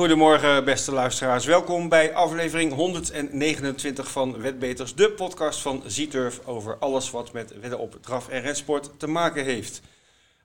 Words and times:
Goedemorgen, 0.00 0.64
beste 0.64 0.92
luisteraars. 0.92 1.44
Welkom 1.44 1.88
bij 1.88 2.14
aflevering 2.14 2.72
129 2.72 4.10
van 4.10 4.40
Wetbeters, 4.40 4.94
de 4.94 5.10
podcast 5.10 5.60
van 5.60 5.82
Zieturf 5.86 6.40
over 6.44 6.76
alles 6.78 7.10
wat 7.10 7.32
met 7.32 7.60
wedden 7.60 7.78
op 7.78 7.96
draf 8.00 8.28
en 8.28 8.40
rensport 8.40 8.90
te 8.96 9.06
maken 9.06 9.44
heeft. 9.44 9.80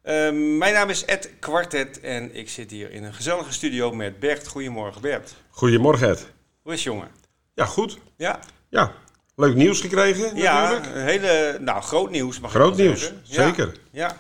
Ehm, 0.02 0.57
mijn 0.57 0.73
naam 0.73 0.89
is 0.89 1.05
Ed 1.05 1.29
Kwartet 1.39 1.99
en 1.99 2.35
ik 2.35 2.49
zit 2.49 2.71
hier 2.71 2.91
in 2.91 3.03
een 3.03 3.13
gezellige 3.13 3.53
studio 3.53 3.91
met 3.91 4.20
Bert. 4.20 4.47
Goedemorgen, 4.47 5.02
Bert. 5.02 5.35
Goedemorgen 5.49 6.09
Ed. 6.09 6.27
Hoe 6.61 6.73
is 6.73 6.83
het, 6.83 6.93
jongen? 6.93 7.09
Ja, 7.53 7.65
goed. 7.65 7.97
Ja, 8.17 8.39
Ja, 8.69 8.91
leuk 9.35 9.55
nieuws 9.55 9.81
gekregen 9.81 10.35
ja 10.35 10.61
natuurlijk. 10.61 10.95
een 10.95 11.02
hele, 11.02 11.58
nou, 11.59 11.81
groot 11.81 12.09
nieuws 12.09 12.39
mag 12.39 12.52
Groot 12.52 12.77
nieuws, 12.77 12.99
zeggen. 12.99 13.22
zeker. 13.23 13.72
Ja. 13.91 14.08
ja. 14.08 14.17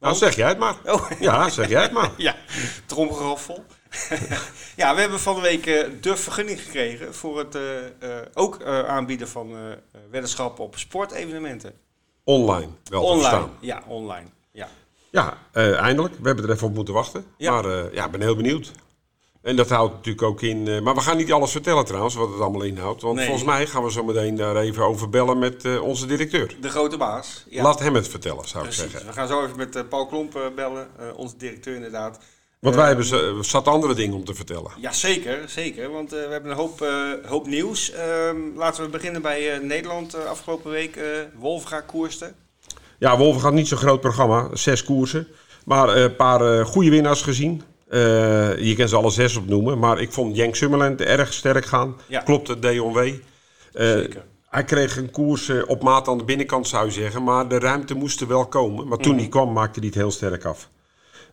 Nou, 0.00 0.14
zeg 0.14 0.36
jij 0.36 0.48
het 0.48 0.58
maar. 0.58 0.76
Oh. 0.84 1.10
Ja, 1.20 1.48
zeg 1.48 1.68
jij 1.68 1.82
het 1.82 1.92
maar. 1.92 2.10
Ja, 2.28 2.36
tromgeroffel. 2.86 3.64
ja, 4.82 4.94
we 4.94 5.00
hebben 5.00 5.20
van 5.20 5.34
de 5.34 5.40
week 5.40 5.66
eh, 5.66 5.88
de 6.00 6.16
vergunning 6.16 6.60
gekregen 6.60 7.14
voor 7.14 7.38
het 7.38 7.54
eh, 7.54 7.84
eh, 7.86 8.26
ook 8.34 8.64
aanbieden 8.64 9.28
van 9.28 9.54
weddenschappen 10.10 10.64
op 10.64 10.78
sportevenementen. 10.78 11.72
Online, 12.24 12.68
wel 12.84 13.02
Online. 13.02 13.48
Ja, 13.60 13.82
online. 13.86 14.26
Ja. 14.52 14.68
Ja, 15.10 15.36
eindelijk. 15.52 16.14
We 16.20 16.26
hebben 16.26 16.44
er 16.44 16.50
even 16.50 16.66
op 16.66 16.74
moeten 16.74 16.94
wachten. 16.94 17.24
Ja. 17.36 17.52
Maar 17.52 17.94
ja, 17.94 18.04
ik 18.04 18.10
ben 18.10 18.20
heel 18.20 18.36
benieuwd. 18.36 18.72
En 19.42 19.56
dat 19.56 19.68
houdt 19.68 19.94
natuurlijk 19.94 20.26
ook 20.26 20.42
in... 20.42 20.82
maar 20.82 20.94
we 20.94 21.00
gaan 21.00 21.16
niet 21.16 21.32
alles 21.32 21.50
vertellen 21.50 21.84
trouwens, 21.84 22.14
wat 22.14 22.30
het 22.30 22.40
allemaal 22.40 22.62
inhoudt. 22.62 23.02
Want 23.02 23.16
Nee. 23.16 23.24
volgens 23.26 23.46
mij 23.46 23.66
gaan 23.66 23.84
we 23.84 23.92
zo 23.92 24.04
meteen 24.04 24.36
daar 24.36 24.56
even 24.56 24.84
over 24.84 25.08
bellen 25.08 25.38
met 25.38 25.80
onze 25.80 26.06
directeur. 26.06 26.56
De 26.60 26.68
grote 26.68 26.96
baas. 26.96 27.44
Ja, 27.48 27.62
Laat 27.62 27.78
hem 27.78 27.94
het 27.94 28.08
vertellen, 28.08 28.48
zou 28.48 28.66
ik 28.66 28.72
zeggen. 28.72 29.06
We 29.06 29.12
gaan 29.12 29.28
zo 29.28 29.44
even 29.44 29.56
met 29.56 29.88
Paul 29.88 30.06
Klomp 30.06 30.52
bellen, 30.54 30.88
onze 31.16 31.36
directeur 31.36 31.74
inderdaad. 31.74 32.18
Want 32.62 32.74
Eh, 32.74 32.80
wij 32.80 32.88
hebben 32.90 33.06
ze- 33.06 33.38
zat 33.40 33.68
andere 33.68 33.94
dingen 33.94 34.14
om 34.16 34.24
te 34.24 34.34
vertellen. 34.34 34.70
Ja, 34.80 34.92
zeker, 34.92 35.38
zeker. 35.46 35.90
Want 35.90 36.12
eh, 36.12 36.24
we 36.26 36.32
hebben 36.32 36.50
een 36.50 36.56
hoop, 36.56 36.80
eh, 36.82 36.90
hoop 37.30 37.46
nieuws. 37.46 37.90
Ehm, 37.92 38.36
laten 38.56 38.84
we 38.84 38.90
beginnen 38.90 39.22
bij 39.22 39.58
Nederland 39.62 40.26
afgelopen 40.26 40.70
week. 40.70 40.98
Wolfga 41.38 41.80
koerste. 41.80 42.32
Ja, 42.98 43.16
Wolven 43.18 43.40
gaat 43.40 43.52
niet 43.52 43.68
zo'n 43.68 43.78
groot 43.78 44.00
programma, 44.00 44.48
zes 44.52 44.84
koersen. 44.84 45.26
Maar 45.64 45.96
een 45.96 46.16
paar 46.16 46.66
goede 46.66 46.90
winnaars 46.90 47.22
gezien. 47.22 47.62
Je 48.58 48.74
kan 48.76 48.88
ze 48.88 48.96
alle 48.96 49.10
zes 49.10 49.36
opnoemen. 49.36 49.78
Maar 49.78 50.00
ik 50.00 50.12
vond 50.12 50.36
Jenk 50.36 50.54
Summerland 50.56 51.00
erg 51.00 51.32
sterk 51.32 51.64
gaan. 51.64 51.96
Ja. 52.08 52.20
Klopt 52.20 52.48
het, 52.48 52.62
D.O.W. 52.62 52.98
Zeker. 53.72 54.24
hij 54.48 54.64
kreeg 54.64 54.96
een 54.96 55.10
koers 55.10 55.50
op 55.66 55.82
maat 55.82 56.08
aan 56.08 56.18
de 56.18 56.24
binnenkant, 56.24 56.68
zou 56.68 56.84
je 56.86 56.92
zeggen. 56.92 57.22
Maar 57.24 57.48
de 57.48 57.58
ruimte 57.58 57.94
moest 57.94 58.20
er 58.20 58.26
wel 58.28 58.46
komen. 58.46 58.88
Maar 58.88 58.98
toen 58.98 59.12
Mhm. 59.12 59.20
die 59.20 59.30
kwam, 59.30 59.52
maakte 59.52 59.78
hij 59.78 59.88
het 59.88 59.96
heel 59.98 60.10
sterk 60.10 60.44
af. 60.44 60.68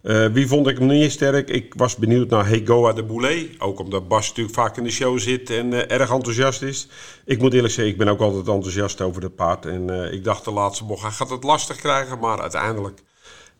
Eh, 0.01 0.25
wie 0.25 0.47
vond 0.47 0.67
ik 0.67 0.79
meer 0.79 1.11
sterk? 1.11 1.49
Ik 1.49 1.73
was 1.77 1.95
benieuwd 1.95 2.29
naar 2.29 2.47
Hegoa 2.47 2.93
de 2.93 3.03
Boulet. 3.03 3.49
Ook 3.57 3.79
omdat 3.79 4.07
Bas 4.07 4.27
natuurlijk 4.27 4.55
vaak 4.55 4.77
in 4.77 4.83
de 4.83 4.91
show 4.91 5.19
zit 5.19 5.49
en 5.49 5.73
eh, 5.73 5.99
erg 5.99 6.11
enthousiast 6.11 6.61
is. 6.61 6.87
Ik 7.25 7.39
moet 7.39 7.53
eerlijk 7.53 7.73
zeggen, 7.73 7.93
ik 7.93 7.99
ben 7.99 8.07
ook 8.07 8.19
altijd 8.19 8.47
enthousiast 8.47 9.01
over 9.01 9.21
het 9.21 9.35
paard. 9.35 9.65
En 9.65 9.89
eh, 9.89 10.13
ik 10.13 10.23
dacht 10.23 10.45
de 10.45 10.51
laatste 10.51 10.83
bocht, 10.83 11.01
hij 11.01 11.11
gaat 11.11 11.29
het 11.29 11.43
lastig 11.43 11.75
krijgen. 11.75 12.19
Maar 12.19 12.41
uiteindelijk, 12.41 12.99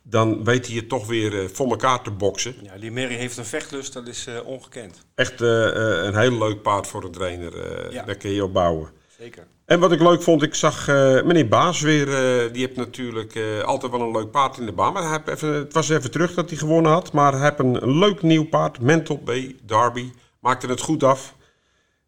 dan 0.03 0.43
weet 0.43 0.67
hij 0.67 0.75
het 0.75 0.89
toch 0.89 1.07
weer 1.07 1.49
voor 1.53 1.69
elkaar 1.69 2.01
te 2.01 2.11
boksen. 2.11 2.55
Ja, 2.61 2.77
die 2.77 2.91
Mary 2.91 3.15
heeft 3.15 3.37
een 3.37 3.45
vechtlust, 3.45 3.93
dat 3.93 4.07
is 4.07 4.27
ongekend. 4.45 5.05
Echt 5.15 5.41
een 5.41 6.17
heel 6.17 6.37
leuk 6.37 6.61
paard 6.61 6.87
voor 6.87 7.03
een 7.03 7.11
trainer. 7.11 7.53
Ja. 7.93 8.03
Daar 8.03 8.15
kun 8.15 8.31
je 8.31 8.43
op 8.43 8.53
bouwen. 8.53 8.98
Zeker. 9.19 9.47
En 9.65 9.79
wat 9.79 9.91
ik 9.91 9.99
leuk 9.99 10.21
vond, 10.21 10.43
ik 10.43 10.55
zag 10.55 10.87
eh, 10.87 11.23
meneer 11.23 11.47
Baas 11.47 11.81
weer. 11.81 12.07
eh, 12.07 12.53
die 12.53 12.65
heeft 12.65 12.75
natuurlijk 12.75 13.35
eh, 13.35 13.61
altijd 13.61 13.91
wel 13.91 14.01
een 14.01 14.11
leuk 14.11 14.31
paard 14.31 14.57
in 14.57 14.65
de 14.65 14.71
baan. 14.71 14.93
Maar 14.93 15.03
hij 15.03 15.11
heeft 15.11 15.27
even, 15.27 15.53
het 15.53 15.73
was 15.73 15.89
even 15.89 16.11
terug 16.11 16.33
dat 16.33 16.49
hij 16.49 16.57
gewonnen 16.57 16.91
had. 16.91 17.11
Maar 17.13 17.33
hij 17.33 17.41
heeft 17.41 17.59
een, 17.59 17.97
leuk 17.97 18.21
nieuw 18.21 18.45
paard. 18.45 18.81
Mental 18.81 19.17
B, 19.17 19.31
Derby. 19.65 20.11
Maakte 20.39 20.67
het 20.67 20.81
goed 20.81 21.03
af. 21.03 21.35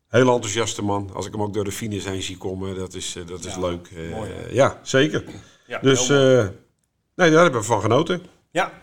Heel 0.07 0.33
enthousiaste 0.33 0.81
man. 0.83 1.09
Als 1.13 1.25
ik 1.25 1.31
hem 1.31 1.41
ook 1.41 1.53
door 1.53 1.63
de 1.63 1.71
finish 1.71 2.05
heen 2.05 2.21
zie 2.21 2.37
komen, 2.37 2.75
dat 2.75 2.93
is, 2.93 3.17
dat 3.25 3.45
is 3.45 3.55
leuk. 3.55 3.89
Mooi, 4.11 4.31
ja, 4.51 4.79
zeker. 4.83 5.23
Ja, 5.67 5.79
Dus 5.79 6.07
nee, 6.07 7.31
daar 7.31 7.41
hebben 7.43 7.59
we 7.61 7.65
van 7.65 7.81
genoten. 7.81 8.21
ja. 8.51 8.80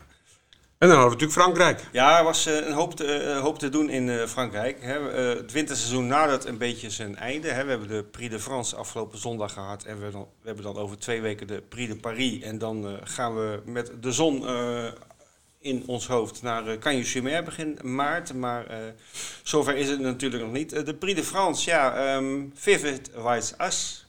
En 0.79 0.89
dan 0.89 0.97
hadden 0.99 1.19
we 1.19 1.25
natuurlijk 1.25 1.49
Frankrijk. 1.49 1.89
ja, 1.93 2.19
er 2.19 2.25
was 2.25 2.47
eh, 2.47 2.67
een 2.67 2.73
hoop 2.73 2.95
te, 2.95 3.05
eh, 3.05 3.41
hoop 3.41 3.59
te 3.59 3.69
doen 3.69 3.91
in 3.91 4.09
eh, 4.09 4.27
Frankrijk. 4.27 4.83
Hè. 4.83 5.01
Het 5.11 5.53
winterseizoen 5.53 6.07
nadert 6.07 6.45
een 6.45 6.59
beetje 6.59 6.91
zijn 6.91 7.17
einde. 7.17 7.49
Hè. 7.49 7.65
We 7.65 7.71
hebben 7.71 7.89
de 7.89 8.05
Prix 8.05 8.31
de 8.31 8.41
France 8.41 8.77
afgelopen 8.77 9.19
zondag 9.19 9.53
gehad. 9.53 9.85
En 9.85 10.01
we, 10.01 10.25
hebben 10.45 10.65
dan 10.65 10.77
over 10.77 10.99
twee 10.99 11.21
weken 11.21 11.47
de 11.47 11.63
Prix 11.69 11.93
de 11.93 11.97
Paris. 11.97 12.43
En 12.43 12.59
dan 12.59 12.99
gaan 13.05 13.35
we 13.35 13.63
met 13.65 13.93
de 14.01 14.13
zon 14.13 14.47
in 15.61 15.83
ons 15.87 16.07
hoofd 16.07 16.43
naar 16.43 16.69
uh, 16.69 16.79
Cagnes-sur-Mer 16.79 17.45
begin 17.45 17.79
maart. 17.83 18.35
Maar 18.35 18.67
zover 19.43 19.77
is 19.77 19.89
het 19.89 20.01
natuurlijk 20.01 20.43
nog 20.43 20.53
niet. 20.53 20.87
De 20.87 20.95
Prix 20.95 21.21
de 21.21 21.27
France, 21.27 21.71
ja, 21.71 22.17
um, 22.17 22.53
Vivid 22.55 23.11
Weiss 23.23 23.57
As. 23.57 24.07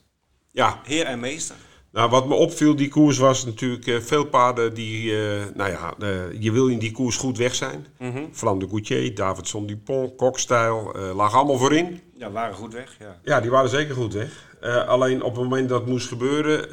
Ja, 0.52 0.79
Heer 0.84 1.06
en 1.06 1.19
meester. 1.19 1.56
Nou, 1.92 2.10
wat 2.10 2.28
me 2.28 2.34
opviel, 2.34 2.76
die 2.76 2.88
koers 2.88 3.18
was 3.18 3.46
natuurlijk 3.46 3.88
eh, 3.88 4.00
veel 4.00 4.26
paarden 4.26 4.74
die, 4.74 5.12
eh, 5.12 5.46
nou 5.54 5.72
ja, 5.72 5.94
eh, 6.00 6.10
je 6.40 6.52
wil 6.52 6.68
in 6.68 6.80
die 6.80 6.92
koers 6.92 7.18
goed 7.18 7.38
weg 7.38 7.56
zijn. 7.56 7.86
Flam 8.32 8.60
de 8.60 8.68
Goutier, 8.70 9.16
Davidson 9.16 9.66
Dupont, 9.66 10.16
Kokstijl, 10.16 10.94
eh 10.96 11.16
lagen 11.16 11.38
allemaal 11.38 11.58
voorin. 11.58 12.02
Ja, 12.18 12.32
waren 12.32 12.56
goed 12.56 12.74
weg, 12.74 12.96
ja. 13.00 13.20
Ja, 13.24 13.42
die 13.42 13.52
waren 13.52 13.70
zeker 13.70 13.96
goed 13.96 14.14
weg. 14.14 14.48
Alleen 14.88 15.24
op 15.24 15.34
het 15.34 15.44
moment 15.44 15.70
dat 15.70 15.80
het 15.80 15.90
moest 15.90 16.08
gebeuren, 16.08 16.70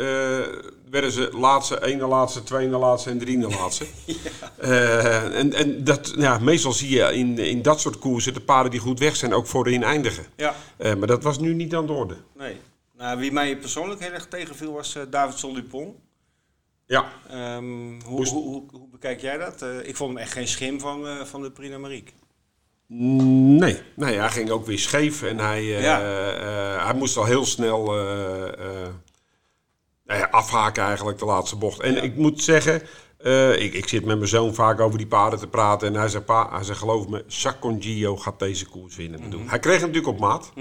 werden 0.91 1.10
ze 1.10 1.31
laatste, 1.33 1.84
ene 1.84 2.06
laatste, 2.06 2.43
tweede 2.43 2.77
laatste 2.77 3.10
en 3.10 3.19
driede 3.19 3.48
laatste. 3.48 3.87
En 5.33 5.53
en 5.53 5.84
dat, 5.84 6.12
ja, 6.16 6.38
meestal 6.38 6.72
zie 6.72 6.91
je 6.91 7.15
in, 7.15 7.38
in 7.38 7.62
dat 7.62 7.81
soort 7.81 7.98
koersen 7.98 8.34
de 8.34 8.41
paarden 8.41 8.71
die 8.71 8.81
goed 8.81 8.98
weg 8.98 9.16
zijn 9.16 9.34
ook 9.34 9.47
voorin 9.47 9.83
eindigen. 9.83 10.25
Ja, 10.37 10.54
maar 10.78 11.06
dat 11.06 11.22
was 11.22 11.38
nu 11.38 11.54
niet 11.54 11.75
aan 11.75 11.87
de 11.87 11.93
orde. 11.93 12.16
nee. 12.38 12.56
Nou, 12.96 13.18
wie 13.18 13.32
mij 13.32 13.56
persoonlijk 13.58 14.00
heel 14.00 14.12
erg 14.12 14.26
tegenviel 14.26 14.72
was 14.72 14.96
uh, 14.96 15.02
Davidson 15.10 15.54
Dupont. 15.54 15.96
Ja, 16.86 17.04
Um, 17.56 18.02
hoe, 18.02 18.28
hoe, 18.28 18.42
hoe, 18.42 18.64
hoe 18.72 18.88
bekijk 18.88 19.20
jij 19.20 19.36
dat? 19.38 19.62
Uh, 19.62 19.88
ik 19.88 19.96
vond 19.96 20.10
hem 20.10 20.18
echt 20.18 20.32
geen 20.32 20.48
schim 20.48 20.80
van, 20.80 21.06
uh, 21.06 21.20
van 21.24 21.42
de 21.42 21.50
Prix 21.50 21.70
d'Amérique. 21.70 22.12
Nee, 22.86 23.82
nee, 23.96 24.18
hij 24.18 24.30
ging 24.30 24.50
ook 24.50 24.66
weer 24.66 24.78
scheef 24.78 25.22
en 25.22 25.38
hij, 25.38 25.62
uh, 25.62 25.82
Ja. 25.82 26.00
hij 26.84 26.94
moest 26.94 27.16
al 27.16 27.24
heel 27.24 27.44
snel 27.44 27.84
nou 30.04 30.26
afhaken 30.30 30.82
eigenlijk 30.84 31.18
de 31.18 31.24
laatste 31.24 31.56
bocht. 31.56 31.80
En 31.80 31.94
Ja. 31.94 32.00
ik 32.00 32.16
moet 32.16 32.42
zeggen, 32.42 32.82
uh, 33.26 33.62
ik, 33.62 33.75
ik 33.75 33.88
zit 33.88 34.04
met 34.04 34.16
mijn 34.16 34.28
zoon 34.28 34.54
vaak 34.54 34.81
over 34.81 34.98
die 34.98 35.06
paarden 35.06 35.38
te 35.38 35.47
praten 35.47 35.88
en 35.88 35.94
hij 35.94 36.09
zei, 36.09 36.22
pa, 36.22 36.48
hij 36.50 36.64
zei 36.64 36.76
geloof 36.76 37.09
me, 37.09 37.25
Sacongio 37.26 38.16
gaat 38.16 38.38
deze 38.38 38.66
koers 38.66 38.97
winnen. 38.97 39.20
Mhm. 39.20 39.48
Hij 39.48 39.59
kreeg 39.59 39.81
hem 39.81 39.91
natuurlijk 39.91 40.14
op 40.14 40.19
maat. 40.19 40.53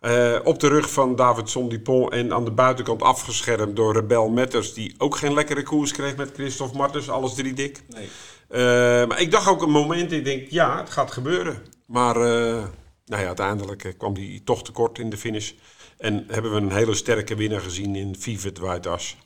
Uh, 0.00 0.38
op 0.44 0.60
de 0.60 0.68
rug 0.68 0.92
van 0.92 1.16
Davidson 1.16 1.68
Dupont 1.68 2.12
en 2.12 2.32
aan 2.32 2.44
de 2.44 2.50
buitenkant 2.50 3.02
afgeschermd 3.02 3.76
door 3.76 3.94
Rebel 3.94 4.28
Metters, 4.28 4.74
die 4.74 4.94
ook 4.98 5.16
geen 5.16 5.34
lekkere 5.34 5.62
koers 5.62 5.92
kreeg 5.92 6.16
met 6.16 6.30
Christophe 6.34 6.76
Martens, 6.76 7.10
alles 7.10 7.34
drie 7.34 7.52
dik. 7.52 7.82
Nee. 7.88 8.08
Uh, 8.50 9.08
maar 9.08 9.20
ik 9.20 9.30
dacht 9.30 9.48
ook 9.48 9.62
een 9.62 9.70
moment, 9.70 10.12
ik 10.12 10.24
denk, 10.24 10.50
ja, 10.50 10.78
het 10.78 10.90
gaat 10.90 11.10
gebeuren. 11.10 11.62
Maar 11.86 12.14
nou 12.14 13.22
ja, 13.22 13.26
uiteindelijk 13.26 13.94
kwam 13.98 14.14
hij 14.14 14.40
toch 14.44 14.64
tekort 14.64 14.98
in 14.98 15.10
de 15.10 15.16
finish. 15.16 15.52
En 15.98 16.24
hebben 16.28 16.50
we 16.50 16.56
een 16.56 16.72
hele 16.72 16.94
sterke 16.94 17.34
winnaar 17.34 17.60
gezien 17.60 17.96
in 17.96 18.16
Vivet 18.18 18.58
White 18.58 18.88
As. 18.88 19.16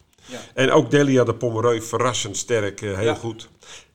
En 0.55 0.71
ook 0.71 0.91
Delia 0.91 1.25
de 1.25 1.35
Pomereu, 1.35 1.83
verrassend 1.83 2.37
sterk, 2.37 2.81
uh, 2.81 2.97
heel 2.97 3.05
Ja. 3.07 3.15
goed. 3.15 3.49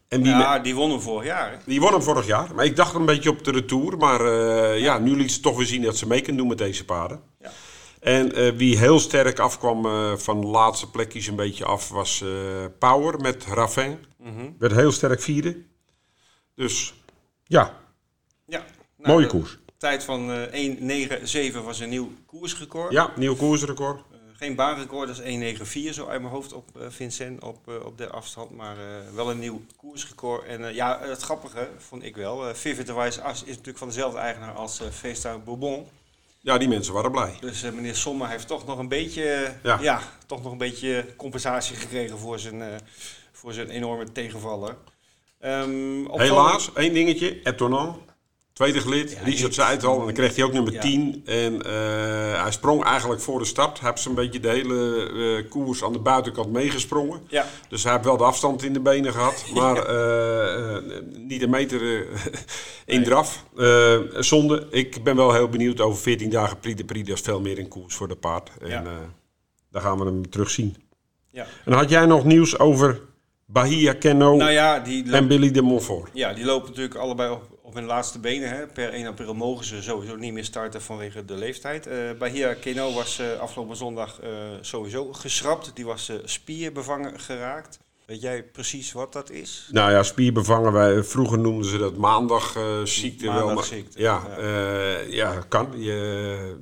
En 0.07 0.21
wie 0.21 0.31
Ja, 0.31 0.59
die 0.59 0.75
won 0.75 0.89
hem 0.89 1.01
vorig 1.01 1.25
jaar. 1.25 1.51
Hè? 1.51 1.57
die 1.65 1.79
won 1.79 1.91
hem 1.91 2.01
vorig 2.01 2.25
jaar. 2.25 2.55
Maar 2.55 2.65
ik 2.65 2.75
dacht 2.75 2.93
een 2.93 3.05
beetje 3.05 3.29
op 3.29 3.43
de 3.43 3.51
retour. 3.51 3.97
Maar 3.97 4.21
uh, 4.21 4.79
ja, 4.79 4.97
nu 4.99 5.15
liet 5.15 5.31
ze 5.31 5.39
toch 5.39 5.57
weer 5.57 5.65
zien 5.65 5.81
dat 5.81 5.97
ze 5.97 6.07
mee 6.07 6.21
kunnen 6.21 6.37
doen 6.37 6.47
met 6.47 6.57
deze 6.57 6.85
paarden. 6.85 7.21
Ja. 7.39 7.51
En 7.99 8.39
uh, 8.39 8.51
wie 8.55 8.77
heel 8.77 8.99
sterk 8.99 9.39
afkwam 9.39 9.85
uh, 9.85 10.15
van 10.15 10.41
de 10.41 10.47
laatste 10.47 10.89
plekjes 10.89 11.27
een 11.27 11.35
beetje 11.35 11.65
af 11.65 11.89
was 11.89 12.23
Power 12.79 13.19
met 13.19 13.45
Raffin. 13.45 13.97
Mhm. 14.17 14.49
Werd 14.59 14.73
heel 14.73 14.91
sterk 14.91 15.21
vierde. 15.21 15.57
Dus 16.55 16.93
ja, 17.43 17.77
Ja. 18.45 18.63
Nou, 18.97 19.13
mooie 19.13 19.25
de 19.25 19.31
koers. 19.31 19.57
Tijd 19.77 20.03
van 20.03 20.29
uh, 20.31 21.51
1.97 21.51 21.63
was 21.63 21.79
een 21.79 21.89
nieuw 21.89 22.11
koersrecord. 22.25 22.91
Ja, 22.91 23.11
nieuw 23.15 23.35
koersrecord. 23.35 24.01
Geen 24.45 24.55
baanrecord, 24.55 25.07
dat 25.07 25.19
is 25.25 25.89
1.94 25.89 25.93
zo 25.93 26.07
uit 26.07 26.21
mijn 26.21 26.33
hoofd 26.33 26.53
op 26.53 26.69
uh, 26.77 26.85
Vincent 26.89 27.43
op, 27.43 27.57
uh, 27.69 27.85
op 27.85 27.97
de 27.97 28.09
afstand. 28.09 28.51
Maar 28.51 28.75
uh, 28.77 28.83
wel 29.15 29.31
een 29.31 29.39
nieuw 29.39 29.61
koersrecord. 29.75 30.45
En 30.45 30.73
ja, 30.73 30.99
het 31.01 31.21
grappige 31.21 31.69
vond 31.77 32.03
ik 32.03 32.15
wel. 32.15 32.47
Uh, 32.47 32.53
Vivid 32.53 32.87
de 32.87 32.93
Wijs 32.93 33.19
As 33.19 33.41
is 33.41 33.49
natuurlijk 33.49 33.77
van 33.77 33.87
dezelfde 33.87 34.19
eigenaar 34.19 34.53
als 34.53 34.81
uh, 34.81 35.35
Bourbon. 35.45 35.87
Ja, 36.39 36.57
die 36.57 36.67
mensen 36.67 36.93
waren 36.93 37.11
blij. 37.11 37.37
Dus 37.39 37.63
uh, 37.63 37.71
meneer 37.71 37.95
Sommer 37.95 38.29
heeft 38.29 38.47
toch 38.47 38.65
nog 38.65 38.77
een 38.77 38.87
beetje, 38.87 39.53
Ja. 39.63 39.79
ja. 39.81 39.99
toch 40.25 40.43
nog 40.43 40.51
een 40.51 40.57
beetje 40.57 41.05
compensatie 41.17 41.75
gekregen 41.75 42.17
voor 42.17 42.39
zijn, 42.39 42.59
uh, 42.59 42.67
voor 43.31 43.53
zijn 43.53 43.69
enorme 43.69 44.11
tegenvaller. 44.11 44.75
Um, 45.41 46.11
Helaas, 46.11 46.73
één 46.73 46.93
dingetje. 46.93 47.41
Etonant. 47.43 47.97
Tweede 48.55 48.79
gelid, 48.81 49.11
Ja, 49.11 49.19
Richard 49.23 49.53
zei 49.53 49.69
het 49.71 49.83
al, 49.83 49.99
en 49.99 50.05
dan 50.05 50.13
kreeg 50.13 50.35
hij 50.35 50.43
ook 50.45 50.53
nummer 50.53 50.73
Ja. 50.73 50.81
10. 50.81 51.21
En 51.25 51.61
eh, 51.65 52.41
hij 52.41 52.51
sprong 52.51 52.83
eigenlijk 52.83 53.21
voor 53.21 53.39
de 53.39 53.45
start. 53.45 53.79
Hij 53.79 53.89
heeft 53.89 54.01
zo'n 54.01 54.15
beetje 54.15 54.39
de 54.39 54.49
hele 54.49 55.09
eh, 55.43 55.49
koers 55.49 55.83
aan 55.83 55.93
de 55.93 55.99
buitenkant 55.99 56.51
meegesprongen. 56.51 57.21
Ja, 57.27 57.45
Dus 57.69 57.83
hij 57.83 57.91
heeft 57.91 58.05
wel 58.05 58.17
de 58.17 58.23
afstand 58.23 58.63
in 58.63 58.73
de 58.73 58.79
benen 58.79 59.13
gehad, 59.13 59.45
maar 59.55 59.77
eh, 59.77 60.81
niet 61.17 61.41
een 61.41 61.49
meter 61.49 62.05
in 62.85 63.03
draf. 63.03 63.43
Zonde. 64.19 64.67
Ik 64.71 65.03
ben 65.03 65.15
wel 65.15 65.33
heel 65.33 65.49
benieuwd 65.49 65.81
over 65.81 66.01
14 66.01 66.29
dagen 66.29 66.59
Prix 66.59 66.77
de 66.77 66.85
Prix. 66.85 67.07
Dat 67.07 67.17
is 67.17 67.23
veel 67.23 67.41
meer 67.41 67.59
een 67.59 67.67
koers 67.67 67.95
voor 67.95 68.07
de 68.07 68.15
paard. 68.15 68.51
En 68.61 68.69
Ja. 68.69 68.83
daar 69.71 69.81
gaan 69.81 69.97
we 69.99 70.05
hem 70.05 70.29
terugzien. 70.29 70.75
ja. 71.31 71.45
En 71.65 71.73
had 71.73 71.89
jij 71.89 72.05
nog 72.05 72.23
nieuws 72.25 72.59
over 72.59 73.01
Bahia 73.45 73.93
Kenno 73.93 74.35
Nou 74.35 74.51
ja, 74.51 74.79
die 74.79 75.11
en 75.11 75.27
Billy 75.27 75.51
de 75.51 75.61
Montfort? 75.61 76.09
ja, 76.13 76.33
die 76.33 76.45
lopen 76.45 76.67
natuurlijk 76.69 76.95
allebei 76.95 77.31
op 77.31 77.53
hun 77.75 77.85
laatste 77.85 78.19
benen. 78.19 78.49
Hè. 78.49 78.67
Per 78.67 78.89
1 78.89 79.07
april 79.07 79.33
mogen 79.33 79.65
ze 79.65 79.81
sowieso 79.81 80.15
niet 80.15 80.33
meer 80.33 80.43
starten 80.45 80.81
vanwege 80.81 81.25
de 81.25 81.33
leeftijd. 81.33 81.87
Eh 81.87 81.97
Bahia 82.19 82.53
Keno 82.53 82.93
was 82.93 83.19
eh, 83.19 83.39
afgelopen 83.39 83.75
zondag 83.75 84.19
eh, 84.19 84.29
sowieso 84.61 85.13
geschrapt. 85.13 85.71
Die 85.73 85.85
was 85.85 86.11
spierbevangen 86.23 87.19
geraakt. 87.19 87.79
Weet 88.05 88.21
jij 88.21 88.43
precies 88.43 88.91
wat 88.91 89.13
dat 89.13 89.29
is? 89.29 89.67
Nou 89.71 89.91
ja, 89.91 90.03
spierbevangen. 90.03 90.71
Wij, 90.71 91.03
vroeger 91.03 91.39
noemden 91.39 91.69
ze 91.69 91.77
dat 91.77 91.97
maandagziekte 91.97 93.25
wel. 93.25 93.33
Maar, 93.33 93.45
Maandagziekte, 93.45 93.99
ja, 93.99 94.21
ja. 94.37 94.99
ja, 95.09 95.43
kan. 95.47 95.67
Je, 95.77 96.55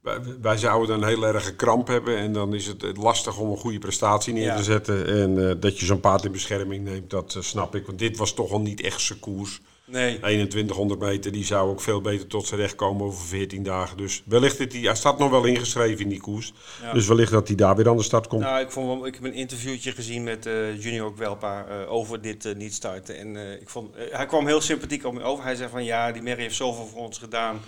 wij, 0.00 0.18
wij 0.40 0.56
zouden 0.56 0.88
dan 0.88 1.02
een 1.02 1.08
heel 1.08 1.26
erge 1.26 1.54
kramp 1.54 1.86
hebben. 1.86 2.16
En 2.16 2.32
dan 2.32 2.54
is 2.54 2.66
het 2.66 2.96
lastig 2.96 3.38
om 3.38 3.50
een 3.50 3.56
goede 3.56 3.78
prestatie 3.78 4.32
neer 4.32 4.44
Ja. 4.44 4.56
te 4.56 4.62
zetten. 4.62 5.06
En 5.06 5.60
dat 5.60 5.78
je 5.78 5.86
zo'n 5.86 6.00
paard 6.00 6.24
in 6.24 6.32
bescherming 6.32 6.84
neemt, 6.84 7.10
dat 7.10 7.36
snap 7.40 7.74
ik. 7.74 7.86
Want 7.86 7.98
dit 7.98 8.16
was 8.16 8.34
toch 8.34 8.50
al 8.50 8.60
niet 8.60 8.80
echt 8.80 9.00
zijn 9.00 9.18
koers. 9.18 9.60
Nee. 9.86 10.18
2100 10.18 11.00
meter, 11.00 11.32
die 11.32 11.44
zou 11.44 11.70
ook 11.70 11.80
veel 11.80 12.00
beter 12.00 12.26
tot 12.26 12.46
zijn 12.46 12.60
recht 12.60 12.74
komen 12.74 13.06
over 13.06 13.26
14 13.26 13.62
dagen. 13.62 13.96
Dus 13.96 14.22
wellicht 14.24 14.58
dat 14.58 14.72
hij, 14.72 14.80
hij 14.80 14.94
staat 14.94 15.18
nog 15.18 15.30
wel 15.30 15.44
ingeschreven 15.44 16.02
in 16.02 16.08
die 16.08 16.20
koers. 16.20 16.52
Ja. 16.82 16.92
Dus 16.92 17.06
wellicht 17.06 17.30
dat 17.30 17.46
hij 17.46 17.56
daar 17.56 17.76
weer 17.76 17.88
aan 17.88 17.96
de 17.96 18.02
start 18.02 18.26
komt. 18.26 18.42
Nou, 18.42 18.60
ik, 18.60 18.70
vond 18.70 18.86
wel, 18.86 19.06
ik 19.06 19.14
heb 19.14 19.24
een 19.24 19.32
interviewtje 19.32 19.92
gezien 19.92 20.22
met 20.22 20.46
eh, 20.46 20.82
Junior 20.82 21.14
Kwelpa 21.14 21.66
eh, 21.66 21.92
over 21.92 22.20
dit 22.20 22.44
eh, 22.44 22.54
niet 22.54 22.74
starten. 22.74 23.18
En 23.18 23.60
ik 23.60 23.68
vond, 23.68 23.94
hij 24.10 24.26
kwam 24.26 24.46
heel 24.46 24.60
sympathiek 24.60 25.04
op 25.04 25.12
me 25.12 25.22
over. 25.22 25.44
Hij 25.44 25.54
zei 25.54 25.70
van 25.70 25.84
ja, 25.84 26.12
die 26.12 26.22
Mary 26.22 26.40
heeft 26.40 26.56
zoveel 26.56 26.86
voor 26.86 27.00
ons 27.00 27.18
gedaan. 27.18 27.60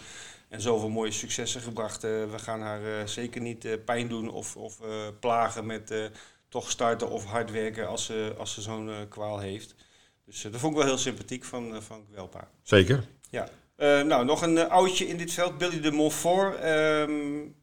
En 0.48 0.60
zoveel 0.60 0.88
mooie 0.88 1.10
successen 1.10 1.60
gebracht. 1.60 2.02
We 2.02 2.36
gaan 2.36 2.60
haar 2.60 3.08
zeker 3.08 3.40
niet 3.40 3.84
pijn 3.84 4.08
doen 4.08 4.30
of, 4.30 4.56
of 4.56 4.78
plagen 5.20 5.66
met 5.66 6.10
toch 6.48 6.70
starten 6.70 7.10
of 7.10 7.24
hard 7.24 7.50
werken 7.50 7.88
als 7.88 8.04
ze, 8.04 8.34
als 8.38 8.54
ze 8.54 8.60
zo'n 8.60 8.90
kwaal 9.08 9.38
heeft. 9.38 9.74
Dus 10.28 10.44
eh, 10.44 10.52
dat 10.52 10.60
vond 10.60 10.72
ik 10.72 10.78
wel 10.78 10.88
heel 10.88 10.98
sympathiek 10.98 11.44
van, 11.44 11.74
eh, 11.74 11.80
van 11.80 12.04
Kwelpa. 12.12 12.48
Zeker. 12.62 13.04
Ja. 13.30 13.48
Eh, 13.76 14.02
nou, 14.02 14.24
nog 14.24 14.42
een 14.42 14.68
oudje 14.70 15.06
in 15.08 15.16
dit 15.16 15.32
veld, 15.32 15.58
Billy 15.58 15.80
de 15.80 15.90
Montfort. 15.90 16.58
Ehm, 16.58 17.12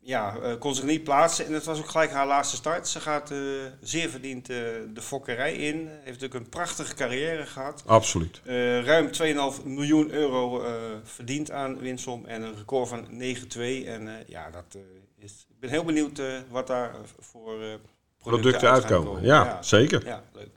ja, 0.02 0.38
kon 0.60 0.76
zich 0.76 0.86
niet 0.86 1.04
plaatsen 1.04 1.46
en 1.46 1.54
het 1.54 1.64
was 1.66 1.80
ook 1.80 1.90
gelijk 1.90 2.12
haar 2.12 2.28
laatste 2.28 2.56
start. 2.56 2.88
Ze 2.88 3.00
gaat 3.00 3.34
zeer 3.82 4.10
verdiend 4.10 4.46
de 4.46 5.02
fokkerij 5.02 5.54
in. 5.54 5.88
Heeft 5.88 6.06
natuurlijk 6.06 6.34
een 6.34 6.50
prachtige 6.50 6.96
carrière 6.96 7.46
gehad. 7.46 7.84
Absoluut. 7.86 8.42
Ruim 8.84 9.12
2,5 9.12 9.64
miljoen 9.66 10.12
euro 10.12 10.64
verdiend 11.04 11.52
aan 11.52 11.80
winsom 11.80 12.26
en 12.26 12.42
een 12.42 12.56
record 12.56 12.88
van 12.90 13.08
9-2. 13.10 13.88
En 13.88 14.24
ja, 14.28 14.50
dat 14.50 14.78
is. 15.20 15.46
Ik 15.50 15.60
ben 15.60 15.70
heel 15.70 15.84
benieuwd 15.84 16.22
wat 16.50 16.68
daar 16.68 16.96
voor 17.20 17.54
producten, 17.54 17.80
Producten 18.18 18.70
uitkomen. 18.72 19.08
komen. 19.08 19.24
Ja, 19.24 19.62
zeker. 19.62 20.06
Ja, 20.06 20.24
leuk. 20.34 20.50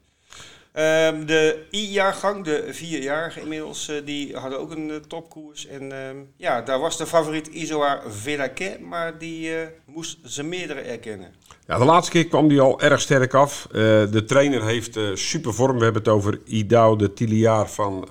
Ehm, 0.79 1.25
de 1.27 1.67
I-jaargang, 1.71 2.45
de 2.45 2.65
vierjarige 2.71 3.41
inmiddels, 3.41 3.89
eh, 3.89 3.97
die 4.05 4.37
hadden 4.37 4.59
ook 4.61 4.71
een 4.71 4.91
eh, 4.91 4.97
topkoers. 4.97 5.67
En 5.67 5.93
ehm, 5.93 6.17
ja, 6.37 6.63
daar 6.63 6.79
was 6.79 6.97
de 6.97 7.07
favoriet 7.07 7.47
Isoar 7.47 8.03
Velaquet, 8.09 8.81
maar 8.81 9.19
die 9.19 9.55
eh, 9.55 9.67
moest 9.87 10.19
ze 10.25 10.43
meerdere 10.43 10.81
erkennen. 10.81 11.35
Ja, 11.67 11.79
de 11.79 11.85
laatste 11.85 12.13
keer 12.13 12.27
kwam 12.27 12.49
hij 12.49 12.61
al 12.61 12.81
erg 12.81 13.01
sterk 13.01 13.35
af. 13.35 13.67
De 14.11 14.25
trainer 14.27 14.65
heeft 14.65 14.99
super 15.15 15.55
vorm. 15.55 15.79
We 15.79 15.85
hebben 15.85 16.03
het 16.03 16.13
over 16.13 16.41
Idao 16.45 16.97
de 16.97 17.13
Tiliaar 17.13 17.71
van 17.71 18.09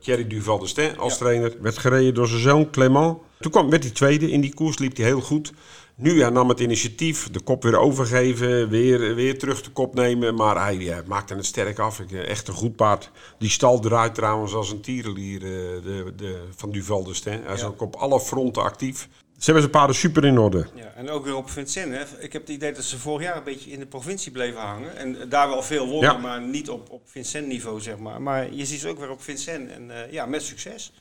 Thierry 0.00 0.26
Duval 0.26 0.58
de 0.58 0.66
Stein 0.66 0.98
als 0.98 1.12
Ja. 1.12 1.18
trainer. 1.18 1.52
Werd 1.60 1.78
gereden 1.78 2.14
door 2.14 2.26
zijn 2.26 2.40
zoon 2.40 2.70
Clément. 2.70 3.18
Toen 3.40 3.50
kwam, 3.50 3.70
werd 3.70 3.82
hij 3.82 3.92
tweede 3.92 4.30
in 4.30 4.40
die 4.40 4.54
koers, 4.54 4.78
liep 4.78 4.96
hij 4.96 5.06
heel 5.06 5.20
goed. 5.20 5.52
Nu 5.98 6.20
hij 6.20 6.30
nam 6.30 6.48
het 6.48 6.60
initiatief, 6.60 7.30
de 7.30 7.40
kop 7.40 7.62
weer 7.62 7.76
overgeven, 7.78 8.68
weer, 8.68 9.14
weer 9.14 9.38
terug 9.38 9.62
de 9.62 9.70
kop 9.70 9.94
nemen. 9.94 10.34
Maar 10.34 10.60
hij 10.62 10.76
ja, 10.76 11.02
maakte 11.06 11.34
het 11.34 11.46
sterk 11.46 11.78
af. 11.78 12.00
Eh, 12.00 12.28
Echt 12.28 12.48
een 12.48 12.54
goed 12.54 12.76
paard. 12.76 13.10
Die 13.38 13.50
stal 13.50 13.80
draait 13.80 14.14
trouwens 14.14 14.54
als 14.54 14.70
een 14.70 14.80
tierenlier 14.80 15.42
eh, 15.42 15.48
de, 15.82 16.12
de, 16.16 16.42
van 16.56 16.70
Duval 16.70 17.04
de 17.04 17.14
Stein. 17.14 17.42
Hij 17.44 17.54
is 17.54 17.60
Ja. 17.60 17.66
ook 17.66 17.80
op 17.80 17.94
alle 17.96 18.20
fronten 18.20 18.62
actief. 18.62 19.08
Ze 19.38 19.44
hebben 19.44 19.60
zijn 19.62 19.70
paarden 19.74 19.96
super 19.96 20.24
in 20.24 20.38
orde. 20.38 20.66
Ja, 20.74 20.92
en 20.96 21.10
ook 21.10 21.24
weer 21.24 21.36
op 21.36 21.50
Vincennes. 21.50 22.10
hè. 22.10 22.22
Ik 22.22 22.32
heb 22.32 22.42
het 22.42 22.50
idee 22.50 22.72
dat 22.72 22.84
ze 22.84 22.98
vorig 22.98 23.26
jaar 23.26 23.36
een 23.36 23.44
beetje 23.44 23.70
in 23.70 23.78
de 23.78 23.86
provincie 23.86 24.32
bleven 24.32 24.60
hangen. 24.60 24.96
En 24.96 25.28
daar 25.28 25.48
wel 25.48 25.62
veel 25.62 25.86
wonnen, 25.88 26.12
Ja. 26.12 26.18
maar 26.18 26.42
niet 26.42 26.70
op, 26.70 26.90
op 26.90 27.02
Vincent-niveau, 27.04 27.80
zeg 27.80 27.98
maar. 27.98 28.22
Maar 28.22 28.52
je 28.54 28.64
ziet 28.66 28.80
ze 28.80 28.88
ook 28.88 28.98
weer 28.98 29.10
op 29.10 29.22
Vincennes. 29.22 29.72
En 29.72 29.90
eh, 30.04 30.12
ja, 30.12 30.26
met 30.26 30.42
succes. 30.42 30.92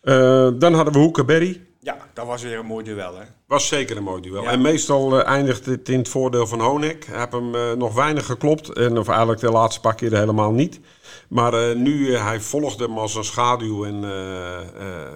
Eh, 0.00 0.48
dan 0.58 0.74
hadden 0.74 0.92
we 0.92 0.98
Hoeka 0.98 1.24
Berry. 1.24 1.60
Ja, 1.82 1.96
dat 2.12 2.26
was 2.26 2.42
weer 2.42 2.58
een 2.58 2.66
mooi 2.66 2.84
duel, 2.84 3.18
hè. 3.18 3.24
Was 3.46 3.68
zeker 3.68 3.96
een 3.96 4.02
mooi 4.02 4.22
duel. 4.22 4.42
Ja. 4.42 4.50
En 4.50 4.60
meestal 4.60 5.20
eh, 5.20 5.26
eindigt 5.26 5.66
het 5.66 5.88
in 5.88 5.98
het 5.98 6.08
voordeel 6.08 6.46
van 6.46 6.60
Honek. 6.60 7.06
Heeft 7.10 7.32
hem 7.32 7.54
eh, 7.54 7.72
nog 7.72 7.94
weinig 7.94 8.26
geklopt. 8.26 8.68
En, 8.68 8.98
of 8.98 9.08
eigenlijk 9.08 9.40
de 9.40 9.50
laatste 9.50 9.80
paar 9.80 9.94
keer 9.94 10.16
helemaal 10.16 10.52
niet. 10.52 10.80
Maar 11.28 11.54
eh, 11.54 11.76
nu, 11.76 12.16
hij 12.16 12.40
volgde 12.40 12.84
hem 12.84 12.98
als 12.98 13.14
een 13.14 13.24
schaduw. 13.24 13.84
En 13.84 14.02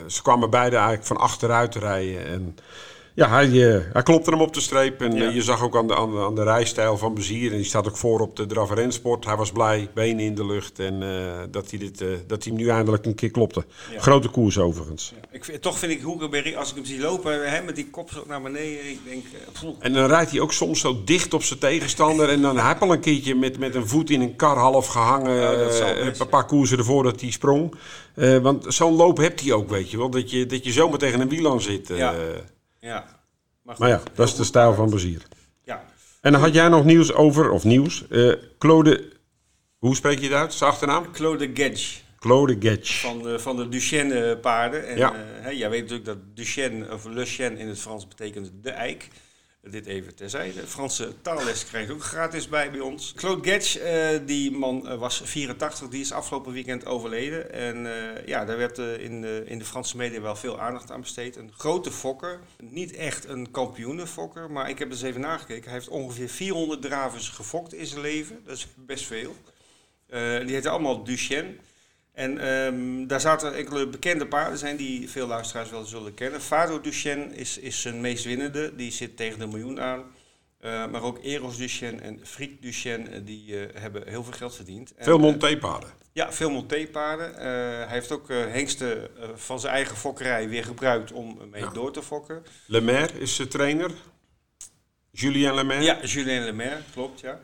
ze 0.07 0.23
kwamen 0.23 0.51
beide 0.51 0.77
eigenlijk 0.77 1.07
van 1.07 1.17
achteruit 1.17 1.75
rijden. 1.75 2.27
En 2.27 2.57
ja, 3.15 3.29
hij, 3.29 3.75
eh, 3.75 3.81
hij 3.93 4.03
klopte 4.03 4.31
hem 4.31 4.41
op 4.41 4.55
de 4.55 4.61
streep. 4.61 5.01
En 5.01 5.13
Ja. 5.17 5.29
eh, 5.29 5.35
je 5.35 5.43
zag 5.43 5.63
ook 5.63 5.77
aan 5.77 5.87
de, 5.87 5.97
aan, 5.97 6.11
de, 6.11 6.19
aan 6.21 6.35
de 6.35 6.43
rijstijl 6.43 6.99
van 6.99 7.15
Bezier. 7.15 7.51
En 7.51 7.57
die 7.57 7.67
staat 7.67 7.89
ook 7.89 7.97
voor 7.97 8.21
op 8.21 8.37
de 8.37 8.47
Draverensport. 8.47 9.25
Hij 9.25 9.37
was 9.37 9.53
blij, 9.53 9.89
benen 9.95 10.25
in 10.25 10.35
de 10.35 10.47
lucht. 10.47 10.79
En 10.79 11.03
eh, 11.03 11.09
dat, 11.51 11.71
hij 11.71 11.79
dit, 11.79 11.99
dat 12.27 12.45
hij 12.45 12.53
hem 12.53 12.63
nu 12.63 12.69
eindelijk 12.69 13.07
een 13.07 13.15
keer 13.15 13.31
klopte. 13.31 13.65
Ja. 13.93 14.01
Grote 14.01 14.29
koers 14.29 14.59
overigens. 14.59 15.13
Ja. 15.21 15.29
Ik, 15.33 15.45
vind- 15.45 15.63
toch 15.63 15.79
vind 15.79 15.93
ik 15.93 16.01
Hoekenberry, 16.03 16.55
als 16.55 16.69
ik 16.71 16.75
hem 16.77 16.85
zie 16.85 17.01
lopen, 17.01 17.51
hè, 17.51 17.63
met 17.63 17.75
die 17.77 17.91
kop 17.91 18.11
zo 18.11 18.25
naar 18.29 18.43
beneden, 18.43 18.91
ik 18.91 18.99
denk... 19.09 19.25
En 19.79 19.93
dan 19.93 20.07
rijdt 20.07 20.31
hij 20.31 20.41
ook 20.41 20.53
soms 20.53 20.81
zo 20.81 21.03
dicht 21.05 21.35
op 21.35 21.43
zijn 21.43 21.59
tegenstander. 21.59 22.29
En 22.29 22.43
dan 22.43 22.59
heb 22.59 22.83
al 22.83 22.93
een 22.93 23.01
keertje 23.01 23.35
met, 23.35 23.59
met 23.59 23.75
een 23.75 23.89
voet 23.89 24.11
in 24.11 24.21
een 24.21 24.37
kar 24.37 24.57
half 24.57 24.87
gehangen. 24.87 25.59
Eh, 25.61 25.67
best, 26.07 26.21
een 26.21 26.29
paar 26.29 26.47
koersen 26.47 26.79
ervoor 26.79 27.03
dat 27.03 27.21
hij 27.21 27.31
sprong. 27.31 27.75
Want 28.43 28.65
zo'n 28.69 28.97
loop 28.97 29.17
hebt 29.17 29.41
hij 29.41 29.53
ook, 29.53 29.69
weet 29.71 29.91
je 29.91 29.97
wel. 29.97 30.11
Dat 30.11 30.31
je, 30.31 30.47
dat 30.47 30.65
je 30.65 30.73
zomaar 30.73 30.99
tegen 30.99 31.21
een 31.21 31.29
wiel 31.29 31.51
aan 31.53 31.61
zit. 31.61 31.89
Ja. 31.89 32.15
Ja. 32.84 33.05
Maar, 33.62 33.88
ja, 33.88 34.00
dat 34.14 34.29
is 34.29 34.34
de 34.34 34.44
stijl 34.44 34.74
van 34.74 34.91
Bazier. 34.91 35.22
Ja. 35.64 35.84
En 36.20 36.32
dan 36.32 36.41
had 36.41 36.55
jij 36.55 36.69
nog 36.69 36.84
nieuws 36.84 37.12
over, 37.12 37.50
of 37.50 37.64
nieuws. 37.64 38.08
eh 38.08 38.32
Claude, 38.58 39.12
hoe 39.79 39.96
spreek 39.96 40.19
je 40.19 40.24
het 40.24 40.34
uit? 40.34 40.53
Zijn 40.55 40.70
achternaam? 40.70 41.12
Claude 41.12 41.50
Gedge 41.55 42.00
Claude 42.19 42.56
Getch. 42.60 43.00
van 43.00 43.22
de, 43.22 43.38
van 43.38 43.56
de 43.56 43.69
Duchenne 43.69 44.38
paarden. 44.38 44.86
En, 44.88 44.96
Ja. 44.96 45.12
eh, 45.14 45.20
hè, 45.43 45.50
jij 45.50 45.70
weet 45.70 45.81
natuurlijk 45.81 46.06
dat 46.08 46.19
Duchenne, 46.36 46.93
of 46.93 47.05
Le 47.05 47.24
Chien 47.24 47.56
in 47.56 47.69
het 47.69 47.81
Frans 47.81 48.08
betekent 48.08 48.50
de 48.62 48.70
eik. 48.70 49.08
Dit 49.71 49.87
even 49.87 50.15
terzijde. 50.15 50.67
Franse 50.67 51.13
taalles 51.23 51.65
krijg 51.65 51.87
je 51.87 51.93
ook 51.93 52.03
gratis 52.03 52.49
bij 52.49 52.71
bij 52.71 52.81
ons. 52.81 53.13
Claude 53.17 53.51
Getch, 53.51 53.79
eh, 53.79 54.09
die 54.27 54.51
man 54.51 54.89
eh, 54.89 54.99
was 54.99 55.21
84, 55.25 55.89
die 55.89 56.01
is 56.01 56.13
afgelopen 56.13 56.53
weekend 56.53 56.87
overleden. 56.87 57.53
En 57.53 57.87
eh, 57.87 58.27
ja, 58.27 58.44
daar 58.44 58.56
werd 58.56 58.79
in, 58.79 59.21
de, 59.21 59.43
in 59.47 59.59
de 59.59 59.65
Franse 59.65 59.97
media 59.97 60.21
wel 60.21 60.37
veel 60.37 60.61
aandacht 60.61 60.91
aan 60.91 61.01
besteed. 61.01 61.37
Een 61.37 61.53
grote 61.56 61.91
fokker. 61.91 62.41
Niet 62.59 62.93
echt 62.93 63.29
een 63.29 63.51
kampioenenfokker, 63.51 64.51
maar 64.51 64.69
ik 64.69 64.79
heb 64.79 64.91
eens 64.91 65.03
even 65.03 65.21
nagekeken. 65.21 65.65
Hij 65.65 65.73
heeft 65.73 65.89
ongeveer 65.89 66.29
400 66.29 66.83
dravers 66.83 67.29
gefokt 67.29 67.75
in 67.75 67.87
zijn 67.87 68.01
leven. 68.01 68.41
Dat 68.44 68.56
is 68.56 68.67
best 68.77 69.05
veel. 69.05 69.35
Die 70.44 70.55
heten 70.55 70.71
allemaal 70.71 71.05
Duchenne. 71.05 71.55
En 72.15 72.39
ehm, 72.39 73.06
daar 73.06 73.21
zaten 73.21 73.55
enkele 73.55 73.87
bekende 73.87 74.27
paarden 74.27 74.59
zijn 74.59 74.77
die 74.77 75.11
veel 75.11 75.27
luisteraars 75.27 75.71
wel 75.71 75.85
zullen 75.85 76.15
kennen. 76.15 76.41
Fado 76.41 76.81
Duchenne 76.81 77.35
is, 77.37 77.59
is 77.59 77.81
zijn 77.81 78.01
meest 78.01 78.25
winnende. 78.25 78.77
Die 78.77 78.93
zit 78.93 79.17
tegen 79.17 79.39
de 79.39 79.47
miljoen 79.47 79.81
aan. 79.81 80.03
Eh, 80.59 80.87
maar 80.87 81.03
ook 81.03 81.19
Eros 81.23 81.56
Duchenne 81.56 82.01
en 82.01 82.21
Friek 82.23 82.63
Duchenne, 82.63 83.09
eh, 83.11 83.21
die 83.25 83.61
eh, 83.67 83.81
hebben 83.81 84.09
heel 84.09 84.25
veel 84.25 84.33
geld 84.33 84.55
verdiend. 84.55 84.94
En, 84.94 85.05
Veel 85.05 85.19
Monté-paarden. 85.19 85.91
ja, 86.13 86.33
veel 86.33 86.51
Monté-paarden. 86.51 87.35
Hij 87.79 87.87
heeft 87.89 88.13
ook 88.13 88.29
hengsten 88.29 89.09
van 89.35 89.61
zijn 89.61 89.75
eigen 89.75 89.97
fokkerij 89.97 90.49
weer 90.49 90.65
gebruikt 90.65 91.13
om 91.13 91.39
mee 91.51 91.63
Ja. 91.63 91.71
door 91.71 91.93
te 91.93 92.03
fokken. 92.03 92.43
Lemaire 92.67 93.19
is 93.19 93.35
zijn 93.35 93.49
trainer. 93.49 93.91
Julien 95.11 95.55
Lemaire. 95.55 95.85
Ja, 95.85 95.99
Julien 96.05 96.44
Lemaire, 96.44 96.81
klopt, 96.93 97.21
ja. 97.21 97.41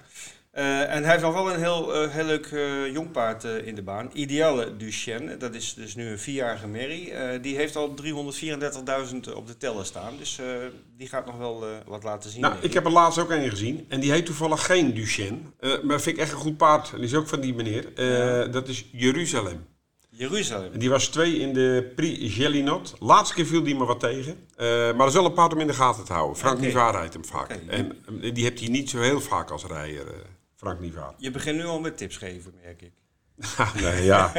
Eh, 0.51 0.95
en 0.95 1.03
hij 1.03 1.11
heeft 1.11 1.23
nog 1.23 1.33
wel 1.33 1.53
een 1.53 1.61
heel, 1.61 1.95
eh, 1.95 2.11
heel 2.11 2.25
leuk 2.25 2.47
eh, 2.47 2.93
jong 2.93 3.11
paard 3.11 3.45
in 3.45 3.75
de 3.75 3.83
baan. 3.83 4.11
Ideale 4.13 4.77
Duchenne, 4.77 5.37
dat 5.37 5.55
is 5.55 5.75
dus 5.75 5.95
nu 5.95 6.07
een 6.07 6.19
vierjarige 6.19 6.67
merrie. 6.67 7.13
Die 7.41 7.57
heeft 7.57 7.77
al 7.77 7.95
334.000 7.95 9.35
op 9.35 9.47
de 9.47 9.57
teller 9.57 9.85
staan. 9.85 10.17
Dus 10.19 10.41
die 10.97 11.09
gaat 11.09 11.27
nog 11.27 11.37
wel 11.37 11.65
wat 11.87 12.03
laten 12.03 12.31
zien. 12.31 12.41
Nou, 12.41 12.55
ik 12.61 12.73
heb 12.73 12.85
er 12.85 12.91
laatst 12.91 13.19
ook 13.19 13.31
een 13.31 13.51
gezien. 13.51 13.87
En 13.89 14.01
die 14.01 14.11
heet 14.11 14.27
toevallig 14.27 14.67
geen 14.67 14.95
Duchenne. 14.95 15.39
Maar 15.83 16.01
vind 16.01 16.17
ik 16.17 16.23
echt 16.23 16.33
een 16.33 16.39
goed 16.39 16.57
paard. 16.57 16.91
Die 16.91 17.01
is 17.01 17.15
ook 17.15 17.29
van 17.29 17.41
die 17.41 17.55
meneer. 17.55 17.95
Dat 18.51 18.69
is 18.69 18.87
Jeruzalem. 18.93 19.69
Jeruzalem. 20.21 20.79
Die 20.79 20.91
was 20.91 21.09
twee 21.09 21.39
in 21.39 21.53
de 21.53 21.93
Prix 21.97 22.35
Gelinot. 22.35 22.95
Laatste 22.99 23.35
keer 23.35 23.47
viel 23.47 23.63
die 23.63 23.77
me 23.77 23.85
wat 23.85 24.01
tegen. 24.01 24.47
Uh, 24.57 24.67
maar 24.67 24.97
dat 24.97 25.09
is 25.09 25.15
wel 25.15 25.25
een 25.25 25.33
paard 25.33 25.53
om 25.53 25.61
in 25.61 25.67
de 25.67 25.73
gaten 25.73 26.05
te 26.05 26.13
houden. 26.13 26.37
Frank 26.37 26.57
okay. 26.57 26.67
Nivaar 26.67 26.93
rijdt 26.93 27.15
hem 27.15 27.25
vaak. 27.25 27.45
Okay. 27.45 27.61
En 27.67 27.97
die 28.35 28.45
hebt 28.45 28.61
hij 28.61 28.69
niet 28.69 28.91
zo 28.91 29.01
heel 29.01 29.21
vaak 29.21 29.51
als 29.51 29.65
rijder, 29.65 30.07
Frank 30.61 30.81
Nivaar. 30.81 31.15
Je 31.17 31.31
begint 31.31 31.57
nu 31.57 31.65
al 31.65 31.81
met 31.81 31.97
tips 31.97 32.17
geven, 32.17 32.55
merk 32.63 32.83
ik. 32.83 32.93
nee, 33.83 34.05
ja. 34.05 34.33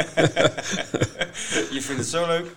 je 1.76 1.82
vindt 1.82 2.02
het 2.02 2.08
zo 2.08 2.28
leuk. 2.28 2.48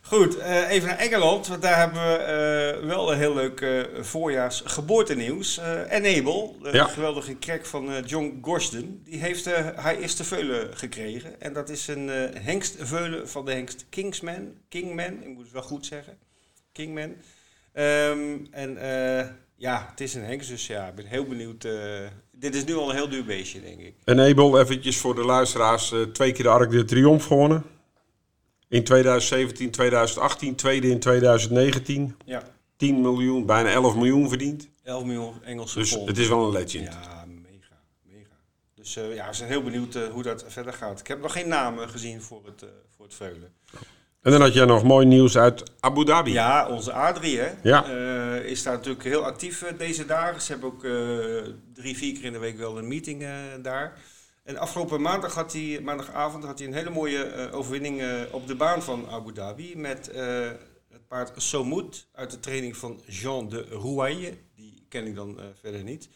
Goed, 0.00 0.36
uh, 0.36 0.70
even 0.70 0.88
naar 0.88 0.98
Engeland, 0.98 1.46
want 1.46 1.62
daar 1.62 1.78
hebben 1.78 2.02
we 2.02 2.78
uh, 2.82 2.86
wel 2.88 3.12
een 3.12 3.18
heel 3.18 3.34
leuk 3.34 3.60
uh, 3.60 4.02
voorjaars 4.02 4.62
geboortenieuws. 4.64 5.58
Enable, 5.88 6.52
de 6.62 6.70
ja. 6.72 6.84
geweldige 6.84 7.38
crack 7.38 7.66
van 7.66 8.02
John 8.04 8.38
Gorsden, 8.42 9.02
die 9.04 9.20
heeft 9.20 9.44
haar 9.76 9.96
eerste 9.96 10.24
veulen 10.24 10.76
gekregen. 10.76 11.40
En 11.40 11.52
dat 11.52 11.68
is 11.68 11.88
een 11.88 12.08
hengstveulen 12.38 13.28
van 13.28 13.44
de 13.44 13.52
hengst 13.52 13.86
Kingsman, 13.88 14.54
Kingman, 14.68 15.22
ik 15.22 15.28
moet 15.28 15.44
het 15.44 15.52
wel 15.52 15.62
goed 15.62 15.86
zeggen, 15.86 16.18
Kingman. 16.72 17.14
Um, 17.72 18.46
en 18.50 18.78
ja, 19.56 19.86
het 19.90 20.00
is 20.00 20.14
een 20.14 20.24
hengst, 20.24 20.48
dus 20.48 20.66
ja, 20.66 20.88
ik 20.88 20.94
ben 20.94 21.06
heel 21.06 21.24
benieuwd. 21.24 21.64
Dit 22.38 22.54
is 22.54 22.64
nu 22.64 22.74
al 22.74 22.88
een 22.90 22.96
heel 22.96 23.08
duur 23.08 23.24
beestje, 23.24 23.60
denk 23.60 23.80
ik. 23.80 23.94
Enable, 24.04 24.60
eventjes 24.60 24.96
voor 24.96 25.14
de 25.14 25.24
luisteraars, 25.24 25.94
twee 26.12 26.32
keer 26.32 26.44
de 26.44 26.50
Arc 26.50 26.70
de 26.70 26.84
Triomphe 26.84 27.26
gewonnen. 27.26 27.64
In 28.68 28.84
2017, 28.84 29.70
2018, 29.70 30.54
tweede 30.54 30.88
in 30.88 30.98
2019. 30.98 32.16
Ja. 32.24 32.42
10 32.76 33.00
miljoen, 33.00 33.46
bijna 33.46 33.70
11 33.70 33.94
miljoen 33.94 34.28
verdiend. 34.28 34.68
11 34.82 35.04
miljoen 35.04 35.42
Engelse 35.44 35.78
Dus 35.78 35.92
pond. 35.92 36.08
het 36.08 36.18
is 36.18 36.28
wel 36.28 36.44
een 36.44 36.52
legend. 36.52 36.84
Ja, 36.92 37.24
mega, 37.26 37.82
mega. 38.02 38.36
Dus 38.74 38.96
uh, 38.96 39.14
ja, 39.14 39.28
we 39.28 39.34
zijn 39.34 39.48
heel 39.48 39.62
benieuwd 39.62 39.94
uh, 39.94 40.06
hoe 40.08 40.22
dat 40.22 40.44
verder 40.48 40.72
gaat. 40.72 41.00
Ik 41.00 41.06
heb 41.06 41.20
nog 41.22 41.32
geen 41.32 41.48
namen 41.48 41.88
gezien 41.88 42.22
voor 42.22 42.40
het, 42.44 42.62
uh, 42.62 42.68
voor 42.96 43.04
het 43.04 43.14
veulen. 43.14 43.52
En 44.26 44.32
dan 44.32 44.40
had 44.40 44.54
jij 44.54 44.64
nog 44.64 44.82
mooi 44.82 45.06
nieuws 45.06 45.36
uit 45.36 45.62
Abu 45.80 46.04
Dhabi. 46.04 46.32
Ja, 46.32 46.68
onze 46.68 46.92
Adrie 46.92 47.38
hè, 47.38 47.50
ja. 47.62 47.84
is 48.38 48.62
daar 48.62 48.74
natuurlijk 48.74 49.04
heel 49.04 49.24
actief 49.24 49.64
deze 49.78 50.06
dagen. 50.06 50.42
Ze 50.42 50.52
hebben 50.52 50.68
ook 50.68 50.86
drie, 51.74 51.96
vier 51.96 52.14
keer 52.14 52.24
in 52.24 52.32
de 52.32 52.38
week 52.38 52.58
wel 52.58 52.78
een 52.78 52.88
meeting 52.88 53.26
daar. 53.62 53.98
En 54.44 54.56
afgelopen 54.56 55.00
maandag 55.00 55.34
had 55.34 55.52
hij, 55.52 55.80
maandagavond 55.82 56.44
had 56.44 56.58
hij 56.58 56.68
een 56.68 56.74
hele 56.74 56.90
mooie 56.90 57.50
overwinning 57.52 58.02
op 58.30 58.46
de 58.46 58.54
baan 58.54 58.82
van 58.82 59.08
Abu 59.08 59.32
Dhabi. 59.32 59.76
Met 59.76 60.10
het 60.90 61.06
paard 61.08 61.32
Somoud 61.36 62.06
uit 62.12 62.30
de 62.30 62.40
training 62.40 62.76
van 62.76 63.00
Jean 63.06 63.48
de 63.48 63.66
Rouaille. 63.70 64.38
Die 64.54 64.86
ken 64.88 65.06
ik 65.06 65.14
dan 65.14 65.38
verder 65.60 65.82
niet. 65.82 66.08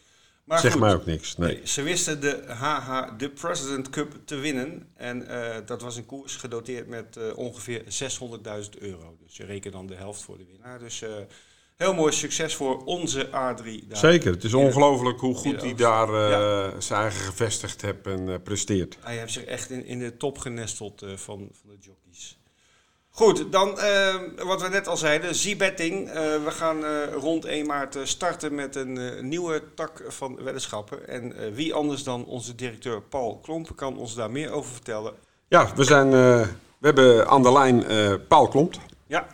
Maar 0.51 0.59
zeg 0.59 0.71
goed, 0.71 0.81
mij 0.81 0.93
ook 0.93 1.05
niks. 1.05 1.37
Nee. 1.37 1.61
Ze 1.63 1.81
wisten 1.81 2.21
de 2.21 2.43
HH, 2.47 3.17
de 3.17 3.29
President 3.29 3.89
Cup, 3.89 4.15
te 4.25 4.35
winnen. 4.35 4.87
En 4.95 5.27
dat 5.65 5.81
was 5.81 5.95
een 5.95 6.05
koers 6.05 6.35
gedoteerd 6.35 6.87
met 6.87 7.33
ongeveer 7.35 7.83
600.000 7.83 7.89
euro. 8.79 9.17
Dus 9.25 9.37
je 9.37 9.45
rekent 9.45 9.73
dan 9.73 9.87
de 9.87 9.95
helft 9.95 10.21
voor 10.21 10.37
de 10.37 10.45
winnaar. 10.51 10.79
Dus 10.79 11.03
heel 11.75 11.93
mooi 11.93 12.13
succes 12.13 12.55
voor 12.55 12.83
onze 12.83 13.25
A3. 13.27 13.87
Daar. 13.87 13.97
Zeker, 13.97 14.31
het 14.31 14.43
is 14.43 14.53
ongelooflijk 14.53 15.19
hoe 15.19 15.35
goed 15.35 15.61
hij 15.61 15.75
daar 15.75 16.11
ja. 16.11 16.79
zijn 16.79 17.01
eigen 17.01 17.21
gevestigd 17.21 17.81
hebt 17.81 18.07
en 18.07 18.41
presteert. 18.41 18.97
Hij 19.01 19.17
heeft 19.17 19.33
zich 19.33 19.43
echt 19.43 19.69
in, 19.69 19.85
in 19.85 19.99
de 19.99 20.17
top 20.17 20.37
genesteld 20.37 21.05
van, 21.15 21.49
van 21.51 21.69
de 21.69 21.77
jockeys. 21.79 22.00
Goed, 23.13 23.51
dan 23.51 23.69
wat 24.43 24.61
we 24.61 24.67
net 24.69 24.87
al 24.87 24.97
zeiden, 24.97 25.35
Z-betting. 25.35 26.11
we 26.13 26.51
gaan 26.51 26.83
rond 27.13 27.45
1 27.45 27.65
maart 27.65 27.97
starten 28.03 28.55
met 28.55 28.75
een 28.75 29.27
nieuwe 29.27 29.63
tak 29.75 30.03
van 30.07 30.35
weddenschappen. 30.43 31.07
En 31.07 31.53
wie 31.53 31.73
anders 31.73 32.03
dan 32.03 32.25
onze 32.25 32.55
directeur 32.55 33.01
Paul 33.01 33.39
Klomp 33.41 33.75
kan 33.75 33.97
ons 33.97 34.15
daar 34.15 34.31
meer 34.31 34.51
over 34.51 34.71
vertellen. 34.71 35.13
Ja, 35.47 35.67
we, 35.75 35.83
zijn, 35.83 36.09
we 36.11 36.47
hebben 36.79 37.27
aan 37.27 37.43
de 37.43 37.51
lijn 37.51 37.83
Paul 38.27 38.47
Klomp. 38.47 38.73
Ja. 39.07 39.27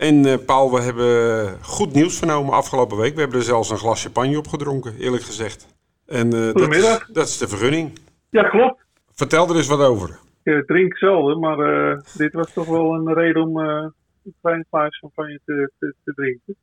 En 0.00 0.26
uh, 0.26 0.34
Paul, 0.46 0.72
we 0.72 0.80
hebben 0.80 1.58
goed 1.62 1.92
nieuws 1.92 2.16
vernomen 2.16 2.54
afgelopen 2.54 2.96
week. 2.96 3.14
We 3.14 3.20
hebben 3.20 3.38
er 3.38 3.44
zelfs 3.44 3.70
een 3.70 3.78
glas 3.78 4.02
champagne 4.02 4.38
op 4.38 4.48
gedronken, 4.48 4.96
eerlijk 4.98 5.22
gezegd. 5.22 5.66
En 6.06 6.34
uh, 6.34 6.54
dat, 6.54 6.74
is, 6.74 7.04
dat 7.12 7.28
is 7.28 7.38
de 7.38 7.48
vergunning. 7.48 7.98
Ja, 8.30 8.42
klopt. 8.42 8.80
Vertel 9.14 9.48
er 9.48 9.56
eens 9.56 9.66
wat 9.66 9.80
over. 9.80 10.18
Ik 10.42 10.66
drink 10.66 10.96
zelden, 10.96 11.40
maar 11.40 11.58
uh, 11.58 11.98
dit 12.16 12.32
was 12.32 12.52
toch 12.52 12.66
wel 12.66 12.94
een 12.94 13.14
reden 13.14 13.42
om 13.42 13.58
een 13.58 13.92
klein 14.40 14.66
glaasje 14.68 14.98
champagne 14.98 15.40
te, 15.44 15.70
te, 15.78 15.94
te 16.04 16.12
drinken. 16.14 16.54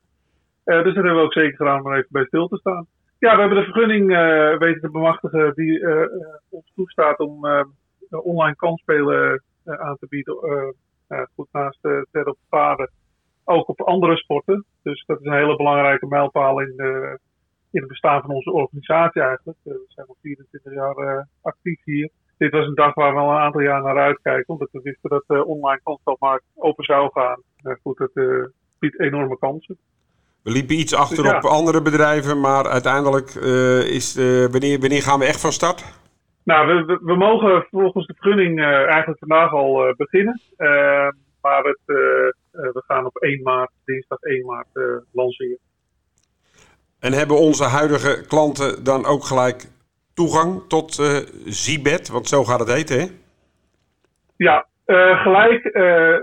dus 0.64 0.84
dat 0.84 0.94
hebben 0.94 1.16
we 1.16 1.22
ook 1.22 1.34
zeker 1.34 1.56
gedaan 1.56 1.86
om 1.86 1.94
even 1.94 2.08
bij 2.10 2.26
stil 2.26 2.48
te 2.48 2.58
staan. 2.58 2.86
Ja, 3.20 3.34
we 3.34 3.40
hebben 3.40 3.58
de 3.58 3.72
vergunning 3.72 4.08
weten 4.60 4.82
te 4.82 4.92
bemachtigen 4.92 5.54
die 5.54 5.88
ons 6.50 6.72
toestaat 6.76 7.20
om 7.20 7.48
online 8.10 8.56
kansspelen 8.56 9.44
aan 9.66 9.98
te 10.00 10.08
bieden. 10.10 10.36
goed 11.36 11.48
naast 11.52 11.86
uh, 11.86 12.28
op 12.28 12.38
paarden 12.50 12.90
ook 13.44 13.68
op 13.68 13.82
andere 13.82 14.18
sporten. 14.18 14.66
Dus 14.84 15.04
dat 15.06 15.20
is 15.20 15.26
een 15.26 15.34
hele 15.34 15.56
belangrijke 15.56 16.08
mijlpaal 16.08 16.62
in, 16.62 16.74
in 17.72 17.80
het 17.80 17.88
bestaan 17.88 18.22
van 18.22 18.30
onze 18.30 18.52
organisatie 18.52 19.22
eigenlijk. 19.22 19.60
Eh, 19.64 19.74
we 19.74 19.86
zijn 19.88 20.08
al 20.08 20.18
24 20.22 20.74
jaar 20.74 21.28
actief 21.42 21.84
hier. 21.84 22.10
Dit 22.38 22.52
was 22.52 22.68
een 22.68 22.76
dag 22.76 22.94
waar 22.94 23.14
we 23.14 23.20
al 23.20 23.32
een 23.32 23.38
aantal 23.38 23.62
jaar 23.62 23.82
naar 23.82 23.98
uitkijken, 23.98 24.54
omdat 24.54 24.70
we 24.72 24.80
wisten 24.84 25.10
dat 25.10 25.24
de 25.28 25.46
online 25.46 25.80
kansspelmarkt 25.84 26.46
open 26.56 26.84
zou 26.84 27.10
gaan. 27.14 27.42
Uh, 27.64 27.74
goed, 27.82 27.98
dat 27.98 28.12
biedt 28.80 29.00
enorme 29.00 29.38
kansen. 29.38 29.78
We 30.44 30.52
liepen 30.52 30.76
iets 30.76 30.96
achter 30.96 31.24
dus 31.24 31.32
ja. 31.32 31.38
op 31.38 31.44
andere 31.44 31.82
bedrijven, 31.82 32.40
maar 32.40 32.68
uiteindelijk 32.68 33.30
is 33.90 34.16
wanneer, 34.52 34.80
wanneer 34.80 35.02
gaan 35.02 35.20
we 35.20 35.26
echt 35.26 35.42
van 35.42 35.52
start? 35.52 35.86
Nou, 36.44 36.68
we, 36.68 36.86
we, 36.86 37.00
we 37.02 37.16
mogen 37.16 37.68
volgens 37.72 38.08
de 38.08 38.14
vergunning 38.18 38.62
eigenlijk 38.62 39.20
vandaag 39.20 39.52
al 39.52 39.94
beginnen. 39.98 40.42
maar 41.42 41.64
het, 41.64 41.98
eh, 42.58 42.64
we 42.74 42.84
gaan 42.88 43.06
op 43.06 43.16
1 43.16 43.42
maart, 43.44 43.72
dinsdag 43.86 44.22
1 44.22 44.46
maart, 44.46 44.68
eh, 44.74 44.84
lanceren. 45.12 45.58
En 47.00 47.14
hebben 47.14 47.38
onze 47.38 47.64
huidige 47.64 48.26
klanten 48.28 48.84
dan 48.84 49.06
ook 49.06 49.24
gelijk 49.24 49.66
toegang 50.20 50.68
tot 50.68 51.00
uh, 51.00 51.18
Zibet? 51.46 52.08
Want 52.10 52.28
zo 52.28 52.44
gaat 52.44 52.60
het 52.60 52.74
heten, 52.74 53.00
hè? 53.00 53.06
Ja, 54.38 54.66
uh, 54.86 55.22
gelijk. 55.22 55.64
Uh, 55.64 56.18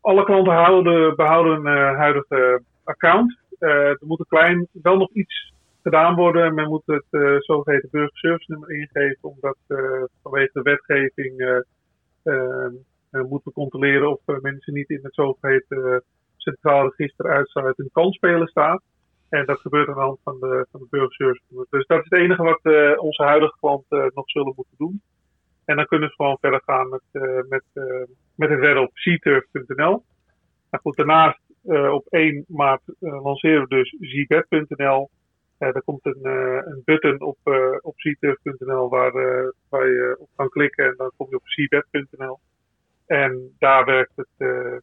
alle 0.00 0.24
klanten 0.24 0.52
houden, 0.52 1.16
behouden 1.16 1.66
een 1.66 1.96
huidige 1.96 2.62
account. 2.84 3.38
er 3.58 3.98
moet 4.00 4.18
een 4.18 4.36
klein, 4.36 4.68
wel 4.82 4.96
nog 4.96 5.10
iets 5.12 5.52
gedaan 5.82 6.14
worden. 6.14 6.54
Men 6.54 6.68
moet 6.68 6.82
het 6.86 7.04
zogeheten 7.38 7.88
burgerservice 7.90 8.50
nummer 8.50 8.70
ingeven, 8.70 9.18
omdat 9.28 9.56
vanwege 10.22 10.50
de 10.52 10.62
wetgeving 10.62 11.64
moeten 13.10 13.42
we 13.44 13.52
controleren 13.52 14.10
of 14.10 14.40
mensen 14.40 14.74
niet 14.74 14.90
in 14.90 15.00
het 15.02 15.14
zogeheten 15.14 16.02
centraal 16.36 16.92
register 16.96 17.30
uitsluiten 17.30 17.90
kansspelen 17.92 18.46
staat. 18.46 18.82
En 19.28 19.46
dat 19.46 19.60
gebeurt 19.60 19.88
aan 19.88 19.94
de 19.94 20.00
hand 20.00 20.20
van 20.24 20.38
de, 20.40 20.66
van 20.70 20.80
de 20.80 20.86
burgerservice. 20.90 21.66
Dus 21.70 21.86
dat 21.86 21.98
is 21.98 22.04
het 22.08 22.20
enige 22.20 22.42
wat 22.42 22.98
onze 22.98 23.22
huidige 23.22 23.56
klanten 23.60 24.10
nog 24.14 24.30
zullen 24.30 24.52
moeten 24.56 24.74
doen. 24.78 25.02
En 25.64 25.76
dan 25.76 25.86
kunnen 25.86 26.08
ze 26.08 26.14
gewoon 26.14 26.38
verder 26.40 26.62
gaan 26.64 26.88
met, 26.88 27.02
met, 27.48 27.64
met 28.34 28.48
het 28.48 28.60
wedden 28.60 28.82
op 28.82 28.92
cturf.nl. 28.92 30.04
Nou 30.70 30.82
goed, 30.82 30.96
daarnaast 30.96 31.40
op 31.92 32.06
1 32.08 32.44
maart 32.48 32.82
lanceren 32.98 33.60
we 33.60 33.68
dus 33.68 33.96
zbet.nl. 34.00 35.10
Uh, 35.58 35.74
er 35.74 35.82
komt 35.82 36.04
een, 36.06 36.20
uh, 36.22 36.60
een 36.64 36.82
button 36.84 37.20
op, 37.20 37.38
uh, 37.44 37.76
op 37.80 37.96
cturf.nl 37.96 38.88
waar, 38.88 39.12
waar 39.68 39.86
je 39.86 40.16
op 40.18 40.28
kan 40.36 40.48
klikken 40.48 40.84
en 40.84 40.94
dan 40.96 41.10
kom 41.16 41.26
je 41.30 41.36
op 41.36 41.44
cbet.nl. 41.44 42.38
En 43.06 43.54
daar 43.58 43.84
werkt 43.84 44.12
het, 44.16 44.28
uh, 44.38 44.76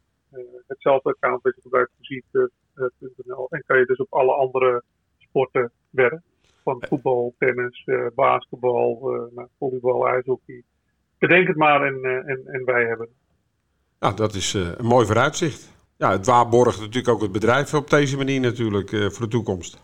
hetzelfde 0.67 1.09
account 1.09 1.43
dat 1.43 1.55
je 1.55 1.61
gebruikt 1.61 1.91
voor 1.95 2.49
ziet.nl. 2.75 3.47
en 3.49 3.63
kan 3.65 3.79
je 3.79 3.85
dus 3.85 3.97
op 3.97 4.13
alle 4.13 4.33
andere 4.33 4.83
sporten 5.17 5.71
werken. 5.89 6.23
Van 6.63 6.83
voetbal, 6.89 7.33
tennis, 7.37 7.83
uh, 7.85 8.07
basketbal, 8.15 8.99
nou, 9.35 9.47
volleybal, 9.57 10.07
ijshockey. 10.07 10.63
Bedenk 11.17 11.47
het 11.47 11.57
maar 11.57 11.81
en, 11.81 12.03
en, 12.03 12.41
en 12.45 12.65
wij 12.65 12.85
hebben 12.85 13.09
Nou, 13.99 14.15
dat 14.15 14.33
is 14.33 14.53
een 14.53 14.85
mooi 14.85 15.05
vooruitzicht. 15.05 15.79
Ja, 15.97 16.11
het 16.11 16.25
waarborgt 16.25 16.79
natuurlijk 16.79 17.13
ook 17.13 17.21
het 17.21 17.31
bedrijf 17.31 17.73
op 17.73 17.89
deze 17.89 18.17
manier 18.17 18.39
natuurlijk 18.39 18.89
voor 18.89 19.25
de 19.25 19.27
toekomst. 19.27 19.83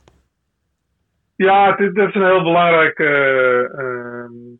Ja, 1.35 1.75
dat 1.75 2.07
is 2.07 2.15
een 2.15 2.25
heel 2.25 2.43
belangrijk 2.43 2.99
ehm, 2.99 4.33
uh, 4.33 4.57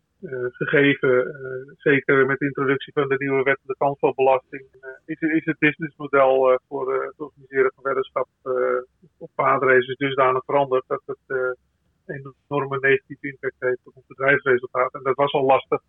gegeven, 0.52 1.28
uh, 1.28 1.74
zeker 1.78 2.26
met 2.26 2.40
de 2.40 2.46
introductie 2.46 2.94
van 2.94 3.08
de 3.08 3.16
nieuwe 3.18 3.44
wet 3.44 3.60
de 3.64 3.76
kansspelbelasting, 3.78 4.66
uh, 4.72 4.90
is, 5.06 5.20
is 5.22 5.46
het 5.46 5.60
businessmodel 5.60 6.60
voor 6.68 7.04
het 7.04 7.20
organiseren 7.20 7.72
van 7.76 7.84
weddenschap 7.84 8.28
op 9.18 9.30
paadraces 9.36 9.96
dusdanig 9.96 10.44
veranderd 10.46 10.84
dat 10.88 11.02
het 11.06 11.56
een 12.06 12.34
enorme 12.48 12.78
negatieve 12.80 13.28
impact 13.28 13.56
heeft 13.60 13.80
op 13.84 13.96
het 13.96 14.08
bedrijfsresultaat. 14.08 14.94
En 14.94 15.04
dat 15.04 15.16
was 15.16 15.32
al 15.32 15.46
lastig 15.46 15.82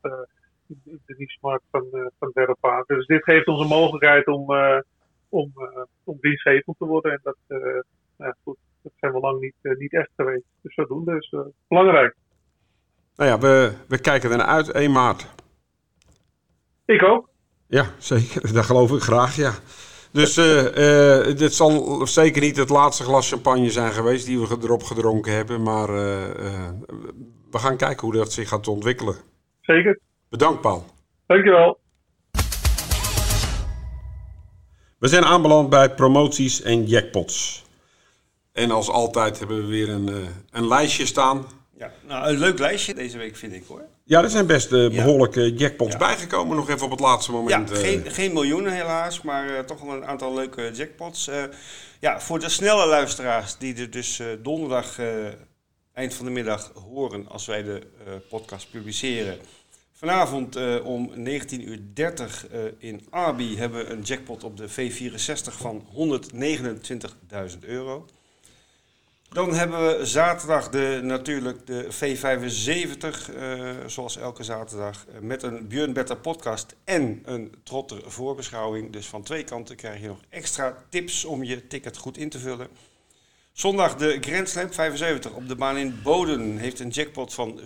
in 0.68 1.00
de 1.06 1.14
niche-markt 1.16 1.64
van, 1.70 2.10
van 2.18 2.30
derde 2.32 2.56
paard. 2.60 2.86
Dus 2.86 3.06
dit 3.06 3.24
geeft 3.24 3.46
ons 3.46 3.60
een 3.60 3.78
mogelijkheid 3.78 4.26
om, 4.26 4.46
om, 5.28 5.52
om 6.04 6.18
dienstgevend 6.20 6.78
te 6.78 6.84
worden. 6.84 7.12
En 7.12 7.20
dat, 7.22 7.36
goed, 8.42 8.58
dat 8.82 8.92
zijn 8.96 9.12
we 9.12 9.18
lang 9.18 9.40
niet, 9.40 9.78
niet 9.78 9.92
echt 9.92 10.10
geweest. 10.16 10.46
Dus 10.62 10.74
zodoende 10.74 11.16
is 11.16 11.34
belangrijk. 11.68 12.14
Nou 13.18 13.30
ja, 13.30 13.38
we, 13.38 13.72
we 13.88 13.98
kijken 13.98 14.30
er 14.30 14.36
naar 14.36 14.46
uit. 14.46 14.70
1 14.70 14.92
maart. 14.92 15.26
Ik 16.84 17.02
ook. 17.02 17.28
Ja, 17.66 17.86
zeker. 17.98 18.52
Dat 18.54 18.64
geloof 18.64 18.92
ik 18.92 19.00
graag, 19.00 19.36
ja. 19.36 19.52
Dus 20.12 20.36
uh, 20.38 21.36
dit 21.36 21.54
zal 21.54 22.06
zeker 22.06 22.42
niet 22.42 22.56
het 22.56 22.68
laatste 22.68 23.04
glas 23.04 23.28
champagne 23.28 23.70
zijn 23.70 23.92
geweest 23.92 24.26
die 24.26 24.40
we 24.40 24.56
erop 24.62 24.82
gedronken 24.82 25.32
hebben. 25.32 25.62
Maar 25.62 25.88
uh, 25.88 25.96
we 27.50 27.58
gaan 27.58 27.76
kijken 27.76 28.06
hoe 28.06 28.16
dat 28.16 28.32
zich 28.32 28.48
gaat 28.48 28.68
ontwikkelen. 28.68 29.16
Zeker. 29.60 30.00
Bedankt, 30.28 30.60
Paul. 30.60 30.86
Dankjewel. 31.26 31.78
We 34.98 35.08
zijn 35.08 35.24
aanbeland 35.24 35.70
bij 35.70 35.94
promoties 35.94 36.62
en 36.62 36.86
jackpots. 36.86 37.64
En 38.52 38.70
als 38.70 38.88
altijd 38.88 39.38
hebben 39.38 39.56
we 39.56 39.66
weer 39.66 39.88
een, 39.88 40.28
een 40.50 40.68
lijstje 40.68 41.06
staan. 41.06 41.57
Ja, 41.78 41.92
nou, 42.06 42.28
een 42.28 42.38
leuk 42.38 42.58
lijstje 42.58 42.94
deze 42.94 43.18
week 43.18 43.36
vind 43.36 43.52
ik 43.52 43.64
hoor. 43.66 43.84
Ja, 44.04 44.22
er 44.22 44.30
zijn 44.30 44.46
best 44.46 44.72
uh, 44.72 44.90
behoorlijke 44.90 45.52
jackpots 45.52 45.96
bijgekomen, 45.96 46.56
nog 46.56 46.68
even 46.70 46.84
op 46.84 46.90
het 46.90 47.00
laatste 47.00 47.32
moment. 47.32 47.68
Ja, 47.70 47.76
geen, 47.76 48.10
geen 48.10 48.32
miljoenen 48.32 48.72
helaas, 48.72 49.22
maar 49.22 49.50
uh, 49.50 49.58
toch 49.58 49.80
wel 49.80 49.94
een 49.94 50.04
aantal 50.04 50.34
leuke 50.34 50.70
jackpots. 50.74 51.28
Uh, 51.28 51.42
ja, 52.00 52.20
voor 52.20 52.38
de 52.38 52.48
snelle 52.48 52.86
luisteraars 52.86 53.56
die 53.58 53.76
er 53.76 53.90
dus 53.90 54.22
donderdag 54.42 54.98
eind 55.92 56.14
van 56.14 56.26
de 56.26 56.32
middag 56.32 56.72
horen 56.74 57.28
als 57.28 57.46
wij 57.46 57.62
de 57.62 57.80
podcast 58.28 58.70
publiceren. 58.70 59.38
Vanavond 59.92 60.82
om 60.82 61.12
19.30 61.16 61.22
uur 61.24 61.80
in 62.78 63.06
Arby 63.10 63.56
hebben 63.56 63.84
we 63.84 63.92
een 63.92 64.02
jackpot 64.02 64.44
op 64.44 64.56
de 64.56 64.68
V64 64.68 65.52
van 65.52 65.86
129.000 67.52 67.58
euro. 67.60 68.06
Dan 69.28 69.54
hebben 69.54 69.86
we 69.86 70.06
zaterdag 70.06 70.68
de, 70.68 71.00
natuurlijk 71.02 71.66
de 71.66 71.88
V75, 71.92 73.34
uh, 73.36 73.70
zoals 73.86 74.16
elke 74.16 74.42
zaterdag, 74.42 75.04
uh, 75.08 75.20
met 75.20 75.42
een 75.42 75.68
Björn 75.68 75.92
Better 75.92 76.16
podcast 76.16 76.76
en 76.84 77.22
een 77.24 77.54
Trotter 77.62 78.00
voorbeschouwing. 78.06 78.92
Dus 78.92 79.06
van 79.06 79.22
twee 79.22 79.44
kanten 79.44 79.76
krijg 79.76 80.00
je 80.00 80.06
nog 80.06 80.20
extra 80.28 80.76
tips 80.88 81.24
om 81.24 81.44
je 81.44 81.66
ticket 81.66 81.96
goed 81.96 82.18
in 82.18 82.28
te 82.28 82.38
vullen. 82.38 82.68
Zondag 83.52 83.96
de 83.96 84.18
Grand 84.20 84.48
Slam 84.48 84.72
75 84.72 85.32
op 85.32 85.48
de 85.48 85.56
baan 85.56 85.76
in 85.76 86.00
Boden 86.02 86.56
heeft 86.56 86.80
een 86.80 86.88
jackpot 86.88 87.34
van 87.34 87.60
407.000 87.60 87.64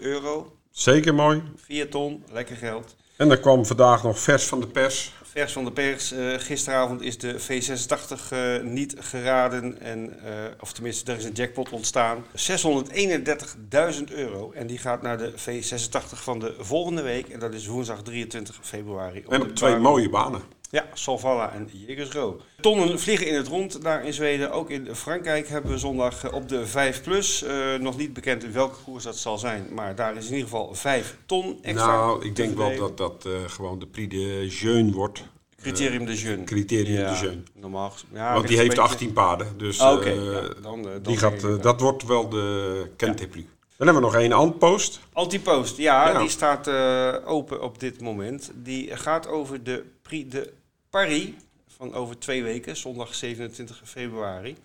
euro. 0.00 0.56
Zeker 0.70 1.14
mooi. 1.14 1.42
4 1.56 1.90
ton, 1.90 2.24
lekker 2.32 2.56
geld. 2.56 2.96
En 3.16 3.30
er 3.30 3.40
kwam 3.40 3.66
vandaag 3.66 4.02
nog 4.02 4.18
vers 4.18 4.44
van 4.44 4.60
de 4.60 4.66
pers 4.66 5.12
vers 5.30 5.52
van 5.52 5.64
de 5.64 5.72
pers. 5.72 6.12
Uh, 6.12 6.34
gisteravond 6.38 7.02
is 7.02 7.18
de 7.18 7.40
V86 7.40 8.32
uh, 8.32 8.60
niet 8.62 8.94
geraden. 8.98 9.80
En, 9.80 10.16
uh, 10.24 10.32
of 10.60 10.72
tenminste, 10.72 11.12
er 11.12 11.18
is 11.18 11.24
een 11.24 11.32
jackpot 11.32 11.70
ontstaan. 11.70 12.24
631.000 12.24 14.04
euro. 14.08 14.52
En 14.52 14.66
die 14.66 14.78
gaat 14.78 15.02
naar 15.02 15.18
de 15.18 15.32
V86 15.32 15.98
van 16.14 16.38
de 16.38 16.54
volgende 16.58 17.02
week. 17.02 17.28
En 17.28 17.38
dat 17.38 17.54
is 17.54 17.66
woensdag 17.66 18.02
23 18.02 18.58
februari. 18.62 19.24
En 19.28 19.42
op 19.42 19.54
twee 19.54 19.76
mooie 19.76 20.10
banen. 20.10 20.57
Ja, 20.70 20.86
Solvalla 20.92 21.52
en 21.52 21.68
Jägersro. 21.72 22.40
Tonnen 22.60 23.00
vliegen 23.00 23.26
in 23.26 23.34
het 23.34 23.46
rond 23.46 23.82
daar 23.82 24.04
in 24.04 24.12
Zweden. 24.12 24.52
Ook 24.52 24.70
in 24.70 24.94
Frankrijk 24.94 25.48
hebben 25.48 25.70
we 25.70 25.78
zondag 25.78 26.32
op 26.32 26.48
de 26.48 26.66
5 26.66 27.02
plus. 27.02 27.42
Uh, 27.42 27.74
nog 27.74 27.96
niet 27.96 28.12
bekend 28.12 28.44
in 28.44 28.52
welke 28.52 28.82
koers 28.84 29.04
dat 29.04 29.16
zal 29.16 29.38
zijn. 29.38 29.66
Maar 29.74 29.94
daar 29.94 30.16
is 30.16 30.26
in 30.26 30.32
ieder 30.32 30.48
geval 30.48 30.74
5 30.74 31.16
ton 31.26 31.58
extra. 31.62 31.96
Nou, 31.96 32.24
ik 32.24 32.36
denk 32.36 32.56
wel 32.56 32.76
dat 32.76 32.96
dat 32.96 33.24
uh, 33.26 33.32
gewoon 33.46 33.78
de 33.78 33.86
Prix 33.86 34.14
de 34.14 34.46
Jeune 34.48 34.92
wordt. 34.92 35.24
Criterium 35.56 36.04
de 36.04 36.14
Jeune. 36.14 36.44
Criterium 36.44 37.00
ja, 37.00 37.12
de 37.12 37.18
Jeune. 37.18 37.42
Normaal. 37.54 37.92
Ja, 38.12 38.34
Want 38.34 38.48
die 38.48 38.56
heeft 38.56 38.68
beetje... 38.68 38.82
18 38.82 39.12
paarden. 39.12 39.58
Dus 39.58 39.80
oh, 39.80 39.92
okay. 39.92 40.14
ja, 40.14 40.40
dan, 40.62 40.82
dan 40.82 41.02
die 41.02 41.16
gaat, 41.16 41.62
dat 41.62 41.80
wordt 41.80 42.06
wel 42.06 42.28
de 42.28 42.90
Kenteplu. 42.96 43.46
Dan 43.78 43.86
hebben 43.86 44.04
we 44.04 44.10
nog 44.10 44.20
één 44.20 44.32
Antpost. 44.32 45.00
Antipost, 45.12 45.76
ja, 45.76 46.08
ja, 46.08 46.18
die 46.18 46.28
staat 46.28 46.68
uh, 46.68 47.14
open 47.24 47.62
op 47.62 47.80
dit 47.80 48.00
moment. 48.00 48.50
Die 48.54 48.96
gaat 48.96 49.26
over 49.26 49.64
de 49.64 49.84
Prix 50.02 50.30
de 50.30 50.52
Paris 50.90 51.30
van 51.76 51.94
over 51.94 52.18
twee 52.18 52.42
weken, 52.42 52.76
zondag 52.76 53.14
27 53.14 53.80
februari. 53.84 54.56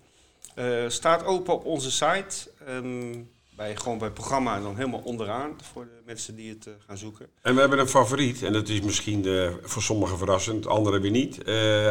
Uh, 0.58 0.88
staat 0.88 1.24
open 1.24 1.54
op 1.54 1.64
onze 1.64 1.90
site. 1.90 2.50
Um, 2.68 3.30
bij, 3.56 3.76
gewoon 3.76 3.98
bij 3.98 4.06
het 4.06 4.16
programma 4.16 4.56
en 4.56 4.62
dan 4.62 4.76
helemaal 4.76 5.02
onderaan 5.04 5.56
voor 5.72 5.84
de 5.84 6.02
mensen 6.04 6.36
die 6.36 6.48
het 6.48 6.66
uh, 6.66 6.74
gaan 6.86 6.98
zoeken. 6.98 7.26
En 7.42 7.54
we 7.54 7.60
hebben 7.60 7.78
een 7.78 7.88
favoriet, 7.88 8.42
en 8.42 8.52
dat 8.52 8.68
is 8.68 8.80
misschien 8.80 9.26
uh, 9.26 9.50
voor 9.62 9.82
sommigen 9.82 10.18
verrassend, 10.18 10.66
anderen 10.66 11.00
weer 11.00 11.10
niet. 11.10 11.38
Uh, 11.38 11.44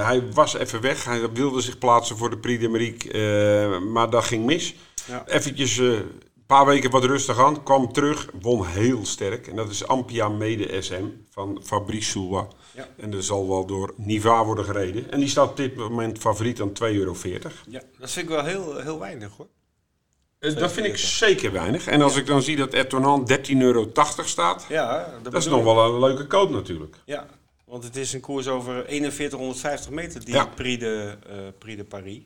hij 0.05 0.31
was 0.31 0.53
even 0.53 0.81
weg, 0.81 1.05
hij 1.05 1.31
wilde 1.31 1.61
zich 1.61 1.77
plaatsen 1.77 2.17
voor 2.17 2.29
de 2.29 2.37
Prix 2.37 2.61
de 2.61 2.69
Marique, 2.69 3.79
maar 3.79 4.09
dat 4.09 4.23
ging 4.23 4.45
mis. 4.45 4.75
Ja. 5.07 5.23
Eventjes 5.27 5.81
paar 6.53 6.65
weken 6.65 6.89
wat 6.89 7.03
rustig 7.03 7.39
aan, 7.39 7.63
kwam 7.63 7.93
terug, 7.93 8.29
won 8.41 8.65
heel 8.65 9.05
sterk. 9.05 9.47
En 9.47 9.55
dat 9.55 9.69
is 9.69 9.87
Ampia 9.87 10.29
Mede 10.29 10.81
SM 10.81 11.05
van 11.29 11.61
Fabrice 11.63 12.09
Soua. 12.09 12.47
Ja. 12.75 12.87
En 12.97 13.11
dat 13.11 13.23
zal 13.23 13.47
wel 13.47 13.65
door 13.65 13.93
Niva 13.97 14.45
worden 14.45 14.65
gereden. 14.65 15.11
En 15.11 15.19
die 15.19 15.29
staat 15.29 15.49
op 15.49 15.57
dit 15.57 15.75
moment 15.75 16.17
favoriet 16.17 16.61
aan 16.61 16.69
2,40 16.69 16.75
euro. 16.79 17.15
Ja, 17.69 17.81
dat 17.99 18.11
vind 18.11 18.29
ik 18.29 18.35
wel 18.35 18.43
heel, 18.43 18.79
heel 18.79 18.99
weinig 18.99 19.31
hoor. 19.37 19.47
Uh, 20.39 20.55
dat 20.55 20.71
vind 20.71 20.85
ik 20.85 20.97
zeker 20.97 21.51
weinig. 21.51 21.87
En 21.87 22.01
als 22.01 22.13
ja. 22.13 22.19
ik 22.19 22.25
dan 22.25 22.41
zie 22.41 22.55
dat 22.55 22.73
Etonan 22.73 23.31
13,80 23.31 23.37
euro 23.57 23.91
staat, 24.23 24.65
ja, 24.69 25.13
dat, 25.23 25.33
dat 25.33 25.41
is 25.41 25.47
nog 25.47 25.63
wel 25.63 25.93
een 25.93 25.99
leuke 25.99 26.27
koop 26.27 26.49
natuurlijk. 26.49 26.95
Ja, 27.05 27.27
want 27.65 27.83
het 27.83 27.95
is 27.95 28.13
een 28.13 28.21
koers 28.21 28.47
over 28.47 28.85
4150 28.87 29.89
meter, 29.91 30.25
die 30.25 30.33
ja. 30.33 30.45
Prix, 30.45 30.79
de, 30.79 31.17
uh, 31.27 31.35
Prix 31.59 31.77
de 31.77 31.83
Paris. 31.83 32.21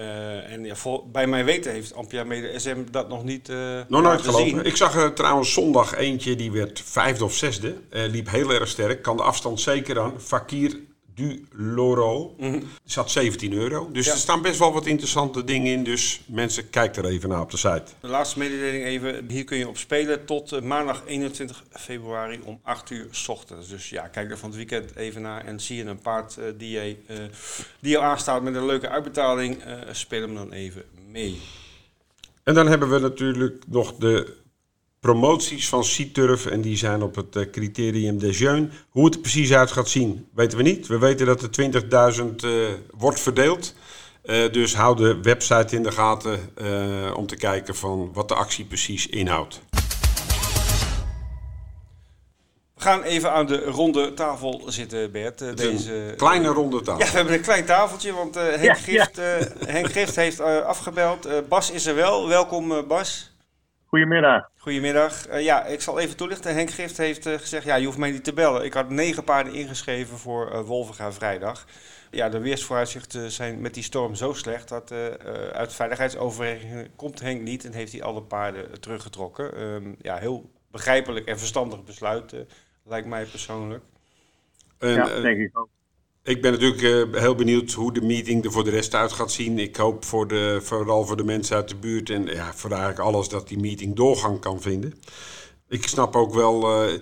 Uh, 0.00 0.52
en 0.52 0.64
ja, 0.64 0.74
vol, 0.74 1.08
bij 1.12 1.26
mijn 1.26 1.44
weten 1.44 1.72
heeft 1.72 1.94
Ampia 1.94 2.24
Mede 2.24 2.58
SM 2.58 2.84
dat 2.90 3.08
nog 3.08 3.24
niet 3.24 3.48
uh, 3.48 3.80
Nog 3.88 4.02
nooit 4.02 4.20
gelopen. 4.20 4.64
Ik 4.64 4.76
zag 4.76 4.96
er 4.96 5.12
trouwens 5.12 5.52
zondag 5.52 5.94
eentje, 5.94 6.36
die 6.36 6.52
werd 6.52 6.82
vijfde 6.84 7.24
of 7.24 7.34
zesde. 7.34 7.76
Liep 7.90 8.30
heel 8.30 8.52
erg 8.52 8.68
sterk, 8.68 9.02
kan 9.02 9.16
de 9.16 9.22
afstand 9.22 9.60
zeker 9.60 10.00
aan. 10.00 10.20
Fakir 10.20 10.80
du 11.20 11.44
Loro. 11.52 12.34
Mm 12.38 12.52
-hmm. 12.52 12.62
Zat 12.84 13.10
17 13.10 13.52
euro. 13.52 13.90
Dus 13.92 14.06
ja. 14.06 14.12
er 14.12 14.18
staan 14.18 14.42
best 14.42 14.58
wel 14.58 14.72
wat 14.72 14.86
interessante 14.86 15.44
dingen 15.44 15.72
in. 15.72 15.84
Dus 15.84 16.20
mensen, 16.26 16.70
kijk 16.70 16.96
er 16.96 17.04
even 17.04 17.28
naar 17.28 17.40
op 17.40 17.50
de 17.50 17.56
site. 17.56 17.84
De 18.00 18.08
laatste 18.08 18.38
mededeling 18.38 18.84
even. 18.84 19.28
Hier 19.28 19.44
kun 19.44 19.58
je 19.58 19.68
op 19.68 19.76
spelen 19.76 20.24
tot 20.24 20.52
uh, 20.52 20.60
maandag 20.60 21.02
21 21.06 21.64
februari 21.70 22.40
om 22.44 22.60
8 22.62 22.90
uur 22.90 23.06
s 23.10 23.28
ochtends. 23.28 23.68
Dus 23.68 23.90
ja, 23.90 24.08
kijk 24.08 24.30
er 24.30 24.38
van 24.38 24.48
het 24.48 24.58
weekend 24.58 24.96
even 24.96 25.22
naar. 25.22 25.44
En 25.44 25.60
zie 25.60 25.76
je 25.76 25.84
een 25.84 26.00
paard 26.00 26.36
uh, 26.38 26.44
die, 26.56 26.70
je, 26.70 26.96
uh, 27.06 27.16
die 27.80 27.90
je 27.90 28.00
aanstaat 28.00 28.42
met 28.42 28.54
een 28.54 28.66
leuke 28.66 28.88
uitbetaling. 28.88 29.62
speel 29.92 30.20
hem 30.20 30.34
dan 30.34 30.52
even 30.52 30.84
mee. 31.08 31.40
En 32.42 32.54
dan 32.54 32.66
hebben 32.66 32.90
we 32.90 32.98
natuurlijk 32.98 33.62
nog 33.66 33.94
de 33.94 34.38
promoties 35.00 35.68
van 35.68 35.84
Citurf 35.84 36.46
en 36.46 36.60
die 36.60 36.76
zijn 36.76 37.02
op 37.02 37.14
het 37.14 37.36
uh, 37.36 37.50
criterium 37.50 38.18
de 38.18 38.30
Jeune. 38.30 38.68
Hoe 38.88 39.04
het 39.04 39.14
er 39.14 39.20
precies 39.20 39.52
uit 39.52 39.70
gaat 39.70 39.88
zien, 39.88 40.28
weten 40.34 40.58
we 40.58 40.64
niet. 40.64 40.86
We 40.86 40.98
weten 40.98 41.26
dat 41.26 41.42
er 41.42 41.70
20.000 42.20 42.24
uh, 42.44 42.68
wordt 42.96 43.20
verdeeld. 43.20 43.74
Uh, 44.24 44.52
dus 44.52 44.74
hou 44.74 44.96
de 44.96 45.20
website 45.22 45.76
in 45.76 45.82
de 45.82 45.92
gaten 45.92 46.38
om 47.16 47.26
te 47.26 47.36
kijken 47.36 47.76
van 47.76 48.10
wat 48.12 48.28
de 48.28 48.34
actie 48.34 48.64
precies 48.64 49.06
inhoudt. 49.06 49.60
We 52.74 52.86
gaan 52.86 53.02
even 53.02 53.32
aan 53.32 53.46
de 53.46 53.64
ronde 53.64 54.14
tafel 54.14 54.62
zitten, 54.66 55.12
Bert. 55.12 55.56
Deze, 55.56 56.14
kleine 56.16 56.48
ronde 56.48 56.80
tafel. 56.80 57.04
Ja, 57.04 57.10
we 57.10 57.16
hebben 57.16 57.34
een 57.34 57.40
klein 57.40 57.64
tafeltje, 57.64 58.12
want 58.12 58.34
Henk, 58.34 58.62
ja, 58.62 58.74
Gift, 58.74 59.16
ja. 59.16 59.38
Henk 59.66 59.92
Gift 59.92 60.16
heeft 60.16 60.40
afgebeld. 60.40 61.48
Bas 61.48 61.70
is 61.70 61.86
er 61.86 61.94
wel. 61.94 62.28
Welkom, 62.28 62.86
Bas. 62.88 63.29
Goedemiddag. 63.90 64.50
Goedemiddag. 64.56 65.28
Uh, 65.28 65.42
ja, 65.42 65.64
ik 65.64 65.80
zal 65.80 65.98
even 65.98 66.16
toelichten. 66.16 66.54
Henk 66.54 66.70
Gift 66.70 66.96
heeft 66.96 67.26
uh, 67.26 67.34
gezegd, 67.34 67.64
ja, 67.64 67.74
je 67.74 67.86
hoeft 67.86 67.98
mij 67.98 68.10
niet 68.10 68.24
te 68.24 68.32
bellen. 68.32 68.64
Ik 68.64 68.72
had 68.72 68.88
negen 68.88 69.24
paarden 69.24 69.54
ingeschreven 69.54 70.18
voor 70.18 70.52
uh, 70.52 70.60
Wolvenga 70.60 71.12
vrijdag. 71.12 71.66
Ja, 72.10 72.28
de 72.28 72.40
weersvooruitzichten 72.40 73.30
zijn 73.30 73.60
met 73.60 73.74
die 73.74 73.82
storm 73.82 74.14
zo 74.14 74.32
slecht 74.32 74.68
dat 74.68 74.92
uit 75.52 75.74
veiligheidsoverwegingen 75.74 76.94
komt 76.96 77.20
Henk 77.20 77.42
niet 77.42 77.64
en 77.64 77.72
heeft 77.72 77.92
hij 77.92 78.02
alle 78.02 78.22
paarden 78.22 78.80
teruggetrokken. 78.80 79.62
Um, 79.62 79.96
ja, 80.00 80.16
heel 80.16 80.50
begrijpelijk 80.70 81.26
en 81.26 81.38
verstandig 81.38 81.84
besluit, 81.84 82.34
lijkt 82.84 83.06
mij 83.06 83.24
persoonlijk. 83.24 83.84
En, 84.78 84.94
ja, 84.94 85.20
denk 85.20 85.38
ik 85.38 85.58
ook. 85.58 85.68
Ik 86.24 86.42
ben 86.42 86.52
natuurlijk 86.52 86.82
uh, 86.82 87.20
heel 87.20 87.34
benieuwd 87.34 87.72
hoe 87.72 87.92
de 87.92 88.00
meeting 88.02 88.44
er 88.44 88.50
voor 88.50 88.64
de 88.64 88.70
rest 88.70 88.94
uit 88.94 89.12
gaat 89.12 89.30
zien. 89.30 89.58
Ik 89.58 89.76
hoop 89.76 90.04
voor 90.04 90.28
de, 90.28 90.58
vooral 90.60 91.04
voor 91.04 91.16
de 91.16 91.24
mensen 91.24 91.56
uit 91.56 91.68
de 91.68 91.76
buurt 91.76 92.10
en 92.10 92.26
ja, 92.26 92.52
voor 92.52 92.70
eigenlijk 92.70 93.00
alles 93.00 93.28
dat 93.28 93.48
die 93.48 93.60
meeting 93.60 93.96
doorgang 93.96 94.40
kan 94.40 94.60
vinden. 94.60 94.92
Ik 95.68 95.82
snap 95.82 96.14
ook 96.14 96.34
wel, 96.34 96.84
uh, 96.84 96.92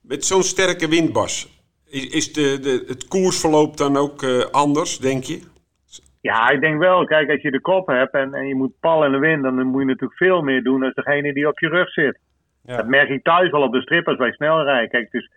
met 0.00 0.24
zo'n 0.24 0.42
sterke 0.42 0.88
windbas, 0.88 1.62
is, 1.86 2.08
is 2.08 2.32
de, 2.32 2.58
de, 2.60 2.84
het 2.86 3.08
koersverloop 3.08 3.76
dan 3.76 3.96
ook 3.96 4.22
uh, 4.22 4.44
anders, 4.50 4.98
denk 4.98 5.24
je? 5.24 5.40
Ja, 6.20 6.50
ik 6.50 6.60
denk 6.60 6.78
wel. 6.78 7.04
Kijk, 7.04 7.30
als 7.30 7.42
je 7.42 7.50
de 7.50 7.60
kop 7.60 7.86
hebt 7.86 8.14
en, 8.14 8.34
en 8.34 8.46
je 8.46 8.54
moet 8.54 8.80
pal 8.80 9.04
in 9.04 9.12
de 9.12 9.18
wind, 9.18 9.42
dan 9.42 9.66
moet 9.66 9.80
je 9.80 9.86
natuurlijk 9.86 10.18
veel 10.18 10.42
meer 10.42 10.62
doen 10.62 10.80
dan 10.80 10.92
degene 10.94 11.32
die 11.32 11.48
op 11.48 11.58
je 11.58 11.68
rug 11.68 11.90
zit. 11.90 12.18
Ja. 12.64 12.76
Dat 12.76 12.86
merk 12.86 13.08
ik 13.08 13.22
thuis 13.22 13.50
wel 13.50 13.62
op 13.62 13.72
de 13.72 13.80
strippers 13.80 14.16
bij 14.16 14.32
snelrijden. 14.32 14.90
Kijk, 14.90 15.10
dus 15.10 15.30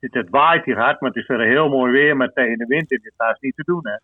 het, 0.00 0.14
het 0.14 0.30
waait 0.30 0.64
hier 0.64 0.78
hard, 0.78 1.00
maar 1.00 1.10
het 1.10 1.18
is 1.18 1.26
verder 1.26 1.46
heel 1.46 1.68
mooi 1.68 1.92
weer 1.92 2.16
met 2.16 2.34
tegen 2.34 2.58
de 2.58 2.66
wind. 2.66 2.88
Dit 2.88 3.04
is 3.04 3.12
haast 3.16 3.42
niet 3.42 3.56
te 3.56 3.62
doen, 3.64 3.80
hè. 3.82 3.96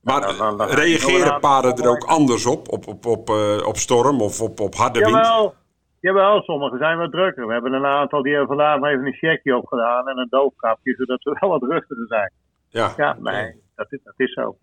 Maar 0.00 0.20
dan, 0.20 0.36
dan, 0.36 0.58
dan 0.58 0.68
reageren 0.68 1.40
paarden 1.40 1.76
er 1.76 1.90
ook 1.90 2.04
anders 2.04 2.46
op? 2.46 2.68
Op, 2.68 2.86
op, 2.86 3.06
op, 3.06 3.30
uh, 3.30 3.66
op 3.66 3.76
storm 3.76 4.20
of 4.20 4.40
op, 4.40 4.60
op 4.60 4.74
harde 4.74 4.98
Jawel. 4.98 5.40
wind? 5.40 5.54
Jawel, 6.00 6.42
sommigen 6.42 6.78
zijn 6.78 6.98
wat 6.98 7.10
drukker. 7.10 7.46
We 7.46 7.52
hebben 7.52 7.72
een 7.72 7.84
aantal 7.84 8.22
die 8.22 8.34
hebben 8.34 8.56
vandaag 8.56 8.78
maar 8.78 8.92
even 8.92 9.06
een 9.06 9.12
checkje 9.14 9.56
opgedaan 9.56 10.08
en 10.08 10.18
een 10.18 10.28
doofkapje, 10.30 10.94
zodat 10.94 11.22
ze 11.22 11.36
wel 11.40 11.50
wat 11.50 11.62
rustiger 11.62 12.06
zijn. 12.06 12.32
Ja, 12.68 12.92
Ja, 12.96 13.16
nee, 13.20 13.54
dat 13.74 13.92
is, 13.92 14.00
dat 14.04 14.14
is 14.16 14.32
zo. 14.32 14.56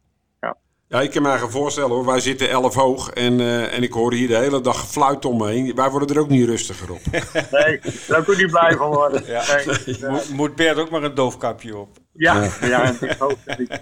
Ja 0.89 1.01
ik 1.01 1.11
kan 1.11 1.21
me 1.21 1.27
eigenlijk 1.27 1.57
voorstellen 1.57 1.89
hoor. 1.89 2.05
Wij 2.05 2.19
zitten 2.19 2.49
11 2.49 2.75
hoog 2.75 3.09
en, 3.09 3.39
eh, 3.39 3.73
en 3.73 3.83
ik 3.83 3.91
hoor 3.91 4.13
hier 4.13 4.27
de 4.27 4.35
hele 4.35 4.61
dag 4.61 4.79
gefluit 4.79 5.25
om 5.25 5.37
me 5.37 5.47
heen. 5.47 5.75
Wij 5.75 5.89
worden 5.89 6.15
er 6.15 6.21
ook 6.21 6.29
niet 6.29 6.45
rustiger 6.47 6.91
op. 6.91 6.99
Nee, 7.51 7.79
daar 8.07 8.23
kun 8.23 8.35
je 8.37 8.41
niet 8.43 8.51
blij 8.51 8.75
van 8.77 8.89
worden. 8.89 9.25
Ja. 9.25 9.43
Nee, 9.55 9.79
ja. 9.99 10.09
Mo- 10.11 10.21
Moet 10.33 10.55
Bert 10.55 10.77
ook 10.77 10.89
maar 10.89 11.03
een 11.03 11.15
doofkapje 11.15 11.77
op. 11.77 11.97
Ja, 12.13 12.49
ja, 12.61 12.93
ik- 13.01 13.79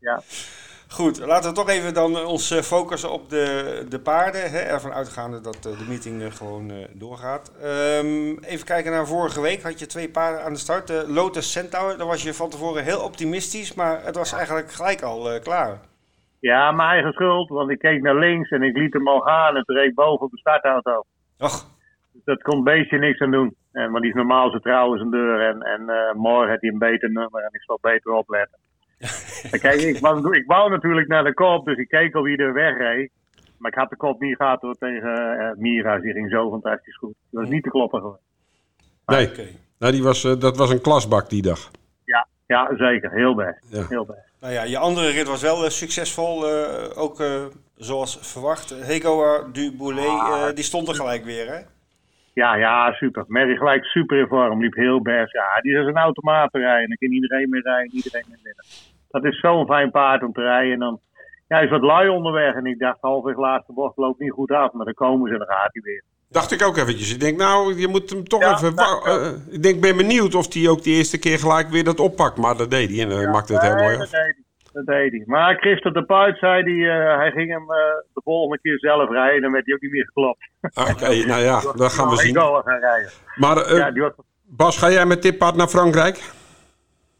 ja. 0.00 0.22
Goed, 0.90 1.18
laten 1.18 1.48
we 1.50 1.56
toch 1.56 1.68
even 1.68 1.94
dan 1.94 2.16
eh, 2.18 2.26
ons 2.26 2.50
eh, 2.50 2.62
focussen 2.62 3.10
op 3.12 3.30
de, 3.30 3.84
de 3.88 3.98
paarden. 4.00 4.50
Hè, 4.50 4.58
ervan 4.58 4.92
uitgaande 4.92 5.40
dat 5.40 5.62
de 5.62 5.74
meeting 5.88 6.36
gewoon 6.36 6.70
eh, 6.70 6.76
doorgaat. 6.92 7.50
Ehm, 7.62 8.36
even 8.40 8.64
kijken 8.66 8.92
naar 8.92 9.06
vorige 9.06 9.40
week. 9.40 9.62
Had 9.62 9.78
je 9.78 9.86
twee 9.86 10.08
paarden 10.08 10.44
aan 10.44 10.52
de 10.52 10.58
start. 10.58 10.86
De 10.86 11.04
Lotus 11.08 11.52
Centaur, 11.52 11.96
daar 11.98 12.06
was 12.06 12.22
je 12.22 12.34
van 12.34 12.50
tevoren 12.50 12.84
heel 12.84 13.00
optimistisch. 13.00 13.74
Maar 13.74 14.00
het 14.04 14.16
was 14.16 14.32
eigenlijk 14.32 14.72
gelijk 14.72 15.02
al 15.02 15.32
eh, 15.32 15.42
klaar. 15.42 15.80
Ja, 16.40 16.72
mijn 16.72 16.88
eigen 16.88 17.12
schuld, 17.12 17.48
want 17.48 17.70
ik 17.70 17.78
keek 17.78 18.02
naar 18.02 18.16
links 18.16 18.50
en 18.50 18.62
ik 18.62 18.76
liet 18.76 18.92
hem 18.92 19.08
al 19.08 19.20
gaan 19.20 19.56
en 19.56 19.64
toen 19.64 19.76
reed 19.76 19.94
boven 19.94 20.26
op 20.26 20.30
de 20.30 20.38
startauto. 20.38 21.04
Och, 21.38 21.76
Dus 22.12 22.24
dat 22.24 22.42
kon 22.42 22.56
een 22.56 22.64
beetje 22.64 22.98
niks 22.98 23.20
aan 23.20 23.30
doen. 23.30 23.54
En, 23.72 23.90
want 23.90 24.02
die 24.02 24.10
is 24.10 24.16
normaal 24.16 24.50
zo 24.50 24.58
trouw 24.58 24.90
als 24.92 25.00
een 25.00 25.10
deur 25.10 25.40
en, 25.40 25.62
en 25.62 25.88
eh, 25.88 26.14
morgen 26.14 26.50
had 26.50 26.60
hij 26.60 26.70
een 26.70 26.78
beter 26.78 27.10
nummer 27.10 27.42
en 27.42 27.50
ik 27.52 27.62
zal 27.62 27.78
beter 27.80 28.12
opletten. 28.12 28.58
En 29.52 29.60
kijk, 29.60 29.80
ik 29.80 29.98
wou, 29.98 30.36
ik 30.36 30.46
wou 30.46 30.70
natuurlijk 30.70 31.08
naar 31.08 31.24
de 31.24 31.34
kop, 31.34 31.64
dus 31.64 31.76
ik 31.76 31.88
keek 31.88 32.14
al 32.14 32.22
wie 32.22 32.36
er 32.36 32.52
wegreed. 32.52 33.10
Maar 33.58 33.70
ik 33.70 33.78
had 33.78 33.90
de 33.90 33.96
kop 33.96 34.20
niet 34.20 34.36
gehad 34.36 34.60
hoor, 34.60 34.74
tegen 34.74 35.38
eh, 35.38 35.56
Mira. 35.56 35.98
Die 35.98 36.12
ging 36.12 36.30
zo 36.30 36.50
fantastisch 36.50 36.96
goed. 36.96 37.14
Dat 37.30 37.40
was 37.42 37.50
niet 37.50 37.62
te 37.62 37.70
kloppen 37.70 38.00
gewoon. 38.00 38.18
Nee, 39.06 39.30
nou, 39.78 39.92
die 39.92 40.02
was, 40.02 40.24
eh, 40.24 40.40
dat 40.40 40.56
was 40.56 40.70
een 40.70 40.80
klasbak 40.80 41.30
die 41.30 41.42
dag. 41.42 41.70
Ja, 42.48 42.70
zeker. 42.76 43.10
Heel 43.10 43.34
best. 43.34 43.58
Ja. 43.70 43.84
Heel 43.88 44.06
best. 44.06 44.26
Nou 44.40 44.52
ja, 44.52 44.62
je 44.62 44.78
andere 44.78 45.10
rit 45.10 45.26
was 45.28 45.42
wel 45.42 45.64
eh, 45.64 45.70
succesvol. 45.70 46.48
eh, 46.48 47.02
ook 47.02 47.20
eh, 47.20 47.44
zoals 47.76 48.18
verwacht. 48.32 48.70
Hegoa 48.70 49.42
du 49.52 49.72
Boulet, 49.76 50.06
eh, 50.06 50.54
die 50.54 50.64
stond 50.64 50.88
er 50.88 50.94
gelijk 50.94 51.24
weer 51.24 51.46
hè? 51.48 51.58
Ja, 52.34 52.54
ja, 52.54 52.92
super. 52.92 53.24
Mary 53.26 53.56
gelijk 53.56 53.84
super 53.84 54.18
in 54.18 54.26
vorm. 54.26 54.60
Liep 54.60 54.74
heel 54.74 55.02
best. 55.02 55.32
Ja, 55.32 55.60
die 55.60 55.78
is 55.78 55.86
een 55.86 55.96
automaat 55.96 56.52
te 56.52 56.58
rijden. 56.58 56.88
Dan 56.88 56.96
kan 56.96 57.10
iedereen 57.12 57.48
mee 57.50 57.60
rijden, 57.60 57.94
iedereen 57.94 58.24
mee 58.28 58.40
winnen. 58.42 58.64
Dat 59.10 59.24
is 59.24 59.40
zo'n 59.40 59.66
fijn 59.66 59.90
paard 59.90 60.22
om 60.22 60.32
te 60.32 60.40
rijden. 60.42 60.72
En 60.72 60.78
dan, 60.78 61.00
ja, 61.48 61.56
hij 61.56 61.64
is 61.64 61.70
wat 61.70 61.82
lui 61.82 62.08
onderweg. 62.08 62.54
En 62.54 62.66
ik 62.66 62.78
dacht, 62.78 62.98
halfweg 63.00 63.36
laatste 63.36 63.72
bocht 63.72 63.96
loopt 63.96 64.20
niet 64.20 64.30
goed 64.32 64.50
af. 64.50 64.72
Maar 64.72 64.84
dan 64.84 64.94
komen 64.94 65.26
ze 65.26 65.32
en 65.32 65.38
dan 65.38 65.48
gaat 65.56 65.72
hij 65.72 65.82
weer. 65.82 66.02
Dacht 66.30 66.52
ik 66.52 66.62
ook 66.62 66.76
eventjes. 66.76 67.12
Ik 67.12 67.20
denk, 67.20 67.38
nou, 67.38 67.78
je 67.80 67.88
moet 67.88 68.10
hem 68.10 68.28
toch 68.28 68.40
Ja, 68.40 68.54
even... 68.54 68.72
ik 68.72 69.06
eh, 69.06 69.32
ik 69.50 69.62
denk, 69.62 69.80
ben 69.80 69.96
benieuwd 69.96 70.34
of 70.34 70.54
hij 70.54 70.68
ook 70.68 70.82
die 70.82 70.96
eerste 70.96 71.18
keer 71.18 71.38
gelijk 71.38 71.68
weer 71.68 71.84
dat 71.84 72.00
oppakt. 72.00 72.36
Maar 72.36 72.56
dat 72.56 72.70
deed 72.70 72.90
hij 72.90 73.00
en 73.00 73.10
hij 73.10 73.28
maakte 73.28 73.52
het 73.52 73.62
heel 73.62 73.74
mooi 73.74 73.98
dat 73.98 74.10
deed 74.10 74.10
hij. 74.10 74.36
Dat 74.72 74.86
deed 74.86 75.10
hij. 75.10 75.22
Maar 75.26 75.56
Christophe 75.56 76.00
de 76.00 76.06
Puit 76.06 76.38
zei, 76.38 76.62
die, 76.62 76.88
eh, 76.88 77.16
hij 77.16 77.30
ging 77.30 77.50
hem 77.50 77.62
eh, 77.62 77.78
de 78.14 78.20
volgende 78.24 78.58
keer 78.62 78.78
zelf 78.78 79.10
rijden. 79.10 79.42
Dan 79.42 79.52
werd 79.52 79.66
hij 79.66 79.74
ook 79.74 79.80
niet 79.80 79.90
meer 79.90 80.04
geklopt. 80.04 80.50
Oké, 80.92 81.26
nou 81.26 81.42
ja, 81.42 81.60
dat 81.74 81.92
gaan 81.92 82.08
we 82.08 82.16
zien. 82.16 82.36
gaan 82.40 82.80
rijden. 82.80 83.10
Maar 83.34 83.74
Ja, 83.74 83.92
was 83.92 84.12
Bas, 84.50 84.78
ga 84.78 84.90
jij 84.90 85.06
met 85.06 85.22
dit 85.22 85.38
paard 85.38 85.56
naar 85.56 85.68
Frankrijk? 85.68 86.20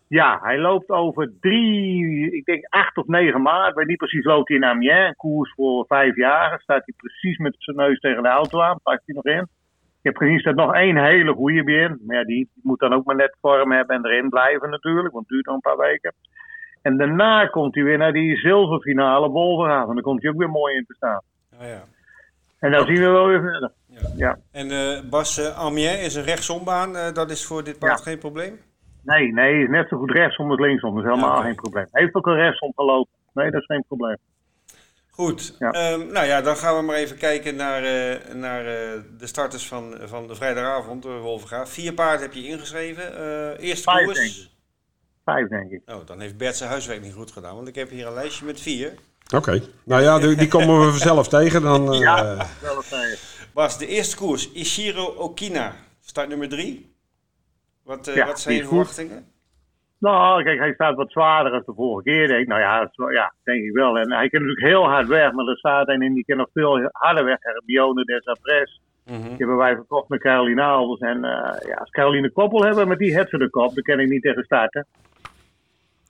Ja, 0.09 0.38
hij 0.42 0.59
loopt 0.59 0.88
over 0.88 1.33
drie, 1.40 2.31
ik 2.37 2.44
denk 2.44 2.64
acht 2.68 2.97
of 2.97 3.07
negen 3.07 3.42
maart. 3.42 3.68
Ik 3.71 3.75
weet 3.77 3.87
niet 3.87 3.97
precies, 3.97 4.25
loopt 4.25 4.49
hij 4.49 4.57
in 4.57 4.64
Amiens. 4.64 5.09
Een 5.09 5.16
koers 5.16 5.53
voor 5.55 5.85
vijf 5.87 6.16
jaar. 6.16 6.61
Staat 6.61 6.83
hij 6.85 6.94
precies 6.97 7.38
met 7.38 7.55
zijn 7.59 7.77
neus 7.77 7.99
tegen 8.01 8.23
de 8.23 8.29
auto 8.29 8.61
aan. 8.61 8.81
Pakt 8.83 9.03
hij 9.05 9.14
nog 9.14 9.25
in. 9.25 9.49
Ik 9.99 10.05
heb 10.05 10.16
gezien, 10.16 10.38
staat 10.38 10.55
nog 10.55 10.75
één 10.75 10.97
hele 11.05 11.33
goede 11.33 11.64
bij 11.64 11.75
in. 11.75 11.99
Maar 12.07 12.16
ja, 12.16 12.25
die 12.25 12.51
moet 12.62 12.79
dan 12.81 12.92
ook 12.92 13.05
maar 13.05 13.16
net 13.16 13.37
vorm 13.40 13.73
hebben 13.73 13.97
en 13.97 14.07
erin 14.07 14.29
blijven 14.29 14.71
natuurlijk. 14.71 15.12
Want 15.14 15.25
het 15.25 15.33
duurt 15.33 15.47
nog 15.47 15.55
een 15.55 15.61
paar 15.61 15.77
weken. 15.88 16.14
En 16.83 16.97
daarna 16.97 17.47
komt 17.47 17.75
hij 17.75 17.85
weer 17.85 17.99
naar 17.99 18.12
die 18.12 18.37
zilverfinale 18.37 19.29
Wolverhaven. 19.29 19.88
En 19.88 19.94
dan 19.94 20.03
komt 20.05 20.23
hij 20.23 20.31
ook 20.31 20.38
weer 20.38 20.51
mooi 20.51 20.77
in 20.77 20.85
te 20.87 20.94
staan. 20.94 21.21
Ah, 21.61 21.68
ja. 21.68 21.85
En 22.59 22.71
dan 22.71 22.87
zien 22.87 22.97
we 22.97 23.09
wel 23.09 23.27
weer 23.27 23.40
verder. 23.40 23.71
Ja. 23.87 23.99
Ja. 24.16 24.38
En 24.53 24.71
eh, 24.71 25.11
Bas, 25.11 25.38
eh, 25.38 25.59
Amiens 25.59 26.01
is 26.07 26.14
een 26.14 26.25
rechtsombaan. 26.25 26.97
eh, 26.97 27.12
dat 27.12 27.31
is 27.31 27.47
voor 27.47 27.64
dit 27.64 27.79
paard 27.79 27.99
Ja. 27.99 28.05
geen 28.05 28.18
probleem? 28.18 28.59
Nee, 29.09 29.33
nee, 29.33 29.62
is 29.62 29.68
net 29.68 29.88
zo 29.88 29.97
goed 29.99 30.11
rechtsom 30.11 30.51
als 30.51 30.61
linksom. 30.61 30.94
Dat 30.94 31.05
is 31.05 31.11
helemaal 31.11 31.42
geen 31.42 31.55
probleem. 31.55 31.87
Hij 31.92 32.03
heeft 32.03 32.14
ook 32.14 32.27
een 32.27 32.35
rechtsom 32.35 32.73
gelopen. 32.77 33.12
Nee, 33.33 33.51
dat 33.51 33.61
is 33.61 33.66
geen 33.66 33.85
probleem. 33.87 34.16
Goed. 35.11 35.57
Ja. 35.59 35.71
Ehm, 35.71 36.12
nou 36.12 36.27
ja, 36.27 36.40
dan 36.40 36.57
gaan 36.57 36.77
we 36.77 36.83
maar 36.83 36.97
even 36.97 37.16
kijken 37.16 37.57
naar, 37.57 37.83
eh, 37.85 38.35
naar 38.35 38.61
eh, 38.66 39.01
de 39.18 39.27
starters 39.27 39.66
van, 39.68 39.94
van 40.05 40.27
de 40.27 40.35
vrijdagavond, 40.35 41.05
Wolverga. 41.05 41.66
Vier 41.66 41.92
paarden 41.92 42.21
heb 42.23 42.33
je 42.33 42.47
ingeschreven. 42.49 43.16
Eh 43.16 43.68
eerste 43.68 43.90
Vijf, 43.90 44.05
koers. 44.05 44.18
denk 44.18 44.31
ik. 44.31 44.51
Vijf, 45.25 45.49
denk 45.49 45.71
ik. 45.71 45.83
Oh, 45.87 46.07
dan 46.07 46.21
heeft 46.21 46.37
Bert 46.37 46.57
zijn 46.57 46.71
huiswerk 46.71 47.03
niet 47.03 47.12
goed 47.12 47.33
gedaan, 47.33 47.55
want 47.55 47.68
ik 47.68 47.75
heb 47.75 47.90
hier 47.90 48.07
een 48.07 48.14
lijstje 48.14 48.44
met 48.44 48.61
vier. 48.61 48.94
Oké. 49.35 49.62
Nou 49.85 50.03
ja, 50.03 50.18
die, 50.18 50.37
die 50.37 50.49
komen 50.49 50.79
we 50.81 50.90
vanzelf 50.90 51.29
tegen. 51.38 51.62
Dan, 51.62 51.92
eh, 51.92 51.99
Ja, 52.01 52.47
wel 52.61 52.77
een 52.77 52.83
vijf. 52.83 53.47
Bas, 53.55 53.79
de 53.79 53.87
eerste 53.87 54.16
koers, 54.16 54.53
Ishiro 54.53 55.05
Okina, 55.05 55.73
start 56.01 56.29
nummer 56.29 56.49
drie. 56.49 56.88
Wat, 57.88 58.09
eh, 58.09 58.14
Ja, 58.14 58.27
wat 58.27 58.40
zijn 58.40 58.55
die 58.55 58.62
je 58.62 58.68
verwachtingen? 58.68 59.24
Nou, 59.98 60.42
kijk, 60.42 60.59
hij 60.59 60.72
staat 60.72 60.96
wat 60.96 61.11
zwaarder 61.11 61.53
dan 61.53 61.62
de 61.66 61.72
vorige 61.74 62.11
keer. 62.11 62.29
Denk. 62.29 62.46
Nou 62.46 62.61
ja, 62.61 62.81
dat 62.81 63.11
ja, 63.12 63.35
denk 63.44 63.64
ik 63.64 63.72
wel. 63.72 63.98
En 63.98 64.12
hij 64.12 64.29
kan 64.29 64.40
natuurlijk 64.40 64.66
heel 64.66 64.85
hard 64.88 65.07
weg, 65.07 65.33
maar 65.33 65.46
er 65.46 65.57
staat 65.57 65.88
een 65.88 66.03
in 66.03 66.14
die 66.14 66.24
kan 66.24 66.37
nog 66.37 66.48
veel 66.53 66.88
harder 66.92 67.24
weg. 67.24 67.37
Hermione 67.40 68.05
des 68.05 68.27
Apres. 68.27 68.81
Mhm. 69.07 69.22
Die 69.22 69.37
hebben 69.37 69.57
wij 69.57 69.74
verkocht 69.74 70.09
met 70.09 70.20
Caroline 70.20 70.62
Albers. 70.62 71.01
En 71.01 71.24
eh, 71.24 71.68
ja, 71.68 71.74
als 71.77 71.90
Caroline 71.90 72.31
Koppel 72.31 72.64
hebben 72.64 72.88
met 72.88 72.98
die 72.98 73.16
het 73.16 73.29
ze 73.29 73.38
de 73.38 73.51
kop, 73.51 73.74
dan 73.74 73.83
kan 73.83 74.01
ik 74.01 74.09
niet 74.09 74.22
tegen 74.22 74.44
starten. 74.44 74.87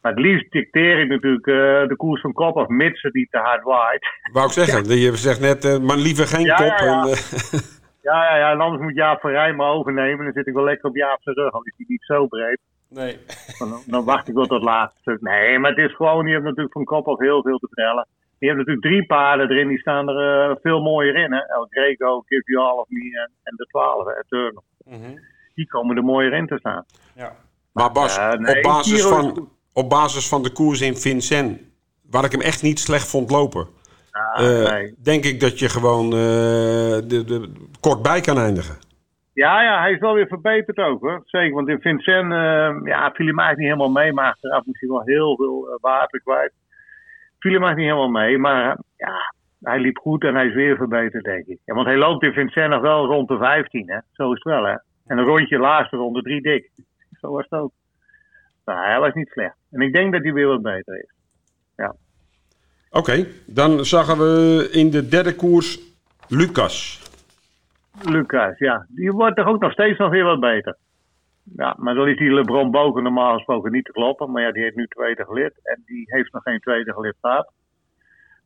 Maar 0.03 0.13
het 0.13 0.21
liefst 0.21 0.51
dicteer 0.53 0.99
ik 0.99 1.09
natuurlijk 1.09 1.47
eh, 1.47 1.55
de 1.89 1.95
koers 1.97 2.21
van 2.21 2.33
kop 2.33 2.57
af, 2.57 2.69
mits 2.69 3.03
het 3.03 3.15
niet 3.15 3.31
te 3.31 3.39
hard 3.39 3.63
waait. 3.63 4.07
wou 4.33 4.47
ik 4.47 4.53
zeggen, 4.53 4.99
je 4.99 5.17
zegt 5.17 5.41
net, 5.41 5.65
eh, 5.65 5.79
maar 5.79 5.97
liever 5.97 6.27
geen 6.27 6.45
Ja, 6.45 6.57
kop. 6.57 6.67
ja, 6.67 6.85
ja. 6.85 7.03
En, 7.03 7.09
eh, 7.09 7.17
Ja, 8.09 8.25
ja, 8.25 8.37
ja, 8.37 8.51
en 8.51 8.61
anders 8.61 8.83
moet 8.83 8.95
Jaap 8.95 9.21
van 9.21 9.31
Rij 9.31 9.53
me 9.53 9.65
overnemen. 9.65 10.25
Dan 10.25 10.33
zit 10.33 10.47
ik 10.47 10.55
wel 10.55 10.65
lekker 10.65 10.89
op 10.89 10.97
Jaap 10.97 11.23
zijn 11.23 11.37
rug, 11.37 11.53
al 11.53 11.63
is 11.63 11.75
hij 11.77 11.87
niet 11.89 12.03
zo 12.03 12.27
breed. 12.27 12.61
Nee. 12.89 13.19
Dan, 13.59 13.83
dan 13.87 14.05
wacht 14.05 14.29
ik 14.29 14.35
wel 14.35 14.47
tot 14.47 14.61
het 14.61 14.71
laatste 14.71 15.01
stuk. 15.01 15.21
Nee, 15.21 15.59
maar 15.59 15.71
het 15.71 15.79
is 15.79 15.97
gewoon, 15.97 16.27
je 16.27 16.33
hebt 16.33 16.45
natuurlijk 16.45 16.73
van 16.73 16.85
kop 16.85 17.09
af 17.09 17.19
heel 17.19 17.43
veel 17.43 17.59
te 17.59 17.67
vertellen. 17.67 18.07
Je 18.39 18.47
hebt 18.47 18.59
natuurlijk 18.59 18.87
drie 18.87 19.07
paarden 19.07 19.51
erin, 19.51 19.69
die 19.69 19.79
staan 19.79 20.09
er 20.09 20.51
eh, 20.51 20.57
veel 20.63 20.81
mooier 20.81 21.15
in. 21.15 21.33
Hè? 21.33 21.39
El 21.39 21.67
Greco, 21.71 22.21
Give 22.27 22.53
You 22.53 22.67
All 22.67 22.79
of 22.79 22.87
Me 22.89 23.21
en, 23.21 23.31
en 23.43 23.57
de 23.57 23.67
twaalf, 23.67 24.07
Eternal. 24.07 24.65
Mhm. 24.85 25.17
Die 25.55 25.67
komen 25.67 25.97
er 25.97 26.05
mooier 26.05 26.33
in 26.33 26.47
te 26.47 26.59
staan. 26.59 26.85
Ja. 27.15 27.37
maar 27.73 27.93
Bas, 27.93 28.19
nee, 28.19 28.57
op, 28.57 28.63
basis 28.63 29.07
van, 29.07 29.49
op 29.73 29.89
basis 29.89 30.29
van 30.29 30.43
de 30.43 30.53
koers 30.53 30.81
in 30.81 30.97
Vincent, 30.97 31.61
waar 32.11 32.25
ik 32.25 32.33
hem 32.33 32.41
echt 32.41 32.63
niet 32.63 32.79
slecht 32.79 33.09
vond 33.09 33.31
lopen, 33.31 33.67
Ja, 34.19 34.33
eh, 34.35 34.73
nee. 34.73 34.95
denk 35.03 35.25
ik 35.25 35.41
dat 35.41 35.59
je 35.59 35.69
gewoon 35.69 36.05
eh, 36.05 36.99
de, 37.11 37.23
de, 37.27 37.53
kort 37.81 38.03
bij 38.03 38.21
kan 38.21 38.39
eindigen. 38.39 38.77
ja, 39.33 39.63
ja, 39.63 39.81
hij 39.81 39.93
is 39.93 39.99
wel 39.99 40.15
weer 40.15 40.27
verbeterd 40.27 40.79
ook 40.79 41.01
hoor. 41.01 41.23
Zeker, 41.25 41.55
want 41.55 41.69
in 41.69 41.81
Vincent 41.81 42.33
eh, 42.33 42.77
ja, 42.85 43.11
viel 43.13 43.35
hij 43.35 43.49
niet 43.49 43.67
helemaal 43.67 43.91
mee. 43.91 44.13
Maar 44.13 44.31
achteraf 44.31 44.65
hij 44.65 44.89
wel 44.89 45.03
heel 45.05 45.37
veel 45.37 45.79
water 45.81 46.21
kwijt. 46.21 46.53
Viel 47.39 47.53
hem 47.53 47.65
eigenlijk 47.65 47.77
niet 47.77 47.87
helemaal 47.87 48.23
mee. 48.23 48.39
Maar 48.39 48.79
ja, 48.97 49.35
hij 49.61 49.79
liep 49.79 49.99
goed 49.99 50.25
en 50.25 50.35
hij 50.35 50.47
is 50.47 50.55
weer 50.55 50.77
verbeterd 50.77 51.25
denk 51.25 51.47
ik. 51.47 51.59
Ja, 51.65 51.75
want 51.75 51.87
hij 51.87 51.97
loopt 51.97 52.25
in 52.25 52.33
Vincent 52.33 52.71
nog 52.71 52.81
wel 52.81 53.07
rond 53.07 53.29
de 53.29 53.39
15 53.39 53.91
hè. 53.91 53.99
Zo 54.13 54.33
is 54.33 54.43
het 54.43 54.53
wel 54.53 54.65
hè. 54.65 54.77
En 55.07 55.19
een 55.19 55.25
rondje 55.25 55.59
laatste 55.59 55.97
ronde 55.97 56.23
drie 56.23 56.43
dik. 56.43 56.71
Zo 57.21 57.31
was 57.31 57.47
het 57.49 57.61
ook. 57.61 57.73
Nou, 58.65 58.87
hij 58.87 59.01
was 59.01 59.15
niet 59.15 59.29
slecht. 59.29 59.57
En 59.71 59.81
ik 59.81 59.93
denk 59.93 60.13
dat 60.13 60.23
hij 60.23 60.33
weer 60.33 60.47
wat 60.47 60.63
beter 60.63 60.99
is. 60.99 61.17
Oké, 62.91 63.27
dan 63.47 63.85
zagen 63.85 64.19
we 64.19 64.69
in 64.73 64.91
de 64.91 65.09
derde 65.09 65.35
koers 65.35 65.79
Lucas. 66.29 67.03
Lucas, 68.03 68.59
ja. 68.59 68.87
Die 68.89 69.13
wordt 69.13 69.37
toch 69.37 69.47
ook 69.47 69.61
nog 69.61 69.73
steeds 69.73 69.99
nog 69.99 70.11
weer 70.11 70.25
wat 70.25 70.41
beter. 70.41 70.77
Ja, 71.57 71.75
maar 71.79 71.95
dan 71.95 72.09
is 72.09 72.19
die 72.19 72.33
LeBron 72.33 72.71
Boken 72.71 73.03
normaal 73.03 73.35
gesproken 73.35 73.73
niet 73.73 73.85
te 73.85 73.93
kloppen. 73.93 74.31
Maar 74.31 74.43
ja, 74.43 74.53
die 74.53 74.63
heeft 74.63 74.77
nu 74.77 74.87
tweede 74.87 75.25
gelid. 75.25 75.61
En 75.63 75.83
die 75.87 76.03
heeft 76.05 76.33
nog 76.33 76.43
geen 76.43 76.61
tweede 76.61 76.93
gelid 76.93 77.15
gehad. 77.21 77.53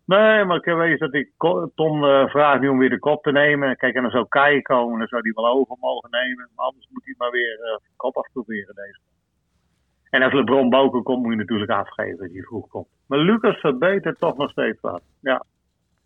Nee, 0.05 0.45
maar 0.45 0.57
ik 0.57 0.67
eens 0.67 0.99
dat 0.99 1.15
ik 1.15 1.31
Tom 1.75 2.05
eh, 2.05 2.27
vraagt 2.27 2.61
nu 2.61 2.69
om 2.69 2.79
weer 2.79 2.91
de 2.91 2.99
kop 2.99 3.23
te 3.23 3.33
nemen. 3.33 3.77
Kijk, 3.77 3.95
en 3.95 4.03
dan 4.03 4.11
zou 4.11 4.29
Kai 4.29 4.63
komen, 4.63 4.99
dan 4.99 5.09
zou 5.09 5.23
die 5.23 5.33
wel 5.33 5.49
over 5.49 5.77
mogen 5.81 6.11
nemen. 6.11 6.49
Maar 6.55 6.67
anders 6.67 6.89
moet 6.91 7.05
hij 7.05 7.15
maar 7.19 7.31
weer 7.31 7.57
de 7.57 7.81
kop 7.97 8.17
afproberen 8.17 8.75
deze. 8.75 8.99
En 10.13 10.23
als 10.23 10.33
LeBron 10.33 10.71
Boken 10.71 11.03
komt, 11.03 11.23
moet 11.23 11.33
je 11.33 11.39
natuurlijk 11.39 11.71
afgeven 11.71 12.19
als 12.21 12.29
hij 12.33 12.43
vroeg 12.43 12.69
komt. 12.69 12.87
Maar 13.07 13.19
Lucas 13.19 13.57
verbetert 13.61 14.19
toch 14.19 14.37
nog 14.37 14.51
steeds 14.51 14.79
wat. 14.81 15.03
Ja, 15.21 15.45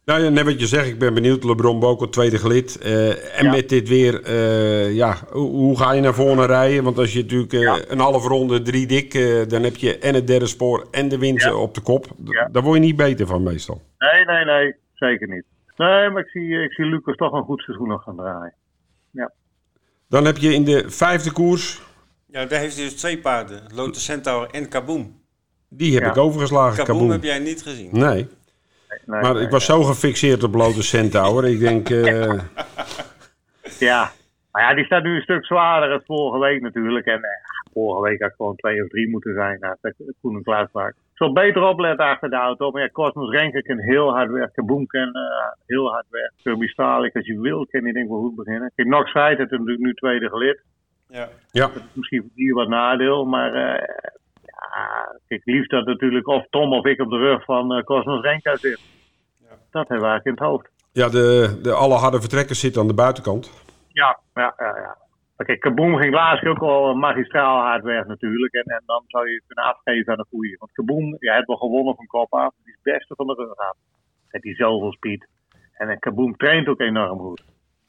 Nou 0.04 0.20
ja, 0.22 0.28
net 0.28 0.44
wat 0.44 0.60
je 0.60 0.66
zegt, 0.66 0.86
ik 0.88 0.98
ben 0.98 1.14
benieuwd. 1.14 1.44
LeBron 1.44 1.80
Boko, 1.80 2.08
tweede 2.08 2.38
gelid. 2.38 2.78
Eh, 2.78 3.38
en 3.38 3.44
Ja. 3.44 3.50
met 3.50 3.68
dit 3.68 3.88
weer, 3.88 4.22
eh, 4.22 4.94
ja, 4.94 5.16
hoe, 5.32 5.78
ga 5.78 5.92
je 5.92 6.00
naar 6.00 6.14
voren 6.14 6.46
rijden? 6.46 6.84
Want 6.84 6.98
als 6.98 7.12
je 7.12 7.20
natuurlijk 7.20 7.52
Ja. 7.52 7.78
een 7.88 7.98
halve 7.98 8.28
ronde 8.28 8.62
drie 8.62 8.86
dik, 8.86 9.12
dan 9.48 9.62
heb 9.62 9.76
je 9.76 9.98
en 9.98 10.14
het 10.14 10.26
derde 10.26 10.46
spoor 10.46 10.86
en 10.90 11.08
de 11.08 11.32
Ja. 11.34 11.54
op 11.54 11.74
de 11.74 11.80
kop. 11.80 12.06
Daar 12.52 12.62
word 12.62 12.78
je 12.78 12.84
niet 12.84 12.96
beter 12.96 13.26
van 13.26 13.42
meestal. 13.42 13.80
Nee, 13.98 14.24
nee, 14.24 14.44
nee. 14.44 14.74
Zeker 14.94 15.28
niet. 15.28 15.44
Nee, 15.76 16.10
maar 16.10 16.22
ik 16.22 16.28
zie, 16.28 16.62
ik 16.62 16.72
zie 16.72 16.84
Lucas 16.84 17.16
toch 17.16 17.32
een 17.32 17.42
goed 17.44 17.60
seizoen 17.60 17.88
nog 17.88 18.02
gaan 18.02 18.16
draaien. 18.16 18.54
Ja. 19.10 19.32
Dan 20.08 20.24
heb 20.24 20.36
je 20.36 20.54
in 20.54 20.64
de 20.64 20.84
vijfde 20.90 21.32
koers, 21.32 21.82
Ja, 22.36 22.44
daar 22.46 22.60
heeft 22.60 22.76
hij 22.76 22.84
dus 22.84 22.94
twee 22.96 23.18
paarden. 23.18 23.60
Lotus 23.74 24.04
Centaur 24.04 24.48
en 24.50 24.68
Kaboom. 24.68 25.20
die 25.68 25.94
heb 25.94 26.02
Ja. 26.02 26.10
ik 26.10 26.16
overgeslagen. 26.16 26.76
Kaboom 26.76 26.94
Kaboom. 26.96 27.10
heb 27.10 27.22
jij 27.22 27.38
niet 27.38 27.62
gezien. 27.62 27.88
Nee, 27.92 28.28
Nee, 29.06 29.20
maar 29.20 29.34
nee, 29.34 29.42
ik 29.42 29.50
was 29.50 29.64
zo 29.64 29.82
gefixeerd 29.82 30.42
op 30.42 30.54
Lotus 30.54 30.88
Centaur. 30.88 31.44
Ik 31.44 31.58
denk, 31.60 31.90
eh, 31.90 32.32
Ja. 33.88 34.10
Maar 34.52 34.62
ja, 34.62 34.74
die 34.74 34.84
staat 34.84 35.02
nu 35.02 35.14
een 35.16 35.22
stuk 35.22 35.44
zwaarder 35.46 35.88
dan 35.88 36.02
vorige 36.04 36.38
week 36.38 36.60
natuurlijk. 36.60 37.06
En 37.06 37.22
eh, 37.22 37.30
vorige 37.72 38.02
week 38.08 38.20
had 38.22 38.32
gewoon 38.36 38.56
twee 38.56 38.82
of 38.82 38.88
drie 38.88 39.08
moeten 39.10 39.34
zijn. 39.34 39.58
Nou, 39.60 39.76
dat 39.80 39.92
Koen 40.20 40.36
en 40.36 40.42
Klaas 40.42 40.68
vaak. 40.72 40.90
Ik 40.90 41.22
zal 41.22 41.32
beter 41.32 41.62
opletten 41.62 42.06
achter 42.06 42.30
de 42.30 42.36
auto. 42.36 42.70
Maar 42.70 42.82
ja, 42.82 42.88
Cosmos 42.88 43.30
Renke 43.30 43.62
kan 43.62 43.78
heel 43.78 44.10
hard 44.12 44.30
weg. 44.30 44.50
Kaboom 44.52 44.86
kan 44.86 45.08
eh, 45.14 45.22
heel 45.66 45.90
hard 45.92 46.06
weg. 46.10 46.30
Kirby 46.42 46.66
Stalik, 46.66 47.14
als 47.16 47.26
je 47.26 47.40
wil, 47.40 47.66
kan 47.70 47.82
die 47.84 47.92
denk 47.92 48.04
ik 48.04 48.10
wel 48.10 48.20
goed 48.20 48.34
beginnen. 48.36 48.72
Kijk, 48.74 48.88
Nox 48.88 49.10
Feit 49.10 49.38
heeft 49.38 49.50
natuurlijk 49.50 49.78
nu 49.80 49.94
tweede 49.94 50.28
gelid. 50.28 50.62
Ja. 51.16 51.28
ja, 51.50 51.70
Misschien 51.92 52.20
voor 52.20 52.30
die 52.34 52.54
wat 52.54 52.68
nadeel. 52.68 53.24
Maar 53.24 53.54
eh, 53.54 53.88
ja, 54.44 55.18
kijk, 55.28 55.44
liefst 55.44 55.70
dat 55.70 55.86
natuurlijk 55.86 56.26
of 56.28 56.46
Tom 56.50 56.72
of 56.72 56.84
ik 56.84 57.00
op 57.00 57.10
de 57.10 57.16
rug 57.16 57.44
van 57.44 57.74
eh, 57.74 57.84
Cosmos 57.84 58.22
Renke 58.22 58.56
zit. 58.56 58.80
Ja. 59.42 59.48
Dat 59.70 59.88
hebben 59.88 60.06
we 60.06 60.12
eigenlijk 60.12 60.24
in 60.24 60.32
het 60.32 60.52
hoofd. 60.52 60.70
ja 60.92 61.08
de, 61.08 61.58
de 61.62 61.72
alle 61.72 61.94
harde 61.94 62.20
vertrekkers 62.20 62.60
zitten 62.60 62.80
aan 62.80 62.88
de 62.88 62.94
buitenkant. 62.94 63.64
Ja, 63.88 64.18
ja, 64.34 64.54
ja. 64.56 64.76
ja. 64.76 64.96
Kijk, 65.44 65.60
Kaboom 65.60 65.96
ging 65.96 66.14
laatst 66.14 66.46
ook 66.46 66.58
al 66.58 66.94
magistraal 66.94 67.60
hard 67.60 67.84
weg 67.84 68.06
natuurlijk. 68.06 68.52
En, 68.52 68.62
en 68.62 68.82
dan 68.86 69.04
zou 69.06 69.28
je 69.28 69.34
het 69.34 69.44
kunnen 69.46 69.64
afgeven 69.64 70.12
aan 70.12 70.18
de 70.18 70.26
goeie. 70.30 70.56
Want 70.58 70.72
Kaboom, 70.72 71.16
ja, 71.18 71.34
heeft 71.34 71.46
wel 71.46 71.56
gewonnen 71.56 71.94
van 71.94 72.06
kop 72.06 72.32
af. 72.32 72.54
Die 72.64 72.72
is 72.72 72.78
het 72.82 72.92
beste 72.92 73.14
van 73.14 73.26
de 73.26 73.34
rug 73.34 73.56
af. 73.56 73.76
Heeft 74.28 74.44
die 74.44 74.54
zoveel 74.54 74.92
speed. 74.92 75.26
En 75.72 75.88
eh, 75.88 75.98
Kaboom 75.98 76.36
traint 76.36 76.68
ook 76.68 76.80
enorm 76.80 77.18
goed. 77.18 77.42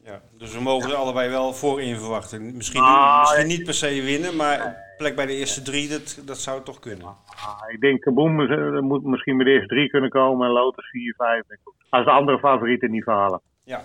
Ja. 0.08 0.22
Dus 0.38 0.54
we 0.54 0.62
mogen 0.62 0.90
er 0.90 0.96
allebei 0.96 1.30
wel 1.30 1.54
voor 1.54 1.82
in 1.82 1.98
verwachten. 1.98 2.56
Misschien, 2.56 2.82
Ah, 2.82 3.20
misschien 3.20 3.42
ja. 3.50 3.56
niet 3.56 3.64
per 3.64 3.74
se 3.74 4.02
winnen, 4.02 4.36
maar 4.36 4.78
plek 4.98 5.16
bij 5.16 5.26
de 5.26 5.34
eerste 5.34 5.62
drie, 5.62 5.90
dat, 5.90 6.22
dat 6.26 6.38
zou 6.38 6.64
toch 6.64 6.80
kunnen. 6.80 7.06
Ah, 7.06 7.62
ik 7.68 7.80
denk 7.80 8.02
Kaboom 8.02 8.42
eh, 8.42 8.80
moet 8.80 9.04
misschien 9.04 9.36
met 9.38 9.46
de 9.46 9.52
eerste 9.52 9.68
drie 9.68 9.90
kunnen 9.90 10.10
komen. 10.10 10.48
En 10.48 10.54
Lotus 10.54 10.90
4, 10.90 11.14
5. 11.18 11.44
denk 11.48 11.60
ik. 11.64 11.74
Als 11.90 12.06
de 12.06 12.12
andere 12.12 12.40
favorieten 12.40 12.92
niet 12.92 13.04
falen. 13.04 13.42
Ja. 13.64 13.84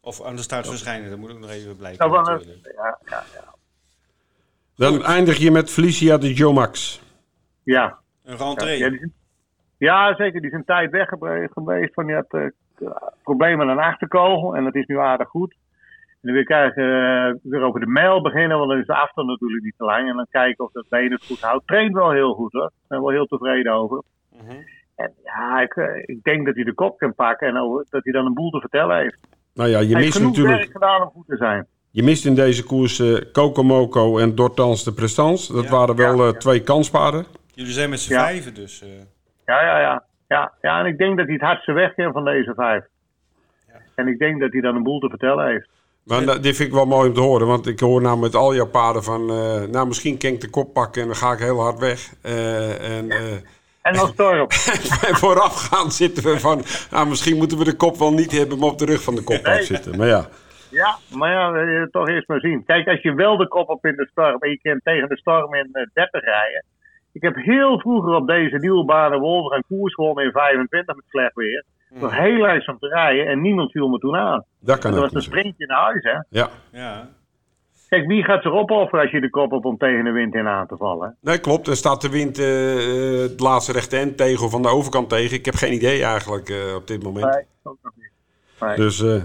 Of 0.00 0.22
aan 0.24 0.36
de 0.36 0.42
start 0.42 0.66
verschijnen, 0.68 1.10
dat 1.10 1.18
moet 1.18 1.30
ook 1.32 1.38
nog 1.38 1.50
even 1.50 1.76
blijken. 1.76 2.10
Ja, 2.10 2.40
ja, 3.04 3.24
ja. 3.34 3.54
Dan 4.76 5.04
eindig 5.04 5.36
je 5.36 5.50
met 5.50 5.70
Felicia 5.70 6.18
de 6.18 6.34
Jomax. 6.34 7.02
ja. 7.62 7.98
Een 8.24 8.36
rentree. 8.36 8.78
Ja, 8.78 8.90
ja, 9.78 10.14
zeker. 10.14 10.40
Die 10.40 10.50
is 10.50 10.56
een 10.56 10.64
tijd 10.64 10.90
weg 10.90 11.08
geweest. 11.08 11.92
Van, 11.94 12.06
die 12.06 12.14
had 12.14 12.26
eh, 12.28 12.46
problemen 13.22 13.60
aan 13.70 13.78
een 13.78 13.84
achterkogel. 13.84 14.56
En 14.56 14.64
dat 14.64 14.74
is 14.74 14.86
nu 14.86 14.98
aardig 14.98 15.28
goed. 15.28 15.52
En 15.52 16.18
dan 16.28 16.32
wil 16.32 16.42
ik 16.42 16.50
eigenlijk 16.50 16.88
eh, 16.88 17.50
weer 17.50 17.62
over 17.62 17.80
de 17.80 17.86
mijl 17.86 18.22
beginnen. 18.22 18.58
Want 18.58 18.70
dan 18.70 18.78
is 18.80 18.86
de 18.86 18.94
afstand 18.94 19.28
natuurlijk 19.28 19.62
niet 19.64 19.74
te 19.76 19.84
lang. 19.84 20.08
En 20.08 20.16
dan 20.16 20.26
kijken 20.30 20.64
of 20.64 20.72
dat 20.72 20.86
been 20.88 21.12
het 21.12 21.26
goed 21.26 21.40
houdt. 21.40 21.66
Traint 21.66 21.94
wel 21.94 22.10
heel 22.10 22.32
goed 22.34 22.52
hoor. 22.52 22.60
Daar 22.60 22.70
ben 22.88 22.98
ik 22.98 23.04
wel 23.04 23.12
heel 23.14 23.26
tevreden 23.26 23.72
over. 23.72 24.02
Mhm. 24.42 24.56
En 24.96 25.12
ja, 25.24 25.60
ik, 25.60 25.76
eh, 25.76 26.02
ik 26.06 26.22
denk 26.22 26.46
dat 26.46 26.54
hij 26.54 26.64
de 26.64 26.74
kop 26.74 26.98
kan 26.98 27.14
pakken. 27.14 27.48
En 27.48 27.56
over- 27.56 27.86
dat 27.90 28.04
hij 28.04 28.12
dan 28.12 28.26
een 28.26 28.34
boel 28.34 28.50
te 28.50 28.60
vertellen 28.60 28.96
heeft. 28.96 29.18
Nou 29.54 29.68
ja, 29.70 29.78
je 29.78 29.92
hij 29.92 30.00
mist 30.04 30.20
natuurlijk 30.22 30.56
werk 30.56 30.70
gedaan 30.72 31.02
om 31.02 31.08
goed 31.08 31.26
te 31.26 31.36
zijn. 31.36 31.66
Je 31.90 32.02
mist 32.02 32.26
in 32.26 32.34
deze 32.34 32.64
koers 32.64 32.98
eh 33.00 33.62
Moco 33.62 34.18
en 34.18 34.34
Dortans 34.34 34.84
de 34.84 34.92
Prestance. 34.92 35.52
Dat 35.52 35.64
Ja. 35.64 35.70
waren 35.70 35.96
wel 35.96 36.16
Ja, 36.16 36.26
eh, 36.26 36.32
ja. 36.32 36.38
twee 36.38 36.62
kanspaarden. 36.62 37.24
Jullie 37.54 37.72
zijn 37.72 37.90
met 37.90 38.00
z'n 38.00 38.12
Ja. 38.12 38.20
vijven, 38.24 38.54
dus... 38.54 38.82
eh, 38.82 38.88
Ja, 39.46 39.62
ja, 39.64 39.80
ja. 39.80 40.04
Ja, 40.30 40.52
ja, 40.60 40.78
en 40.80 40.86
ik 40.86 40.98
denk 40.98 41.16
dat 41.16 41.24
hij 41.26 41.34
het 41.34 41.44
hardste 41.44 41.72
wegkent 41.72 42.12
van 42.12 42.24
deze 42.24 42.52
vijf. 42.56 42.84
Ja. 43.68 43.74
En 43.94 44.08
ik 44.08 44.18
denk 44.18 44.40
dat 44.40 44.52
hij 44.52 44.60
dan 44.60 44.76
een 44.76 44.82
boel 44.82 44.98
te 45.00 45.08
vertellen 45.08 45.46
heeft. 45.46 45.68
Maar 46.04 46.24
da- 46.24 46.38
dit 46.38 46.56
vind 46.56 46.68
ik 46.68 46.74
wel 46.74 46.86
mooi 46.86 47.08
om 47.08 47.14
te 47.14 47.20
horen. 47.20 47.46
Want 47.46 47.66
ik 47.66 47.80
hoor 47.80 48.02
nou 48.02 48.18
met 48.18 48.34
al 48.34 48.54
jouw 48.54 48.66
paarden 48.66 49.02
van... 49.04 49.30
eh, 49.30 49.62
nou, 49.62 49.86
misschien 49.86 50.18
kan 50.18 50.30
ik 50.30 50.40
de 50.40 50.50
kop 50.50 50.72
pakken 50.72 51.00
en 51.02 51.06
dan 51.08 51.16
ga 51.16 51.32
ik 51.32 51.38
heel 51.38 51.60
hard 51.60 51.78
weg. 51.78 52.12
Eh, 52.22 52.96
en 52.98 53.10
eh, 53.10 53.32
En 53.82 53.94
dan 53.94 54.08
storm. 54.08 54.46
voorafgaand 55.24 55.92
zitten 55.92 56.24
we 56.24 56.40
van... 56.40 56.62
Nou, 56.90 57.08
misschien 57.08 57.36
moeten 57.36 57.58
we 57.58 57.64
de 57.64 57.76
kop 57.76 57.96
wel 57.96 58.12
niet 58.12 58.32
hebben, 58.32 58.58
maar 58.58 58.68
op 58.68 58.78
de 58.78 58.84
rug 58.84 59.02
van 59.02 59.14
de 59.14 59.22
kop 59.24 59.42
Nee. 59.42 59.62
zitten. 59.62 59.96
Maar 59.98 60.06
ja, 60.06 60.28
Ja, 60.70 60.96
maar 61.14 61.30
ja, 61.32 61.52
wil 61.52 61.66
je 61.66 61.88
toch 61.90 62.08
eerst 62.08 62.28
maar 62.28 62.40
zien. 62.40 62.64
Kijk, 62.64 62.88
als 62.88 63.00
je 63.02 63.14
wel 63.14 63.36
de 63.36 63.48
kop 63.48 63.68
op 63.68 63.86
in 63.86 63.96
de 63.96 64.08
storm 64.10 64.36
en 64.40 64.50
je 64.50 64.58
kunt 64.62 64.84
tegen 64.84 65.08
de 65.08 65.16
storm 65.16 65.54
in 65.54 65.68
eh, 65.72 65.86
30 65.92 66.24
rijden. 66.24 66.64
Ik 67.12 67.22
heb 67.22 67.36
heel 67.36 67.80
vroeger 67.80 68.14
op 68.14 68.26
deze 68.26 68.56
nieuwe 68.56 68.84
banen 68.84 69.20
Wolver 69.20 69.56
een 69.56 69.64
koers 69.68 69.94
gewonnen 69.94 70.24
in 70.24 70.32
25 70.32 70.94
met 70.94 71.04
slecht 71.08 71.34
weer. 71.34 71.64
Het 71.88 72.00
was 72.00 72.12
heel 72.12 72.40
lijst 72.40 72.68
om 72.68 72.78
te 72.78 72.88
rijden 72.88 73.26
en 73.26 73.40
niemand 73.40 73.70
viel 73.70 73.88
me 73.88 73.98
toen 73.98 74.16
aan. 74.16 74.44
dat 74.60 74.78
kan 74.78 74.90
Dat 74.90 75.00
was 75.00 75.14
een 75.14 75.22
sprintje 75.22 75.66
naar 75.66 75.80
huis, 75.80 76.04
hè. 76.04 76.18
Ja, 76.28 76.48
ja. 76.72 77.08
Kijk, 77.88 78.06
wie 78.06 78.24
gaat 78.24 78.42
zich 78.42 78.52
opofferen 78.52 79.00
als 79.00 79.10
je 79.10 79.20
de 79.20 79.30
kop 79.30 79.52
op 79.52 79.64
om 79.64 79.76
tegen 79.76 80.04
de 80.04 80.10
wind 80.10 80.34
in 80.34 80.46
aan 80.46 80.66
te 80.66 80.76
vallen? 80.76 81.16
nee, 81.20 81.38
klopt. 81.38 81.66
Er 81.66 81.76
staat 81.76 82.00
de 82.00 82.10
wind 82.10 82.38
eh, 82.38 83.14
eh, 83.14 83.20
het 83.20 83.40
laatste 83.40 83.72
rechte 83.72 83.96
end 83.96 84.16
tegen 84.16 84.44
of 84.44 84.50
van 84.50 84.62
de 84.62 84.68
overkant 84.68 85.08
tegen. 85.08 85.36
Ik 85.36 85.44
heb 85.44 85.54
geen 85.54 85.72
idee 85.72 86.04
eigenlijk 86.04 86.48
eh, 86.48 86.74
op 86.74 86.86
dit 86.86 87.02
moment. 87.02 87.34
Nee, 87.34 87.44
ook 87.62 87.78
nog 87.82 87.92
niet. 87.96 88.10
Nee. 88.60 88.76
Dus 88.76 89.02
eh, 89.02 89.22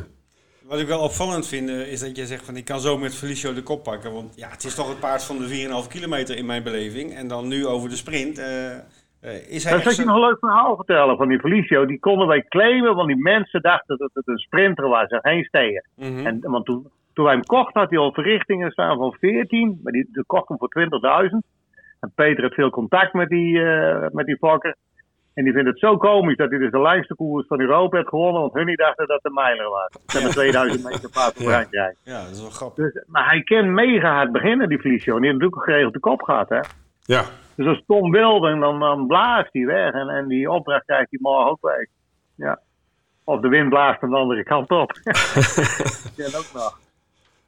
Wat 0.67 0.80
ik 0.80 0.88
wel 0.88 0.99
opvallend 0.99 1.47
vind, 1.47 1.69
eh, 1.69 1.91
is 1.91 1.99
dat 1.99 2.17
je 2.17 2.25
zegt 2.25 2.45
van 2.45 2.56
ik 2.56 2.65
kan 2.65 2.80
zo 2.80 2.97
met 2.97 3.15
Felicio 3.15 3.54
de 3.54 3.63
kop 3.63 3.84
pakken. 3.84 4.13
Want 4.13 4.36
ja, 4.36 4.49
het 4.49 4.63
is 4.63 4.75
toch 4.75 4.89
het 4.89 4.99
paard 4.99 5.23
van 5.23 5.38
de 5.38 5.47
4,5 5.47 5.88
kilometer 5.88 6.38
in 6.38 6.45
mijn 6.45 6.63
beleving. 6.63 7.15
En 7.15 7.28
dan 7.28 7.47
nu 7.47 7.65
over 7.65 7.89
de 7.89 7.95
sprint. 7.95 8.38
is 8.38 8.43
hij 8.43 9.71
Dan 9.71 9.73
echt 9.73 9.84
zal 9.84 9.91
ik 9.91 9.97
je 9.97 10.06
nog 10.06 10.15
een 10.15 10.28
leuk 10.30 10.39
verhaal 10.39 10.75
vertellen 10.75 11.17
van 11.17 11.28
die 11.28 11.39
Felicio. 11.39 11.86
Die 11.86 11.99
konden 11.99 12.28
wij 12.28 12.43
claimen, 12.43 12.95
want 12.95 13.08
die 13.08 13.21
mensen 13.21 13.62
dachten 13.62 13.97
dat 13.97 14.10
het 14.13 14.28
een 14.28 14.38
sprinter 14.38 14.88
was 14.88 15.10
en 15.10 15.19
geen 15.21 15.43
steer. 15.43 15.86
Mhm. 15.95 16.25
En, 16.25 16.39
want 16.41 16.65
toen, 16.65 16.88
toen 17.13 17.25
wij 17.25 17.34
hem 17.34 17.45
kochten, 17.45 17.82
had 17.82 17.89
hij 17.89 17.99
al 17.99 18.13
verrichtingen 18.13 18.71
staan 18.71 18.97
van 18.97 19.15
14. 19.19 19.80
Maar 19.84 19.93
die, 19.93 20.08
die 20.12 20.23
kocht 20.25 20.47
hem 20.47 20.58
voor 20.58 20.71
20.000. 21.32 21.38
En 21.99 22.12
Peter 22.15 22.43
heeft 22.43 22.56
veel 22.56 22.69
contact 22.69 23.13
met 23.13 23.30
die, 23.30 23.63
eh 23.63 24.08
met 24.12 24.25
die 24.25 24.38
fokker. 24.38 24.75
En 25.36 25.43
die 25.43 25.54
vindt 25.54 25.69
het 25.69 25.80
zo 25.80 25.98
komisch 25.98 26.38
dat 26.38 26.50
hij 26.50 26.60
dus 26.60 26.71
de 26.71 26.78
langste 26.78 27.15
koers 27.15 27.48
van 27.48 27.60
Europa 27.60 27.98
heeft 27.98 28.10
gewonnen. 28.10 28.41
Want 28.41 28.54
hun 28.54 28.65
die 28.65 28.76
dachten 28.76 29.08
dat 29.08 29.15
het 29.15 29.26
een 29.26 29.34
mijler 29.34 29.69
was. 29.69 29.89
Dat 30.06 30.24
met 30.24 30.32
2000 30.32 30.84
meter 30.84 31.10
paard 31.10 31.34
voor. 31.36 31.52
Frankrijk. 31.52 31.98
Ja, 32.04 32.24
dat 32.24 32.32
is 32.32 32.41
wel 32.41 32.50
grappig. 32.50 32.84
Dus, 32.84 33.04
maar 33.08 33.30
hij 33.30 33.43
kan 33.43 33.74
mega 33.74 34.13
hard 34.13 34.32
beginnen, 34.32 34.69
die 34.69 34.80
Felicio. 34.80 35.15
En 35.15 35.21
die 35.21 35.30
heeft 35.30 35.41
natuurlijk 35.41 35.69
geregeld 35.69 35.93
de 35.93 36.00
kop 36.00 36.21
gehad, 36.21 36.50
hè. 36.50 36.60
ja, 37.02 37.24
Dus 37.56 37.67
als 37.67 37.84
Tom 37.88 38.12
wilde, 38.12 38.60
dan, 38.60 38.80
dan 38.80 39.08
blaast 39.08 39.50
hij 39.52 39.65
weg. 39.65 39.93
En, 39.93 40.10
en 40.10 40.28
die 40.28 40.52
opdracht 40.52 40.86
krijgt 40.86 41.10
hij 41.10 41.19
morgen 41.21 41.52
ook 41.52 41.62
weg. 41.62 41.88
Ja. 42.36 42.60
Of 43.24 43.41
de 43.41 43.48
wind 43.48 43.69
blaast 43.69 44.02
hem 44.02 44.10
de 44.10 44.17
andere 44.17 44.43
kant 44.43 44.69
op. 44.71 44.91
ja, 46.15 46.26
ook 46.26 46.50
nog. 46.54 46.80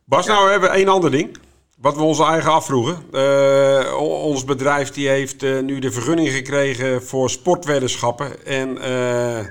Bas, 0.06 0.28
nou 0.28 0.50
hebben 0.52 0.70
we 0.70 0.76
één 0.76 0.88
ander 0.88 1.12
ding. 1.12 1.38
Wat 1.82 1.96
we 1.96 2.02
ons 2.02 2.20
eigen 2.20 2.52
afvroegen. 2.52 2.96
Eh, 3.12 4.02
ons 4.24 4.46
bedrijf 4.46 4.90
die 4.92 5.08
heeft 5.08 5.44
eh, 5.44 5.60
nu 5.60 5.80
de 5.80 5.92
vergunning 5.92 6.30
gekregen 6.30 7.02
voor 7.04 7.30
sportweddenschappen. 7.30 8.46
En 8.46 8.78
eh 8.78 9.46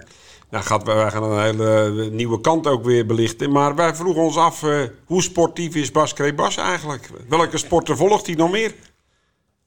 nou 0.50 0.64
gaat, 0.64 0.82
wij 0.82 1.10
gaan 1.10 1.22
een 1.22 1.42
hele 1.42 2.10
nieuwe 2.10 2.40
kant 2.40 2.66
ook 2.66 2.84
weer 2.84 3.06
belichten. 3.06 3.52
Maar 3.52 3.74
wij 3.74 3.94
vroegen 3.94 4.22
ons 4.22 4.36
af, 4.38 4.60
hoe 5.06 5.22
sportief 5.22 5.74
is 5.74 5.90
Bas 5.92 6.12
Krebas 6.12 6.56
eigenlijk? 6.56 7.10
Welke 7.28 7.56
sporten 7.56 7.96
volgt 7.96 8.26
hij 8.26 8.34
nog 8.34 8.50
meer? 8.50 8.72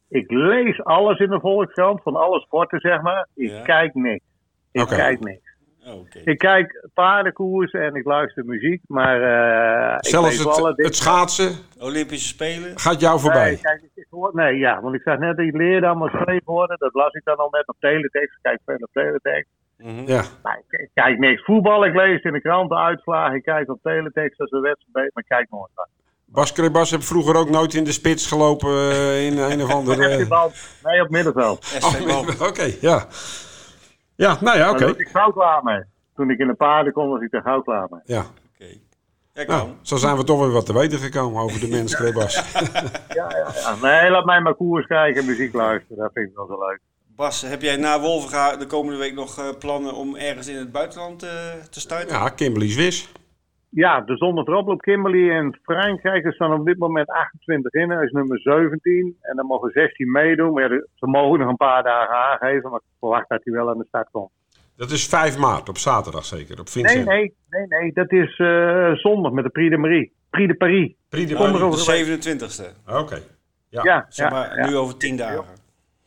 Ik 0.09 0.31
lees 0.31 0.83
alles 0.83 1.19
in 1.19 1.29
de 1.29 1.39
Volkskrant, 1.39 2.01
van 2.03 2.15
alle 2.15 2.39
sporten 2.39 2.79
zeg 2.79 3.01
maar. 3.01 3.27
Ik 3.35 3.49
Ja. 3.49 3.61
kijk 3.61 3.93
niks. 3.93 4.23
Ik 4.71 4.87
kijk 4.87 5.19
niks. 5.19 5.48
Oké. 5.93 6.19
Ik 6.23 6.37
kijk 6.37 6.87
paardenkoers 6.93 7.71
en 7.71 7.95
ik 7.95 8.05
luister 8.05 8.45
muziek, 8.45 8.81
maar 8.87 9.21
eh 9.21 9.95
ik 9.95 10.05
Zelfs 10.05 10.45
alle 10.45 10.67
het, 10.69 10.77
het 10.85 10.95
schaatsen 10.95 11.51
Olympische 11.79 12.27
Spelen. 12.27 12.79
gaat 12.79 12.99
jou 12.99 13.19
voorbij. 13.19 13.45
Nee, 13.49 13.59
kijk, 13.61 13.81
ik 13.95 14.07
hoor- 14.09 14.31
nee, 14.33 14.57
ja, 14.57 14.81
want 14.81 14.95
ik 14.95 15.01
zag 15.01 15.17
net 15.17 15.37
leerdam 15.37 15.99
was 15.99 16.11
schreef 16.11 16.41
worden. 16.45 16.77
Dat 16.79 16.93
las 16.93 17.13
ik 17.13 17.23
dan 17.23 17.37
al 17.37 17.49
net 17.51 17.67
op 17.67 17.75
teletext. 17.79 18.35
Ik 18.35 18.39
Kijk 18.41 18.59
veel 18.65 18.75
op 18.75 18.89
teletext. 18.93 19.49
Mhm. 19.77 20.07
Ja. 20.07 20.23
Maar 20.43 20.61
ik, 20.69 20.79
ik 20.79 20.89
kijk 20.93 21.19
niks. 21.19 21.43
Voetbal, 21.43 21.85
ik 21.85 21.95
lees 21.95 22.21
in 22.21 22.33
de 22.33 22.41
kranten 22.41 22.77
uitslagen. 22.77 23.35
Ik 23.35 23.43
kijk 23.43 23.69
op 23.69 23.79
teletext 23.81 24.39
als 24.39 24.51
een 24.51 24.61
wedstrijd, 24.61 25.11
maar 25.13 25.23
ik 25.23 25.29
kijk 25.29 25.49
nooit 25.49 25.71
wat. 25.75 25.87
Bas 26.25 26.53
Krebas 26.53 26.91
heeft 26.91 27.05
vroeger 27.07 27.35
ook 27.35 27.49
nooit 27.49 27.73
in 27.73 27.83
de 27.83 27.91
spits 27.91 28.27
gelopen 28.27 28.69
eh, 28.69 29.25
in 29.25 29.37
een 29.37 29.63
of 29.63 29.73
andere... 29.73 30.07
Nee, 30.83 31.01
op 31.05 31.09
middenveld. 31.09 31.77
Oh, 32.09 32.27
Oké, 32.49 32.67
ja. 32.81 33.07
Ja, 34.25 34.37
nou 34.41 34.57
ja, 34.57 34.69
oké. 34.71 34.85
Was 34.85 34.97
ik 34.97 35.07
gauw 35.07 35.31
klaar 35.31 35.63
mee. 35.63 35.83
Toen 36.15 36.29
ik 36.29 36.39
in 36.39 36.47
de 36.47 36.53
paarden 36.53 36.93
kon, 36.93 37.09
was 37.09 37.21
ik 37.21 37.33
er 37.33 37.41
gauw 37.41 37.61
klaar 37.61 37.87
mee. 37.89 38.01
Ja. 38.05 38.25
Oké. 38.53 38.79
Nou, 39.33 39.47
kan. 39.47 39.77
zo 39.81 39.95
zijn 39.95 40.17
we 40.17 40.23
toch 40.23 40.39
weer 40.39 40.51
wat 40.51 40.65
te 40.65 40.73
weten 40.73 40.99
gekomen 40.99 41.41
over 41.41 41.59
de 41.59 41.67
mens 41.77 41.95
Krebas. 41.95 42.51
Ja, 43.09 43.29
ja, 43.29 43.51
ja. 43.55 43.75
Nee, 43.81 44.11
laat 44.11 44.25
mij 44.25 44.41
maar 44.41 44.55
koers 44.55 44.85
kijken 44.87 45.21
en 45.21 45.27
muziek 45.27 45.53
luisteren. 45.53 45.97
Dat 45.97 46.11
vind 46.13 46.29
ik 46.29 46.35
wel 46.35 46.45
zo 46.45 46.67
leuk. 46.67 46.79
Bas, 47.15 47.41
heb 47.41 47.61
jij 47.61 47.75
na 47.75 47.99
Wolvenga 47.99 48.55
de 48.55 48.65
komende 48.65 48.99
week 48.99 49.13
nog 49.13 49.37
eh, 49.37 49.45
plannen 49.59 49.93
om 49.93 50.15
ergens 50.15 50.47
in 50.47 50.55
het 50.55 50.71
buitenland 50.71 51.23
eh, 51.23 51.29
te 51.69 51.79
starten? 51.79 52.09
Ja, 52.09 52.29
Kimberly 52.29 52.69
Swiss. 52.69 53.11
Ja, 53.69 54.01
de 54.01 54.17
zon 54.17 54.37
erop 54.37 54.67
op 54.67 54.81
Kimberley 54.81 55.37
en 55.37 55.59
Frankrijk. 55.63 56.25
Er 56.25 56.33
staan 56.33 56.53
op 56.53 56.65
dit 56.65 56.77
moment 56.77 57.07
28 57.07 57.73
in. 57.73 57.89
Hij 57.89 58.03
is 58.03 58.11
nummer 58.11 58.39
17. 58.39 59.17
En 59.21 59.35
dan 59.35 59.45
mogen 59.45 59.71
16 59.71 60.11
meedoen. 60.11 60.53
Maar 60.53 60.73
ja, 60.73 60.81
ze 60.95 61.07
mogen 61.07 61.39
nog 61.39 61.49
een 61.49 61.55
paar 61.55 61.83
dagen 61.83 62.15
aangeven. 62.15 62.69
Maar 62.69 62.79
ik 62.79 62.97
verwacht 62.99 63.29
dat 63.29 63.41
hij 63.43 63.53
wel 63.53 63.69
aan 63.69 63.77
de 63.77 63.85
start 63.87 64.09
komt. 64.11 64.31
Dat 64.75 64.91
is 64.91 65.07
5 65.07 65.37
maart, 65.37 65.69
op 65.69 65.77
zaterdag 65.77 66.25
zeker, 66.25 66.59
op 66.59 66.69
Vincent. 66.69 67.05
Nee, 67.05 67.15
nee, 67.49 67.67
nee, 67.67 67.81
nee. 67.81 67.93
Dat 67.93 68.11
is 68.11 68.37
uh, 68.39 68.93
zondag 68.93 69.31
met 69.31 69.43
de 69.43 69.49
Prix 69.49 69.69
de 69.69 69.77
Marie. 69.77 70.11
Prix 70.29 70.47
de 70.47 70.57
Paris. 70.57 70.93
Prix 71.09 71.31
de 71.31 71.35
Paris. 71.35 71.85
De 71.85 72.17
27e. 72.65 72.89
Oké. 72.89 72.99
Okay. 72.99 73.21
Ja, 73.69 73.83
ja, 73.83 74.05
zeg 74.09 74.31
maar, 74.31 74.57
ja, 74.57 74.69
nu 74.69 74.75
over 74.75 74.97
10 74.97 75.17
dagen. 75.17 75.43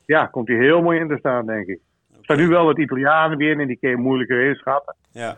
Ja, 0.07 0.27
komt 0.27 0.49
hij 0.49 0.57
heel 0.57 0.83
mooi 0.83 1.01
in 1.01 1.09
te 1.09 1.17
staan, 1.19 1.47
denk 1.47 1.67
ik. 1.67 1.81
Er 2.11 2.19
staan 2.21 2.37
nu 2.37 2.49
wel 2.49 2.65
wat 2.65 2.79
Italianen 2.79 3.39
weer 3.39 3.51
in 3.51 3.61
en 3.61 3.67
die 3.67 3.77
kun 3.77 3.91
je 3.91 3.97
moeilijker 3.97 4.49
inschatten. 4.49 4.95
Ja. 5.11 5.37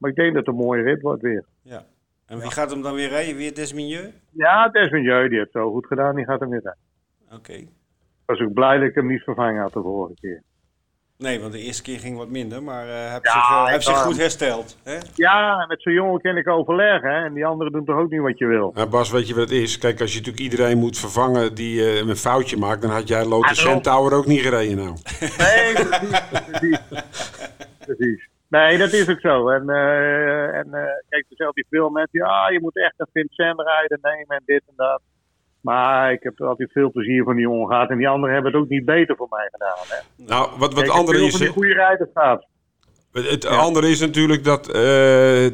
Maar 0.00 0.10
ik 0.10 0.16
denk 0.16 0.34
dat 0.34 0.46
het 0.46 0.54
een 0.54 0.60
mooie 0.60 0.82
rit 0.82 1.00
wordt 1.00 1.22
weer. 1.22 1.44
Ja. 1.62 1.84
En 2.26 2.38
wie 2.38 2.50
gaat 2.50 2.70
hem 2.70 2.82
dan 2.82 2.94
weer 2.94 3.08
rijden? 3.08 3.36
Weer 3.36 3.54
Desminieu? 3.54 4.12
Ja, 4.30 4.68
Desminieu, 4.68 5.28
die 5.28 5.38
heeft 5.38 5.52
zo 5.52 5.70
goed 5.70 5.86
gedaan, 5.86 6.14
die 6.14 6.24
gaat 6.24 6.40
hem 6.40 6.50
weer 6.50 6.62
rijden. 6.62 6.82
Oké. 7.38 7.52
Ik 7.52 7.68
was 8.26 8.40
ook 8.40 8.52
blij 8.52 8.78
dat 8.78 8.88
ik 8.88 8.94
hem 8.94 9.06
niet 9.06 9.22
vervangen 9.22 9.62
had 9.62 9.72
de 9.72 9.80
vorige 9.80 10.14
keer. 10.20 10.42
Nee, 11.20 11.40
want 11.40 11.52
de 11.52 11.58
eerste 11.58 11.82
keer 11.82 11.98
ging 11.98 12.16
wat 12.16 12.28
minder, 12.28 12.62
maar 12.62 12.86
uh, 12.86 12.92
hij 12.92 13.10
heeft, 13.10 13.30
zich, 13.30 13.50
uh, 13.50 13.66
heeft 13.66 13.84
zich, 13.84 14.02
goed 14.02 14.16
hersteld. 14.16 14.76
Hè? 14.82 14.98
Ja, 15.14 15.66
met 15.68 15.82
zo'n 15.82 15.92
jongen 15.92 16.20
kan 16.20 16.36
ik 16.36 16.48
overleggen. 16.48 17.10
Hè? 17.10 17.24
En 17.24 17.34
die 17.34 17.46
anderen 17.46 17.72
doen 17.72 17.84
toch 17.84 17.98
ook 17.98 18.10
niet 18.10 18.20
wat 18.20 18.38
je 18.38 18.46
wil. 18.46 18.72
Ja, 18.74 18.86
Bas, 18.86 19.10
weet 19.10 19.28
je 19.28 19.34
wat 19.34 19.42
het 19.42 19.58
is? 19.58 19.78
Kijk, 19.78 20.00
als 20.00 20.12
je 20.12 20.18
natuurlijk 20.18 20.44
iedereen 20.44 20.78
moet 20.78 20.98
vervangen 20.98 21.54
die 21.54 21.80
uh, 21.80 21.96
een 21.96 22.16
foutje 22.16 22.56
maakt, 22.56 22.82
dan 22.82 22.90
had 22.90 23.08
jij 23.08 23.24
Lotus 23.24 23.62
ja, 23.62 23.70
Centaur 23.70 24.12
ook 24.12 24.26
niet 24.26 24.40
gereden 24.40 24.76
nou. 24.76 24.96
Nee, 25.38 25.72
precies. 25.72 26.80
precies. 27.78 28.29
Precies. 28.50 28.68
Nee, 28.68 28.78
dat 28.78 28.92
is 28.92 29.08
ook 29.08 29.20
zo. 29.20 29.48
En, 29.48 29.68
en 30.60 30.70
kijk, 31.08 31.24
er 31.28 31.36
zijn 31.36 31.50
die 31.52 31.66
veel 31.70 31.90
mensen 31.90 32.12
die, 32.12 32.24
ah, 32.24 32.52
je 32.52 32.60
moet 32.60 32.76
echt 32.76 32.94
een 32.96 33.06
Vincent 33.12 33.60
rijden 33.60 33.98
nemen 34.02 34.36
en 34.36 34.42
dit 34.44 34.62
en 34.66 34.74
dat. 34.76 35.00
Maar 35.60 36.12
ik 36.12 36.22
heb 36.22 36.40
altijd 36.40 36.72
veel 36.72 36.90
plezier 36.90 37.24
van 37.24 37.34
die 37.34 37.42
jongen 37.42 37.68
gehad. 37.68 37.90
En 37.90 37.98
die 37.98 38.08
anderen 38.08 38.34
hebben 38.34 38.52
het 38.52 38.60
ook 38.62 38.68
niet 38.68 38.84
beter 38.84 39.16
voor 39.16 39.26
mij 39.30 39.48
gedaan. 39.50 39.76
Hè. 39.88 40.24
Nou, 40.26 40.58
wat, 40.58 40.74
wat 40.74 40.88
andere 40.88 41.24
is. 41.24 41.34
die 41.34 41.48
goede 41.48 41.72
rijder 41.72 42.08
staat. 42.10 42.46
Het 43.12 43.46
andere 43.46 43.88
is 43.88 44.00
natuurlijk 44.00 44.44
dat 44.44 44.68
uh, 44.68 44.74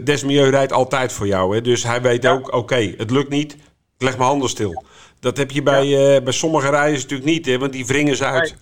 Desmieux 0.05 0.51
rijdt 0.51 0.73
altijd 0.73 1.13
voor 1.13 1.27
jou. 1.27 1.55
Hè? 1.55 1.61
Dus 1.61 1.85
hij 1.85 2.03
weet 2.03 2.27
ook, 2.27 2.53
oké, 2.53 2.95
het 2.97 3.11
lukt 3.11 3.29
niet, 3.29 3.55
ik 3.99 4.03
leg 4.03 4.17
mijn 4.17 4.29
handen 4.29 4.49
stil. 4.49 4.85
Dat 5.21 5.37
heb 5.37 5.51
je 5.51 5.63
bij, 5.63 5.87
ja. 5.87 6.17
uh, 6.17 6.23
bij 6.23 6.33
sommige 6.33 6.71
rijders 6.71 7.03
natuurlijk 7.03 7.31
niet, 7.31 7.47
hè? 7.47 7.59
want 7.59 7.73
die 7.73 7.87
wringen 7.87 8.17
ze 8.17 8.25
uit. 8.25 8.57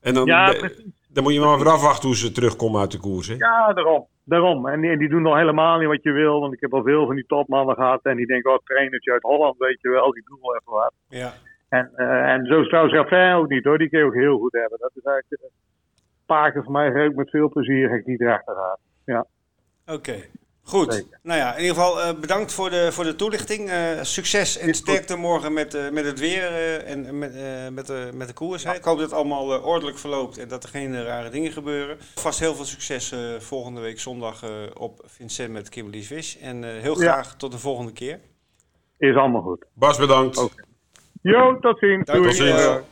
En 0.00 0.14
dan, 0.14 0.26
ja, 0.26 0.54
dan 1.12 1.22
moet 1.22 1.32
je 1.32 1.40
maar 1.40 1.58
weer 1.58 1.68
afwachten 1.68 2.08
hoe 2.08 2.16
ze 2.16 2.32
terugkomen 2.32 2.80
uit 2.80 2.90
de 2.90 2.98
koers. 2.98 3.28
Hè? 3.28 3.34
Ja, 3.34 3.72
daarom. 3.72 4.06
Daarom. 4.24 4.68
En 4.68 4.80
die, 4.80 4.98
die, 4.98 5.08
doen 5.08 5.22
nog 5.22 5.36
helemaal 5.36 5.78
niet 5.78 5.88
wat 5.88 6.02
je 6.02 6.12
wil. 6.12 6.40
Want 6.40 6.52
ik 6.52 6.60
heb 6.60 6.74
al 6.74 6.82
veel 6.82 7.06
van 7.06 7.14
die 7.14 7.26
topmannen 7.26 7.74
gehad. 7.74 8.00
En 8.02 8.16
die 8.16 8.26
denken, 8.26 8.52
oh, 8.52 8.58
trainertje 8.64 9.12
uit 9.12 9.22
Holland, 9.22 9.58
weet 9.58 9.80
je 9.80 9.88
wel. 9.88 10.12
Die 10.12 10.22
doen 10.26 10.38
wel 10.40 10.56
even 10.56 10.72
wat. 10.72 10.92
Ja. 11.08 11.32
En, 11.68 11.90
uh, 11.96 12.32
en 12.32 12.46
zo 12.46 12.60
is 12.60 12.68
trouwens 12.68 12.94
Raffin 12.94 13.32
ook 13.32 13.48
niet 13.48 13.64
hoor. 13.64 13.78
Die 13.78 13.88
kun 13.88 13.98
je 13.98 14.04
ook 14.04 14.14
heel 14.14 14.38
goed 14.38 14.52
hebben. 14.52 14.78
Dat 14.78 14.92
is 14.94 15.02
eigenlijk... 15.02 15.42
Uh, 15.42 15.48
Paken 16.26 16.62
voor 16.62 16.72
mij 16.72 17.06
ook 17.06 17.14
met 17.14 17.30
veel 17.30 17.48
plezier. 17.48 17.90
Heb 17.90 17.98
ik 17.98 18.04
die 18.04 18.22
erachter 18.22 18.54
gehad. 18.54 18.78
Ja. 19.04 19.26
Oké. 19.86 19.92
Okay. 19.92 20.30
Goed. 20.64 20.94
Zeker. 20.94 21.18
Nou 21.22 21.38
ja, 21.38 21.54
in 21.54 21.60
ieder 21.60 21.76
geval 21.76 21.98
uh, 21.98 22.20
bedankt 22.20 22.52
voor 22.52 22.70
de, 22.70 22.92
voor 22.92 23.04
de 23.04 23.16
toelichting. 23.16 23.70
Uh, 23.70 24.02
succes 24.02 24.58
en 24.58 24.74
sterkte 24.74 25.16
morgen 25.16 25.52
met, 25.52 25.74
uh, 25.74 25.90
met 25.90 26.04
het 26.04 26.18
weer 26.18 26.50
en 26.84 27.18
met, 27.18 27.34
met, 27.72 27.86
de, 27.86 28.10
met 28.14 28.28
de 28.28 28.34
koers. 28.34 28.64
Ik 28.64 28.84
hoop 28.84 28.98
dat 28.98 29.10
het 29.10 29.18
allemaal 29.18 29.60
ordelijk 29.60 29.98
verloopt 29.98 30.38
en 30.38 30.48
dat 30.48 30.62
er 30.62 30.68
geen 30.68 31.04
rare 31.04 31.28
dingen 31.28 31.52
gebeuren. 31.52 31.96
Vast 32.14 32.38
heel 32.38 32.54
veel 32.54 32.64
succes 32.64 33.14
volgende 33.38 33.80
week 33.80 34.00
zondag 34.00 34.44
op 34.74 35.02
Vincent 35.06 35.52
met 35.52 35.68
Kimberly's 35.68 36.06
Fish. 36.06 36.36
En 36.36 36.64
heel 36.64 36.94
graag 36.94 37.30
ja. 37.30 37.36
tot 37.36 37.52
de 37.52 37.58
volgende 37.58 37.92
keer. 37.92 38.20
Is 38.98 39.16
allemaal 39.16 39.42
goed. 39.42 39.64
Bas, 39.72 39.98
bedankt. 39.98 40.38
Okay. 40.38 40.64
Jo, 41.22 41.58
tot 41.60 41.78
ziens. 41.78 42.04
Doei. 42.04 42.22
Tot 42.22 42.34
ziens. 42.34 42.91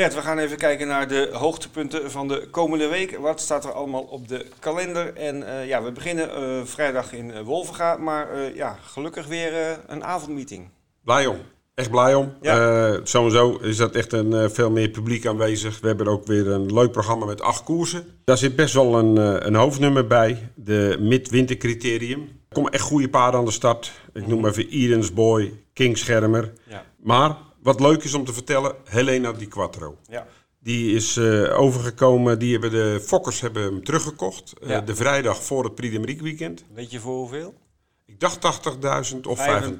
Bert, 0.00 0.14
we 0.14 0.20
gaan 0.20 0.38
even 0.38 0.56
kijken 0.56 0.86
naar 0.86 1.08
de 1.08 1.28
hoogtepunten 1.32 2.10
van 2.10 2.28
de 2.28 2.48
komende 2.50 2.88
week. 2.88 3.18
Wat 3.18 3.40
staat 3.40 3.64
er 3.64 3.72
allemaal 3.72 4.02
op 4.02 4.28
de 4.28 4.46
kalender? 4.58 5.14
En 5.14 5.36
uh, 5.42 5.66
ja, 5.66 5.82
we 5.82 5.92
beginnen 5.92 6.28
uh, 6.28 6.64
vrijdag 6.64 7.12
in 7.12 7.28
uh, 7.28 7.40
Wolvenga, 7.40 7.96
maar 7.96 8.54
ja, 8.54 8.78
gelukkig 8.82 9.26
weer 9.26 9.52
een 9.86 10.04
avondmeeting. 10.04 10.68
Blij 11.04 11.26
om. 11.26 11.36
Echt 11.74 11.90
blij 11.90 12.14
om. 12.14 12.32
Ja. 12.40 13.00
sowieso 13.02 13.58
is 13.58 13.76
dat 13.76 13.94
echt 13.94 14.12
een 14.12 14.50
veel 14.50 14.70
meer 14.70 14.88
publiek 14.88 15.26
aanwezig. 15.26 15.80
We 15.80 15.86
hebben 15.86 16.06
ook 16.06 16.26
weer 16.26 16.48
een 16.48 16.74
leuk 16.74 16.92
programma 16.92 17.26
met 17.26 17.40
acht 17.40 17.62
koersen. 17.64 18.04
Daar 18.24 18.38
zit 18.38 18.56
best 18.56 18.74
wel 18.74 18.98
een, 18.98 19.16
een 19.46 19.54
hoofdnummer 19.54 20.06
bij, 20.06 20.50
de 20.54 20.96
midwintercriterium. 21.00 22.20
Er 22.20 22.54
komen 22.54 22.72
echt 22.72 22.82
goede 22.82 23.08
paarden 23.08 23.40
aan 23.40 23.46
de 23.46 23.52
start. 23.52 23.92
Ik 24.12 24.26
noem 24.26 24.46
even 24.46 24.68
Edens 24.68 25.12
Boy, 25.12 25.52
King 25.72 25.98
Schermer. 25.98 26.52
Ja. 26.68 26.84
Maar 27.02 27.36
wat 27.62 27.80
leuk 27.80 28.04
is 28.04 28.14
om 28.14 28.24
te 28.24 28.32
vertellen, 28.32 28.74
Helena 28.84 29.32
Di 29.32 29.46
Quattro. 29.46 29.96
Ja. 30.08 30.26
Die 30.62 30.94
is 30.94 31.16
uh, 31.16 31.60
overgekomen, 31.60 32.38
die 32.38 32.52
hebben 32.52 32.70
de 32.70 33.00
Fokkers 33.04 33.40
hebben 33.40 33.62
hem 33.62 33.84
teruggekocht. 33.84 34.52
Uh, 34.62 34.68
ja. 34.68 34.80
De 34.80 34.94
vrijdag 34.94 35.42
voor 35.42 35.64
het 35.64 35.74
Prix 35.74 35.96
de 35.96 36.22
weekend. 36.22 36.64
Weet 36.74 36.90
je 36.90 37.00
voor 37.00 37.16
hoeveel? 37.16 37.54
Ik 38.06 38.20
dacht 38.20 38.64
80.000 39.14 39.20
of 39.20 39.38
85.000. 39.38 39.44
85.000 39.44 39.78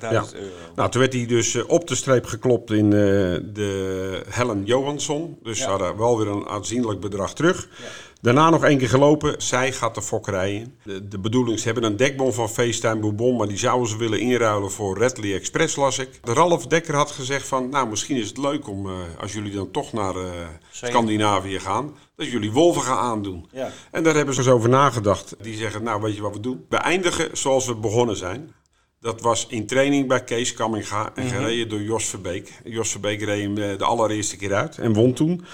ja. 0.00 0.24
euro. 0.34 0.54
Nou, 0.74 0.90
toen 0.90 1.00
werd 1.00 1.12
hij 1.12 1.26
dus 1.26 1.54
uh, 1.54 1.62
op 1.66 1.88
de 1.88 1.94
streep 1.94 2.24
geklopt 2.24 2.70
in 2.70 2.90
de 2.90 4.22
Helen 4.28 4.64
Johansson. 4.64 5.38
Dus 5.42 5.58
ja. 5.58 5.64
ze 5.64 5.70
hadden 5.70 5.96
wel 5.96 6.18
weer 6.18 6.28
een 6.28 6.48
aanzienlijk 6.48 7.00
bedrag 7.00 7.34
terug. 7.34 7.68
Ja. 7.78 7.84
Daarna 8.22 8.50
nog 8.50 8.64
één 8.64 8.78
keer 8.78 8.88
gelopen. 8.88 9.42
Zij 9.42 9.72
gaat 9.72 9.94
de 9.94 10.02
fok 10.02 10.28
rijden. 10.28 10.78
De, 10.84 11.08
de 11.08 11.18
bedoeling, 11.18 11.58
ze 11.58 11.64
hebben 11.64 11.84
een 11.84 11.96
dekbon 11.96 12.32
van 12.32 12.48
FaceTime 12.48 13.00
Bourbon, 13.00 13.36
maar 13.36 13.48
die 13.48 13.58
zouden 13.58 13.88
ze 13.88 13.96
willen 13.96 14.20
inruilen 14.20 14.70
voor 14.70 14.98
Redley 14.98 15.34
Express, 15.34 15.76
las 15.76 15.98
ik. 15.98 16.18
De 16.24 16.32
Ralf 16.32 16.66
Dekker 16.66 16.94
had 16.94 17.10
gezegd 17.10 17.48
van, 17.48 17.68
nou 17.68 17.88
misschien 17.88 18.16
is 18.16 18.28
het 18.28 18.38
leuk 18.38 18.68
om, 18.68 18.86
uh, 18.86 18.92
als 19.20 19.32
jullie 19.32 19.52
dan 19.52 19.70
toch 19.70 19.92
naar 19.92 20.16
uh, 20.16 20.24
Scandinavië 20.70 21.58
gaan, 21.58 21.96
dat 22.16 22.30
jullie 22.30 22.52
wolven 22.52 22.82
gaan 22.82 22.98
aandoen. 22.98 23.48
Ja. 23.52 23.70
En 23.90 24.02
daar 24.02 24.14
hebben 24.14 24.34
ze 24.34 24.40
eens 24.40 24.50
over 24.50 24.68
nagedacht. 24.68 25.34
Die 25.40 25.56
zeggen, 25.56 25.82
nou 25.82 26.02
weet 26.02 26.14
je 26.16 26.22
wat 26.22 26.34
we 26.34 26.40
doen? 26.40 26.64
We 26.68 26.76
eindigen 26.76 27.28
zoals 27.32 27.66
we 27.66 27.74
begonnen 27.74 28.16
zijn. 28.16 28.52
Dat 29.00 29.20
was 29.20 29.46
in 29.48 29.66
training 29.66 30.08
bij 30.08 30.24
Kees 30.24 30.54
Kamminga 30.54 31.12
en 31.14 31.24
mm 31.24 31.28
-hmm. 31.28 31.38
gereden 31.38 31.68
door 31.68 31.82
Jos 31.82 32.04
Verbeek. 32.04 32.60
Jos 32.64 32.90
Verbeek 32.90 33.22
reed 33.22 33.42
hem 33.42 33.54
de 33.54 33.84
allereerste 33.84 34.36
keer 34.36 34.54
uit 34.54 34.78
en 34.78 34.92
won 34.92 35.12
toen. 35.12 35.44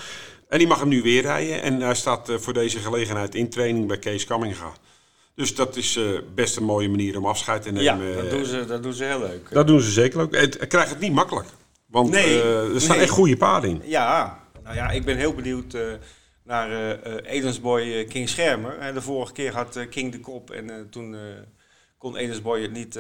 En 0.49 0.59
die 0.59 0.67
mag 0.67 0.79
hem 0.79 0.89
nu 0.89 1.03
weer 1.03 1.23
rijden. 1.23 1.63
En 1.63 1.81
hij 1.81 1.95
staat 1.95 2.31
voor 2.37 2.53
deze 2.53 2.79
gelegenheid 2.79 3.35
in 3.35 3.49
training 3.49 3.87
bij 3.87 3.99
Kees 3.99 4.25
Kamminga. 4.25 4.73
Dus 5.35 5.55
dat 5.55 5.77
is 5.77 5.97
uh, 5.97 6.19
best 6.35 6.57
een 6.57 6.65
mooie 6.65 6.89
manier 6.89 7.17
om 7.17 7.27
afscheid 7.27 7.63
te 7.63 7.71
nemen. 7.71 8.07
Ja, 8.07 8.15
dat 8.15 8.31
doen 8.31 8.45
ze, 8.45 8.65
dat 8.65 8.83
doen 8.83 8.93
ze 8.93 9.05
heel 9.05 9.19
leuk. 9.19 9.49
Dat 9.51 9.67
doen 9.67 9.81
ze 9.81 9.91
zeker 9.91 10.19
leuk. 10.19 10.35
Het, 10.35 10.61
het 10.61 10.69
krijgt 10.69 10.91
het 10.91 11.01
niet 11.01 11.13
makkelijk. 11.13 11.49
Want 11.87 12.11
nee, 12.11 12.43
er 12.43 12.81
staan 12.81 12.97
nee. 12.97 13.05
echt 13.05 13.15
goede 13.15 13.37
paarden 13.37 13.71
in. 13.71 13.83
Ja, 13.85 14.41
nou 14.63 14.77
ja, 14.77 14.91
ik 14.91 15.05
ben 15.05 15.17
heel 15.17 15.35
benieuwd 15.35 15.77
naar 16.45 16.71
uh, 16.71 17.15
Edensboy 17.23 18.05
King 18.05 18.29
Schermer. 18.29 18.95
de 18.95 19.03
vorige 19.03 19.33
keer 19.33 19.53
had 19.53 19.87
King 19.91 20.13
de 20.13 20.21
kop 20.21 20.51
en 20.51 20.87
toen 20.91 21.17
kon 21.99 22.17
Edensboy 22.17 22.63
het 22.63 22.73
niet 22.73 22.95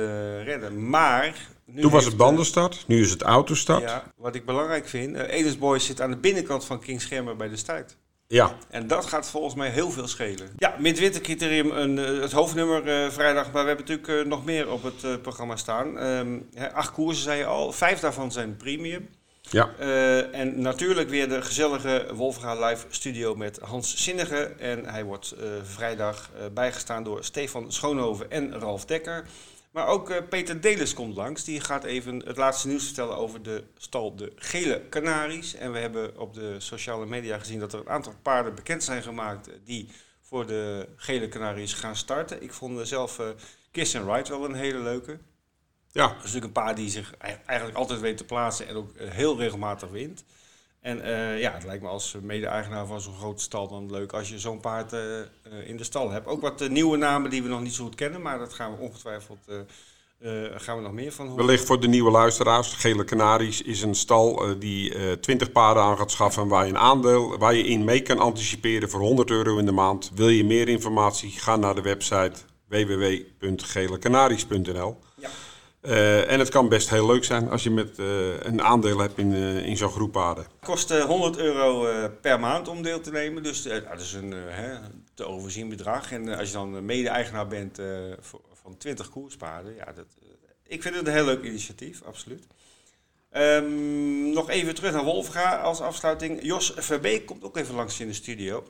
redden. 0.44 0.88
Maar 0.88 1.48
nu 1.70 1.83
Toen 1.83 1.90
was 1.90 2.04
het 2.04 2.16
bandenstart, 2.16 2.85
nu 2.87 3.00
is 3.00 3.11
het 3.11 3.22
autostart. 3.22 3.83
Ja, 3.83 4.12
wat 4.16 4.35
ik 4.35 4.44
belangrijk 4.44 4.88
vind, 4.88 5.16
uh, 5.16 5.33
Edensboy 5.33 5.78
zit 5.78 6.00
aan 6.00 6.11
de 6.11 6.16
binnenkant 6.16 6.64
van 6.64 6.81
King 6.81 7.00
Schermer 7.00 7.37
bij 7.37 7.48
de 7.48 7.57
start. 7.57 7.96
Ja. 8.26 8.57
En 8.70 8.87
dat 8.87 9.07
gaat 9.07 9.31
volgens 9.31 9.54
mij 9.54 9.70
heel 9.70 9.90
veel 9.90 10.07
schelen. 10.09 10.48
Ja, 10.57 10.74
midwintercriterium, 10.78 11.70
een, 11.70 11.96
het 11.96 12.33
hoofdnummer 12.33 13.04
uh, 13.04 13.11
vrijdag. 13.11 13.52
Maar 13.52 13.62
we 13.62 13.68
hebben 13.68 13.87
natuurlijk 13.87 14.24
uh, 14.24 14.31
nog 14.31 14.44
meer 14.44 14.70
op 14.70 14.83
het 14.83 15.02
uh, 15.04 15.16
programma 15.22 15.57
staan. 15.57 16.02
Um, 16.02 16.48
acht 16.74 16.92
koersen 16.92 17.22
zei 17.22 17.38
je 17.38 17.44
al. 17.44 17.72
Vijf 17.72 18.00
daarvan 18.00 18.33
zijn 18.33 18.57
premium. 18.57 19.09
Ja. 19.50 19.70
en 20.33 20.61
natuurlijk 20.61 21.09
weer 21.09 21.28
de 21.28 21.42
gezellige 21.42 22.07
Wolfga 22.14 22.66
Live 22.66 22.87
studio 22.88 23.35
met 23.35 23.59
Hans 23.62 23.96
Zinnige. 23.96 24.37
En 24.59 24.85
hij 24.85 25.04
wordt 25.04 25.35
vrijdag 25.62 26.31
bijgestaan 26.54 27.04
door 27.04 27.24
Stefan 27.24 27.72
Schoonhoven 27.72 28.31
en 28.31 28.59
Ralf 28.59 28.85
Dekker. 28.85 29.24
Maar 29.70 29.87
ook 29.87 30.11
uh, 30.11 30.16
Peter 30.28 30.61
Delis 30.61 30.94
komt 30.94 31.16
langs. 31.16 31.44
Die 31.44 31.61
gaat 31.61 31.85
even 31.85 32.26
het 32.26 32.37
laatste 32.37 32.68
nieuws 32.68 32.85
vertellen 32.85 33.16
over 33.16 33.42
de 33.42 33.64
stal 33.76 34.16
De 34.16 34.33
Gele 34.37 34.88
Canaries. 34.90 35.54
En 35.54 35.72
we 35.72 35.78
hebben 35.78 36.18
op 36.18 36.35
de 36.35 36.54
sociale 36.61 37.07
media 37.07 37.38
gezien 37.38 37.61
dat 37.61 37.72
er 37.72 37.81
een 37.81 37.88
aantal 37.88 38.14
paarden 38.22 38.54
bekend 38.54 38.85
zijn 38.85 39.02
gemaakt 39.02 39.50
die 39.64 39.88
voor 40.22 40.46
de 40.46 40.88
Gele 40.96 41.28
Canaries 41.28 41.72
gaan 41.72 41.96
starten. 41.96 42.42
Ik 42.42 42.52
vond 42.52 42.88
zelf 42.88 43.18
uh, 43.18 43.28
Kiss 43.70 43.96
and 43.96 44.11
Ride 44.11 44.28
wel 44.28 44.45
een 44.45 44.55
hele 44.55 44.78
leuke. 44.78 45.18
Ja. 45.90 46.07
Dat 46.07 46.11
is 46.11 46.16
natuurlijk 46.16 46.45
een 46.45 46.62
paard 46.62 46.76
die 46.76 46.90
zich 46.90 47.14
eigenlijk 47.47 47.78
altijd 47.78 48.01
weet 48.01 48.16
te 48.16 48.24
plaatsen 48.24 48.68
en 48.68 48.74
ook 48.74 48.90
heel 48.99 49.38
regelmatig 49.38 49.90
wint. 49.90 50.24
En 50.81 50.99
uh, 50.99 51.41
ja, 51.41 51.53
het 51.53 51.64
lijkt 51.64 51.83
me 51.83 51.89
als 51.89 52.16
mede-eigenaar 52.22 52.87
van 52.87 53.01
zo'n 53.01 53.14
grote 53.14 53.43
stal 53.43 53.68
dan 53.68 53.91
leuk 53.91 54.12
als 54.12 54.29
je 54.29 54.39
zo'n 54.39 54.61
paard 54.61 54.93
uh, 54.93 55.01
uh, 55.01 55.18
in 55.64 55.76
de 55.76 55.85
stal 55.85 56.11
hebt. 56.11 56.26
Ook 56.26 56.41
wat 56.41 56.68
nieuwe 56.68 56.97
namen 56.97 57.31
die 57.31 57.43
we 57.43 57.49
nog 57.49 57.61
niet 57.61 57.74
zo 57.74 57.85
goed 57.85 57.95
kennen, 57.95 58.22
maar 58.22 58.39
dat 58.39 58.53
gaan 58.53 58.76
we 58.76 58.83
ongetwijfeld 58.83 59.39
gaan 60.55 60.76
we 60.76 60.83
nog 60.83 60.93
meer 60.93 61.12
van 61.12 61.26
horen. 61.26 61.47
Wellicht 61.47 61.64
voor 61.64 61.81
de 61.81 61.89
nieuwe 61.89 62.11
luisteraars. 62.11 62.72
Gele 62.72 63.05
Canaries 63.05 63.62
is 63.62 63.83
een 63.83 63.95
stal 63.95 64.59
die 64.59 65.18
20 65.20 65.53
paarden 65.53 65.83
aan 65.83 65.97
gaat 65.97 66.11
schaffen 66.11 66.49
waar 66.49 66.64
je 66.64 66.70
een 66.70 66.79
aandeel, 66.79 67.39
waar 67.39 67.55
je 67.55 67.64
in 67.64 67.85
mee 67.85 68.03
kan 68.03 68.18
anticiperen 68.18 68.91
voor 68.91 69.01
100 69.01 69.31
euro 69.31 69.59
in 69.59 69.66
de 69.66 69.72
maand. 69.72 70.11
Wil 70.14 70.29
je 70.29 70.45
meer 70.45 70.68
informatie? 70.68 71.31
Ga 71.31 71.57
naar 71.57 71.74
de 71.74 71.83
website 71.83 72.33
www.gelecanaries.nl. 72.68 74.97
Ja. 75.89 76.22
en 76.22 76.39
het 76.39 76.49
kan 76.49 76.68
best 76.68 76.91
heel 76.91 77.07
leuk 77.07 77.24
zijn 77.24 77.51
als 77.51 77.62
je 77.62 77.70
met 77.70 77.99
een 78.43 78.62
aandeel 78.62 78.99
hebt 78.99 79.18
in, 79.18 79.32
in 79.64 79.76
zo'n 79.76 79.91
groep 79.91 80.12
paarden. 80.12 80.45
Het 80.45 80.68
kost 80.68 80.91
100 80.91 81.39
euro 81.39 81.86
per 82.20 82.41
maand 82.41 82.68
om 82.68 82.82
deel 82.82 83.01
te 83.01 83.11
nemen. 83.11 83.43
Dus 83.43 83.62
dat 83.62 84.01
is 84.01 84.12
een 84.12 84.34
te 85.14 85.24
overzien 85.24 85.68
bedrag. 85.68 86.12
En 86.12 86.28
als 86.39 86.49
je 86.49 86.55
dan 86.55 86.84
mede-eigenaar 86.84 87.47
bent 87.47 87.80
van 88.62 88.76
20 88.76 89.09
koerspaarden, 89.09 89.74
ja, 89.74 89.93
dat, 89.93 90.07
ik 90.66 90.82
vind 90.82 90.95
het 90.95 91.07
een 91.07 91.12
heel 91.12 91.24
leuk 91.24 91.43
initiatief, 91.43 92.03
absoluut. 92.03 92.47
Um, 93.36 94.30
nog 94.32 94.51
even 94.51 94.74
terug 94.74 94.93
naar 94.93 95.05
Wolfga 95.05 95.57
als 95.57 95.80
afsluiting. 95.80 96.43
Jos 96.43 96.72
Verbeek 96.76 97.26
komt 97.26 97.45
ook 97.45 97.57
even 97.57 97.74
langs 97.74 98.01
in 98.01 98.07
de 98.07 98.12
studio, 98.12 98.64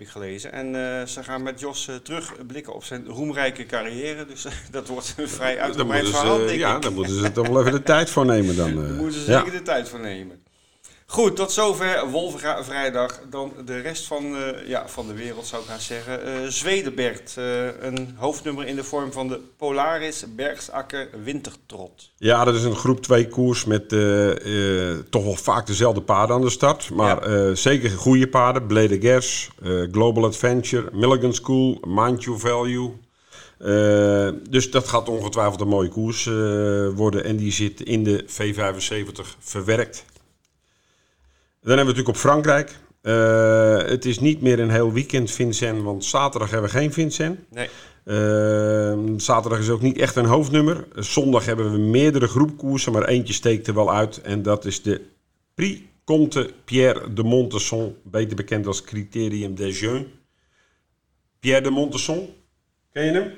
heb 0.00 0.08
ik 0.08 0.14
gelezen. 0.14 0.52
En 0.52 0.66
uh, 0.66 1.06
ze 1.06 1.22
gaan 1.22 1.42
met 1.42 1.60
Jos 1.60 1.88
uh, 1.88 1.96
terugblikken 1.96 2.74
op 2.74 2.84
zijn 2.84 3.06
roemrijke 3.06 3.66
carrière. 3.66 4.26
Dus 4.26 4.46
uh, 4.46 4.52
dat 4.70 4.88
wordt 4.88 5.14
een 5.16 5.28
vrij 5.28 5.60
uitgebreid 5.60 6.08
verhaal, 6.08 6.38
denk 6.38 6.58
Ja, 6.58 6.78
daar 6.78 6.92
moeten 6.92 7.14
ze 7.14 7.32
toch 7.32 7.48
wel 7.48 7.60
even 7.60 7.72
de 7.72 7.82
tijd 7.82 8.10
voor 8.10 8.26
nemen 8.26 8.56
dan. 8.56 8.74
daar 8.76 8.94
moeten 8.94 9.20
ze 9.20 9.24
zeker 9.24 9.52
de 9.52 9.62
tijd 9.62 9.88
voor 9.88 10.00
nemen. 10.00 10.42
Goed, 11.10 11.36
tot 11.36 11.52
zover 11.52 12.10
Wolverga 12.10 12.64
vrijdag. 12.64 13.20
Dan 13.30 13.52
de 13.64 13.80
rest 13.80 14.06
van, 14.06 14.24
uh, 14.24 14.66
ja, 14.66 14.88
van 14.88 15.06
de 15.06 15.14
wereld 15.14 15.46
zou 15.46 15.62
ik 15.62 15.68
haar 15.68 15.80
zeggen. 15.80 16.28
Uh, 16.28 16.46
Zwedenbergt, 16.48 17.34
uh, 17.38 17.66
een 17.80 18.14
hoofdnummer 18.16 18.66
in 18.66 18.76
de 18.76 18.84
vorm 18.84 19.12
van 19.12 19.28
de 19.28 19.40
Polaris 19.56 20.24
Bergsakker 20.36 21.08
Wintertrot. 21.22 22.10
Ja, 22.16 22.44
dat 22.44 22.54
is 22.54 22.62
een 22.62 22.76
groep 22.76 23.02
2 23.02 23.28
koers 23.28 23.64
met 23.64 23.88
toch 25.10 25.24
wel 25.24 25.34
vaak 25.34 25.66
dezelfde 25.66 26.02
paarden 26.02 26.36
aan 26.36 26.42
de 26.42 26.50
start. 26.50 26.90
Maar 26.90 27.30
ja. 27.30 27.54
zeker 27.54 27.90
goede 27.90 28.28
paarden. 28.28 28.66
Blade 28.66 29.00
Gers, 29.00 29.50
Global 29.92 30.24
Adventure, 30.24 30.88
Milligan 30.92 31.34
School, 31.34 31.80
Mind 31.86 32.26
Value. 32.28 32.92
dus 34.50 34.70
dat 34.70 34.88
gaat 34.88 35.08
ongetwijfeld 35.08 35.60
een 35.60 35.68
mooie 35.68 35.88
koers 35.88 36.24
worden. 36.94 37.24
En 37.24 37.36
die 37.36 37.52
zit 37.52 37.80
in 37.80 38.04
de 38.04 38.24
V75 38.28 39.38
verwerkt. 39.38 40.04
Dan 41.60 41.76
hebben 41.76 41.94
we 41.94 42.00
natuurlijk 42.00 42.08
op 42.08 42.16
Frankrijk. 42.16 42.78
Uh, 43.02 43.76
het 43.88 44.04
is 44.04 44.18
niet 44.18 44.40
meer 44.40 44.60
een 44.60 44.70
heel 44.70 44.92
weekend 44.92 45.30
Vincent, 45.30 45.82
want 45.82 46.04
zaterdag 46.04 46.50
hebben 46.50 46.70
we 46.70 46.76
geen 46.76 46.92
Vincent. 46.92 47.40
Nee. 47.50 47.68
Uh, 48.04 49.14
zaterdag 49.16 49.58
is 49.58 49.68
ook 49.68 49.80
niet 49.80 49.98
echt 49.98 50.16
een 50.16 50.24
hoofdnummer. 50.24 50.86
Zondag 50.94 51.44
hebben 51.44 51.72
we 51.72 51.78
meerdere 51.78 52.26
groepkoersen, 52.26 52.92
maar 52.92 53.04
eentje 53.04 53.32
steekt 53.32 53.66
er 53.66 53.74
wel 53.74 53.94
uit. 53.94 54.20
En 54.20 54.42
dat 54.42 54.64
is 54.64 54.82
de 54.82 55.06
Prix 55.54 55.80
Comte 56.04 56.52
Pierre 56.64 57.12
de 57.12 57.22
Montesson, 57.22 57.96
beter 58.02 58.36
bekend 58.36 58.66
als 58.66 58.82
Criterium 58.82 59.54
des 59.54 59.80
Jeunes. 59.80 60.06
Pierre 61.40 61.62
de 61.62 61.70
Montesson, 61.70 62.34
ken 62.92 63.04
je 63.04 63.12
hem? 63.12 63.32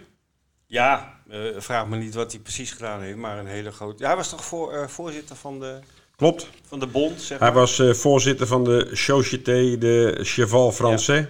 Ja, 0.67 1.21
uh, 1.31 1.39
vraag 1.57 1.89
me 1.89 1.97
niet 1.97 2.15
wat 2.15 2.33
hij 2.33 2.41
precies 2.41 2.71
gedaan 2.71 3.01
heeft, 3.01 3.17
maar 3.17 3.39
een 3.39 3.47
hele 3.47 3.71
grote... 3.71 4.03
Ja, 4.03 4.07
hij 4.07 4.17
was 4.17 4.31
toch 4.31 4.45
voor, 4.45 4.91
voorzitter 4.91 5.37
van 5.37 5.61
de... 5.61 5.79
Klopt. 6.17 6.51
Van 6.67 6.81
de 6.81 6.87
bond, 6.87 7.21
zeg 7.21 7.39
maar. 7.39 7.53
Hij 7.53 7.61
was 7.61 7.79
uh, 7.79 7.93
voorzitter 7.93 8.47
van 8.47 8.65
de 8.65 8.89
Société 8.93 9.79
de 9.79 10.19
Cheval 10.23 10.73
Français. 10.73 11.27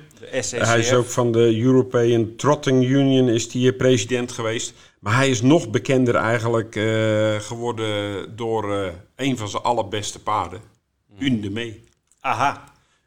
Ja, 0.50 0.66
hij 0.66 0.78
is 0.78 0.92
ook 0.92 1.06
van 1.06 1.32
de 1.32 1.60
European 1.60 2.36
Trotting 2.36 2.84
Union 2.84 3.28
is 3.28 3.52
hij 3.52 3.72
president 3.72 4.32
geweest. 4.32 4.74
Maar 4.98 5.16
hij 5.16 5.30
is 5.30 5.42
nog 5.42 5.70
bekender 5.70 6.14
eigenlijk 6.14 6.76
uh, 6.76 7.34
geworden 7.40 8.36
door 8.36 8.72
uh, 8.72 8.88
een 9.16 9.36
van 9.36 9.48
zijn 9.48 9.62
allerbeste 9.62 10.22
paarden. 10.22 10.60
Hmm. 11.06 11.26
Undeme. 11.26 11.78
Aha. 12.20 12.64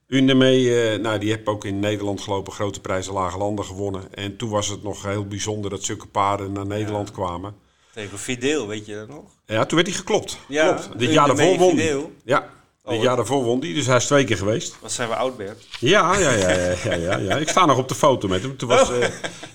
Undeme, 0.08 0.98
nou, 1.02 1.20
die 1.20 1.32
heb 1.32 1.48
ook 1.48 1.66
in 1.66 1.80
Nederland 1.80 2.22
gelopen, 2.22 2.54
grote 2.54 2.82
prijzen 2.82 3.14
lage 3.14 3.38
landen 3.38 3.66
gewonnen. 3.66 4.14
En 4.14 4.38
toen 4.38 4.50
was 4.50 4.68
het 4.68 4.84
nog 4.84 5.04
heel 5.04 5.28
bijzonder 5.28 5.70
dat 5.70 5.84
zulke 5.84 6.08
paarden 6.08 6.52
naar 6.52 6.66
Nederland 6.66 7.08
ja. 7.08 7.14
kwamen. 7.14 7.56
Tegen 7.96 8.20
Fidel, 8.20 8.68
weet 8.68 8.86
je 8.86 8.96
dat 8.96 9.08
nog? 9.08 9.24
Ja, 9.46 9.66
toen 9.66 9.76
werd 9.76 9.90
hij 9.90 9.98
geklopt. 9.98 10.38
Ja, 10.48 10.74
Klopt. 10.74 11.00
Dit 11.00 11.12
jaar 11.12 11.28
daarvoor 11.28 11.58
won 11.58 11.78
Ja, 12.24 12.40
dit 12.84 12.98
oh, 12.98 13.02
jaar 13.02 13.16
daarvoor 13.16 13.44
won 13.44 13.60
hij, 13.60 13.74
dus 13.74 13.86
hij 13.86 13.96
is 13.96 14.06
twee 14.06 14.24
keer 14.24 14.38
geweest. 14.38 14.76
Wat 14.82 14.92
zijn 14.92 15.10
we 15.10 15.16
oud, 15.16 15.38
Bert? 15.38 15.68
Ja, 15.80 16.18
ja, 16.18 16.32
ja, 16.32 16.50
ja, 16.50 16.76
ja, 16.84 16.94
ja, 16.94 17.18
ja. 17.18 17.36
Ik 17.38 17.50
sta 17.50 17.66
nog 17.66 17.78
op 17.78 17.88
de 17.88 17.96
foto 17.96 18.28
met 18.28 18.42
hem. 18.42 18.58
Toen 18.58 18.70
was 18.70 18.92
uh, 18.92 19.06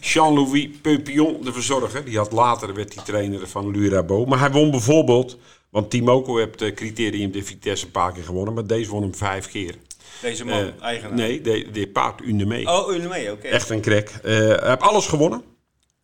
Jean-Louis 0.01 0.69
Peupillon 0.83 1.45
de 1.45 1.53
verzorger. 1.53 2.05
Die 2.05 2.17
had 2.17 2.33
later, 2.33 2.75
werd 2.75 2.95
hij 2.95 3.05
trainer 3.05 3.49
van 3.49 3.71
Lurabo. 3.71 4.25
Maar 4.25 4.39
hij 4.39 4.51
won 4.51 4.71
bijvoorbeeld, 4.71 5.39
want 5.71 5.91
Timoco 5.91 6.37
heeft 6.37 6.59
de 6.59 6.75
criterium 6.75 7.31
de 7.31 7.45
Vitesse 7.45 7.85
een 7.87 7.93
paar 7.93 8.13
keer 8.13 8.25
gewonnen. 8.25 8.55
Maar 8.55 8.67
deze 8.67 8.91
won 8.91 9.03
hem 9.03 9.15
vijf 9.15 9.49
keer. 9.49 9.75
Deze 10.23 10.45
man, 10.45 10.61
uh, 10.61 10.67
eigenaar? 10.81 11.15
Nee, 11.15 11.41
de, 11.41 11.71
de 11.73 11.89
paard 11.89 12.21
Unemee. 12.21 12.69
Oh, 12.69 12.95
Unemee, 12.95 13.33
oké. 13.33 13.47
Echt 13.47 13.71
een 13.71 13.81
crack. 13.81 14.09
Uh, 14.09 14.39
hij 14.39 14.69
heeft 14.69 14.81
alles 14.81 15.07
gewonnen. 15.07 15.43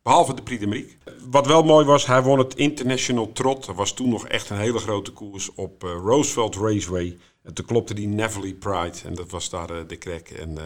Behalve 0.06 0.34
de 0.34 0.42
Prix 0.42 0.64
de 0.64 0.86
Wat 1.30 1.46
wel 1.46 1.62
mooi 1.62 1.86
was, 1.86 2.06
hij 2.06 2.22
won 2.22 2.38
het 2.38 2.54
International 2.54 3.32
Trot. 3.32 3.66
Dat 3.66 3.74
was 3.74 3.92
toen 3.92 4.08
nog 4.08 4.26
echt 4.26 4.50
een 4.50 4.58
hele 4.58 4.78
grote 4.78 5.12
koers 5.12 5.54
op 5.54 5.84
uh, 5.84 5.90
Roosevelt 5.90 6.56
Raceway. 6.56 7.16
En 7.42 7.54
toen 7.54 7.64
klopte 7.64 7.94
die 7.94 8.06
Neville 8.06 8.54
Pride. 8.54 8.98
En 9.04 9.14
dat 9.14 9.30
was 9.30 9.50
daar 9.50 9.70
uh, 9.70 9.76
de 9.86 9.98
crack. 9.98 10.28
En, 10.28 10.50
uh, 10.50 10.56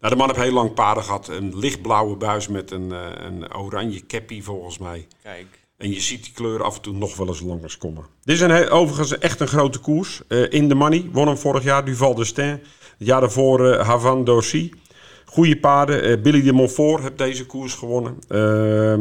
nou, 0.00 0.12
de 0.12 0.16
man 0.16 0.26
heeft 0.26 0.40
heel 0.40 0.52
lang 0.52 0.74
paarden 0.74 1.04
gehad. 1.04 1.28
Een 1.28 1.58
lichtblauwe 1.58 2.16
buis 2.16 2.48
met 2.48 2.70
een, 2.70 2.90
een 3.26 3.54
oranje 3.54 4.06
cappy 4.06 4.42
volgens 4.42 4.78
mij. 4.78 5.06
Kijk. 5.22 5.46
En 5.76 5.90
je 5.90 6.00
ziet 6.00 6.24
die 6.24 6.32
kleuren 6.32 6.66
af 6.66 6.76
en 6.76 6.82
toe 6.82 6.94
nog 6.94 7.16
wel 7.16 7.26
eens 7.26 7.40
langers 7.40 7.78
komen. 7.78 8.04
Dit 8.22 8.34
is 8.34 8.40
een, 8.40 8.70
overigens 8.70 9.18
echt 9.18 9.40
een 9.40 9.48
grote 9.48 9.78
koers. 9.78 10.22
in 10.48 10.68
the 10.68 10.74
money. 10.74 11.08
Won 11.12 11.26
hem 11.26 11.36
vorig 11.36 11.62
jaar 11.62 11.84
Duval 11.84 12.14
de 12.14 12.24
Stein. 12.24 12.62
Het 12.98 13.06
jaar 13.06 13.20
daarvoor 13.20 13.74
Havan 13.74 14.24
Dorcy. 14.24 14.70
Goede 15.34 15.56
paarden. 15.56 16.10
Uh, 16.10 16.22
Billy 16.22 16.42
de 16.42 16.52
Montfort 16.52 17.02
heeft 17.02 17.18
deze 17.18 17.46
koers 17.46 17.74
gewonnen. 17.74 18.18
Uh, 18.28 18.92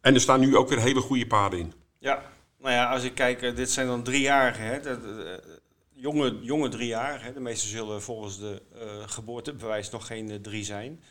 en 0.00 0.14
er 0.14 0.20
staan 0.20 0.40
nu 0.40 0.56
ook 0.56 0.68
weer 0.68 0.80
hele 0.80 1.00
goede 1.00 1.26
paarden 1.26 1.58
in. 1.58 1.72
Ja, 1.98 2.22
nou 2.58 2.74
ja, 2.74 2.92
als 2.92 3.04
ik 3.04 3.14
kijk, 3.14 3.42
uh, 3.42 3.56
dit 3.56 3.70
zijn 3.70 3.86
dan 3.86 4.02
driejarigen. 4.02 4.64
Hè? 4.64 4.80
De, 4.80 5.00
de, 5.00 5.42
jonge, 5.94 6.38
jonge 6.40 6.68
driejarigen. 6.68 7.34
De 7.34 7.40
meeste 7.40 7.66
zullen 7.66 8.02
volgens 8.02 8.38
de 8.38 8.62
geboortebewijs 9.06 9.90
nog 9.90 10.06
geen 10.06 10.42
drie 10.42 10.64
zijn. 10.64 11.02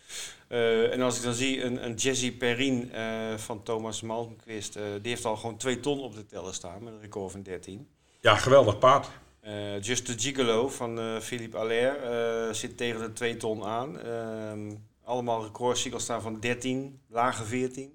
en 0.91 1.01
als 1.01 1.17
ik 1.17 1.23
dan 1.23 1.33
zie 1.33 1.63
een, 1.63 1.85
een 1.85 1.93
Jesse 1.93 2.31
Perrin 2.31 2.91
van 3.35 3.63
Thomas 3.63 4.01
Malmquist, 4.01 4.73
die 4.73 5.11
heeft 5.11 5.25
al 5.25 5.35
gewoon 5.35 5.57
twee 5.57 5.79
ton 5.79 5.99
op 5.99 6.15
de 6.15 6.25
teller 6.25 6.53
staan 6.53 6.83
met 6.83 6.93
een 6.93 7.01
record 7.01 7.31
van 7.31 7.43
13. 7.43 7.87
Ja, 8.19 8.35
geweldig 8.35 8.79
paard. 8.79 9.07
Uh, 9.45 9.81
Just 9.81 10.05
the 10.05 10.13
Gigolo 10.17 10.69
van 10.69 10.99
uh, 10.99 11.19
Philippe 11.19 11.57
Allaire 11.57 12.47
uh, 12.47 12.53
zit 12.53 12.77
tegen 12.77 12.99
de 12.99 13.13
2 13.13 13.37
ton 13.37 13.63
aan. 13.63 13.97
Uh, 14.05 14.75
allemaal 15.03 15.43
recordcycles 15.43 16.03
staan 16.03 16.21
van 16.21 16.39
13, 16.39 16.99
lage 17.07 17.43
14. 17.43 17.93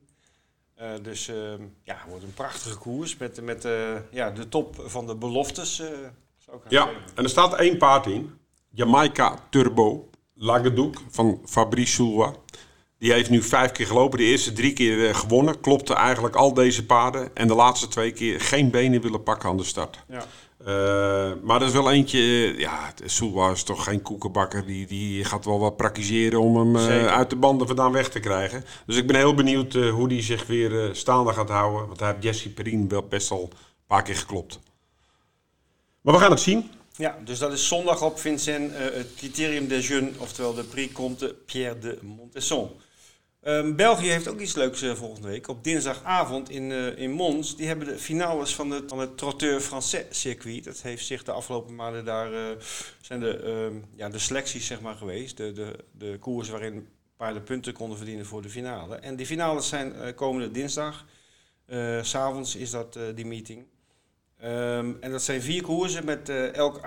dus 1.02 1.28
ehm, 1.28 1.62
ja, 1.82 1.94
het 1.94 2.08
wordt 2.08 2.24
een 2.24 2.34
prachtige 2.34 2.78
koers 2.78 3.16
met, 3.16 3.40
met 3.42 3.68
ja, 4.10 4.30
de 4.30 4.48
top 4.48 4.76
van 4.86 5.06
de 5.06 5.16
beloftes. 5.16 5.76
zou 6.38 6.56
ik 6.56 6.62
ja, 6.70 6.84
zeggen. 6.84 7.02
en 7.14 7.24
er 7.24 7.30
staat 7.30 7.54
één 7.54 7.78
paard 7.78 8.06
in. 8.06 8.38
Jamaica 8.70 9.38
Turbo, 9.50 10.08
Lagedoek 10.34 11.02
van 11.10 11.40
Fabrice 11.44 11.92
Soulwa. 11.92 12.34
Die 12.98 13.12
heeft 13.12 13.30
nu 13.30 13.42
vijf 13.42 13.72
keer 13.72 13.86
gelopen. 13.86 14.18
De 14.18 14.24
eerste 14.24 14.52
drie 14.52 14.72
keer 14.72 15.14
gewonnen. 15.14 15.60
Klopte 15.60 15.94
eigenlijk 15.94 16.36
al 16.36 16.54
deze 16.54 16.86
paarden. 16.86 17.36
En 17.36 17.48
de 17.48 17.54
laatste 17.54 17.88
twee 17.88 18.12
keer 18.12 18.40
geen 18.40 18.70
benen 18.70 19.00
willen 19.00 19.22
pakken 19.22 19.48
aan 19.48 19.56
de 19.56 19.64
start. 19.64 20.04
Ja. 20.08 20.24
Uh, 20.66 21.32
maar 21.42 21.58
dat 21.58 21.68
is 21.68 21.74
wel 21.74 21.90
eentje, 21.90 22.18
ja, 22.58 22.92
Soelwa 23.04 23.50
is 23.50 23.62
toch 23.62 23.84
geen 23.84 24.02
koekenbakker. 24.02 24.66
Die, 24.66 24.86
die 24.86 25.24
gaat 25.24 25.44
wel 25.44 25.58
wat 25.58 25.76
praktiseren 25.76 26.40
om 26.40 26.56
hem 26.56 26.76
uh, 26.76 27.06
uit 27.06 27.30
de 27.30 27.36
banden 27.36 27.66
vandaan 27.66 27.92
weg 27.92 28.08
te 28.08 28.20
krijgen. 28.20 28.64
Dus 28.86 28.96
ik 28.96 29.06
ben 29.06 29.16
heel 29.16 29.34
benieuwd 29.34 29.72
hoe 29.72 30.08
die 30.08 30.22
zich 30.22 30.46
weer 30.46 30.94
staande 30.94 31.32
gaat 31.32 31.48
houden. 31.48 31.86
Want 31.86 32.00
hij 32.00 32.08
heeft 32.08 32.22
Jesse 32.22 32.52
Perrin 32.52 32.88
wel 32.88 33.02
best 33.02 33.30
al 33.30 33.42
een 33.42 33.58
paar 33.86 34.02
keer 34.02 34.16
geklopt. 34.16 34.60
Maar 36.00 36.14
we 36.14 36.20
gaan 36.20 36.30
het 36.30 36.40
zien. 36.40 36.70
Ja, 36.96 37.18
dus 37.24 37.38
dat 37.38 37.52
is 37.52 37.68
zondag 37.68 38.02
op 38.02 38.18
Vincent, 38.18 38.72
het 38.74 39.14
Criterium 39.16 39.68
des 39.68 39.88
Jeunes, 39.88 40.16
oftewel 40.18 40.54
de 40.54 40.64
Prix 40.64 40.92
Comte 40.92 41.36
Pierre 41.46 41.78
de 41.78 41.98
Montesson. 42.02 42.70
Um, 43.46 43.76
België 43.76 44.08
heeft 44.08 44.28
ook 44.28 44.40
iets 44.40 44.54
leuks 44.54 44.82
uh, 44.82 44.94
volgende 44.94 45.28
week. 45.28 45.48
Op 45.48 45.64
dinsdagavond 45.64 46.50
in, 46.50 46.70
uh, 46.70 46.98
in 46.98 47.10
Mons. 47.10 47.56
Die 47.56 47.66
hebben 47.66 47.86
de 47.86 47.98
finales 47.98 48.54
van, 48.54 48.82
van 48.86 48.98
het 48.98 49.18
Trotteur 49.18 49.60
Français 49.60 50.04
circuit. 50.10 50.64
Dat 50.64 50.82
heeft 50.82 51.06
zich 51.06 51.24
de 51.24 51.32
afgelopen 51.32 51.74
maanden 51.74 52.04
daar... 52.04 52.32
Uh, 52.32 52.48
zijn 53.00 53.20
de, 53.20 53.36
ehm, 53.36 53.74
ja, 53.96 54.08
de 54.08 54.18
selecties 54.18 54.66
zeg 54.66 54.80
maar 54.80 54.94
geweest. 54.94 55.36
De, 55.36 55.52
de, 55.52 55.76
de 55.92 56.16
koers 56.20 56.48
waarin 56.48 56.88
paarden 57.16 57.42
punten 57.42 57.72
konden 57.72 57.96
verdienen 57.96 58.26
voor 58.26 58.42
de 58.42 58.50
finale. 58.50 58.96
En 58.96 59.16
die 59.16 59.26
finales 59.26 59.68
zijn 59.68 60.14
komende 60.14 60.50
dinsdag. 60.50 61.06
S'avonds 62.02 62.56
is 62.56 62.70
dat 62.70 62.98
die 63.14 63.26
meeting. 63.26 63.66
Um, 64.42 64.96
en 65.00 65.10
dat 65.10 65.22
zijn 65.22 65.42
vier 65.42 65.62
koersen 65.62 66.04
met 66.04 66.28
uh, 66.28 66.54
elk 66.54 66.80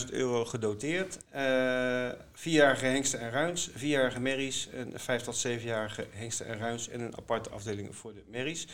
18.000 0.00 0.10
euro 0.10 0.44
gedoteerd. 0.44 1.18
Uh, 1.36 2.08
vierjarige 2.32 2.86
hengsten 2.86 3.20
en 3.20 3.30
ruins, 3.30 3.70
vierjarige 3.74 4.20
merries, 4.20 4.68
een 4.72 4.92
vijf 4.94 5.22
tot 5.22 5.36
zevenjarige 5.36 6.06
hengsten 6.10 6.46
en 6.46 6.58
ruins 6.58 6.88
en 6.88 7.00
een 7.00 7.16
aparte 7.16 7.50
afdeling 7.50 7.96
voor 7.96 8.14
de 8.14 8.22
merries. 8.30 8.66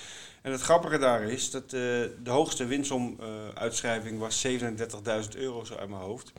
En 0.43 0.53
het 0.53 0.61
grappige 0.61 0.99
daar 0.99 1.23
is 1.23 1.51
dat 1.51 1.63
uh, 1.63 1.71
de 1.71 2.31
hoogste 2.31 2.67
winstomuitschrijving 2.67 4.19
was 4.19 4.47
37.000 4.47 4.59
euro 5.37 5.65
zo 5.65 5.75
uit 5.75 5.89
mijn 5.89 6.03
hoofd. 6.03 6.33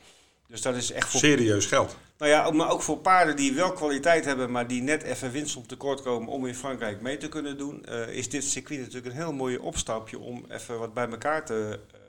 Dus 0.52 0.62
dat 0.62 0.76
is 0.76 0.92
echt 0.92 1.08
voor... 1.08 1.20
Serieus 1.20 1.66
geld. 1.66 1.96
Nou 2.18 2.30
ja, 2.30 2.50
maar 2.50 2.70
ook 2.70 2.82
voor 2.82 2.98
paarden 2.98 3.36
die 3.36 3.52
wel 3.52 3.72
kwaliteit 3.72 4.24
hebben, 4.24 4.50
maar 4.50 4.66
die 4.66 4.82
net 4.82 5.02
even 5.02 5.30
winst 5.30 5.56
op 5.56 5.68
tekort 5.68 6.02
komen 6.02 6.28
om 6.28 6.46
in 6.46 6.54
Frankrijk 6.54 7.00
mee 7.00 7.16
te 7.16 7.28
kunnen 7.28 7.58
doen, 7.58 7.84
uh, 7.88 8.08
is 8.08 8.28
dit 8.28 8.44
circuit 8.44 8.78
natuurlijk 8.80 9.06
een 9.06 9.20
heel 9.20 9.32
mooi 9.32 9.58
opstapje 9.58 10.18
om 10.18 10.44
even 10.48 10.78
wat 10.78 10.94
bij 10.94 11.08
elkaar 11.08 11.44
te 11.46 11.80
uh, 11.94 12.00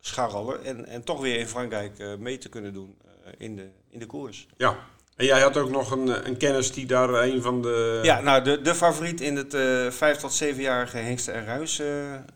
scharrelen 0.00 0.64
en, 0.64 0.86
en 0.86 1.04
toch 1.04 1.20
weer 1.20 1.38
in 1.38 1.46
Frankrijk 1.46 1.98
uh, 1.98 2.14
mee 2.16 2.38
te 2.38 2.48
kunnen 2.48 2.72
doen 2.72 2.96
in, 3.38 3.56
de, 3.56 3.68
in 3.90 3.98
de 3.98 4.06
koers. 4.06 4.46
Ja, 4.56 4.76
en 5.16 5.24
jij 5.26 5.40
had 5.40 5.56
ook 5.56 5.70
nog 5.70 5.90
een, 5.90 6.26
een 6.26 6.36
kennis 6.36 6.72
die 6.72 6.86
daar 6.86 7.08
een 7.08 7.42
van 7.42 7.62
de... 7.62 8.00
Ja, 8.02 8.20
nou 8.20 8.44
de, 8.44 8.60
de 8.60 8.74
favoriet 8.74 9.20
in 9.20 9.36
het 9.36 9.54
uh, 9.54 9.90
5 9.90 10.16
tot 10.16 10.42
7-jarige 10.44 10.96
Hengsten 10.96 11.34
en 11.34 11.66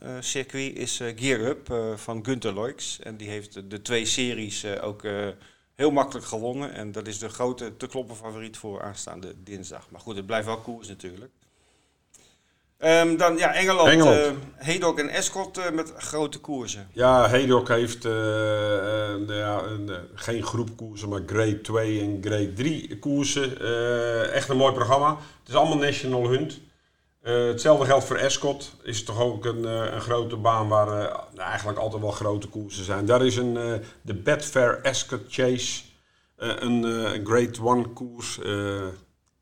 uh, 0.02 0.10
circuit 0.20 0.76
is 0.76 1.00
Gear 1.16 1.40
Up 1.40 1.92
van 1.96 2.24
Gunther 2.24 2.52
Loix. 2.52 2.98
En 3.02 3.16
die 3.16 3.28
heeft 3.28 3.70
de 3.70 3.82
twee 3.82 4.04
series 4.04 4.66
ook 4.80 5.02
heel 5.74 5.90
makkelijk 5.90 6.26
gewonnen. 6.26 6.72
En 6.72 6.92
dat 6.92 7.06
is 7.06 7.18
de 7.18 7.28
grote 7.28 7.76
te 7.76 7.86
kloppen 7.86 8.16
favoriet 8.16 8.56
voor 8.56 8.82
aanstaande 8.82 9.34
dinsdag. 9.42 9.90
Maar 9.90 10.00
goed, 10.00 10.16
het 10.16 10.26
blijft 10.26 10.46
wel 10.46 10.60
koers 10.60 10.88
natuurlijk. 10.88 11.30
Um, 12.84 13.16
dan 13.16 13.36
ja, 13.36 13.54
Engeland. 13.54 13.88
Engeland. 13.88 14.16
Uh, 14.16 14.32
Hedok 14.54 14.98
en 14.98 15.08
Escort 15.08 15.58
uh, 15.58 15.70
met 15.70 15.92
grote 15.96 16.38
koersen. 16.38 16.88
Ja, 16.92 17.28
Hedok 17.28 17.68
heeft 17.68 18.04
uh, 18.04 18.12
ja, 19.26 19.62
een, 19.62 19.90
geen 20.14 20.42
groepkoersen, 20.42 21.08
maar 21.08 21.22
grade 21.26 21.60
2 21.60 22.00
en 22.00 22.18
grade 22.20 22.52
3 22.52 22.98
koersen. 22.98 23.60
echt 24.32 24.48
een 24.48 24.56
mooi 24.56 24.72
programma. 24.72 25.08
Het 25.08 25.48
is 25.48 25.54
allemaal 25.54 25.76
National 25.76 26.28
Hunt. 26.28 26.60
hetzelfde 27.22 27.84
geldt 27.84 28.04
voor 28.04 28.16
Escort. 28.16 28.72
Is 28.82 29.04
toch 29.04 29.20
ook 29.20 29.44
een, 29.44 29.64
een 29.64 30.00
grote 30.00 30.36
baan 30.36 30.68
waar 30.68 30.86
nou, 31.34 31.48
eigenlijk 31.50 31.78
altijd 31.78 32.02
wel 32.02 32.10
grote 32.10 32.48
koersen 32.48 32.84
zijn. 32.84 33.06
Daar 33.06 33.26
is 33.26 33.36
een, 33.36 33.82
de 34.02 34.14
Betfair 34.14 34.80
Escort 34.82 35.24
Chase. 35.28 35.82
een, 36.36 36.82
een 36.82 37.26
grade 37.26 37.80
1 37.82 37.92
koers. 37.92 38.38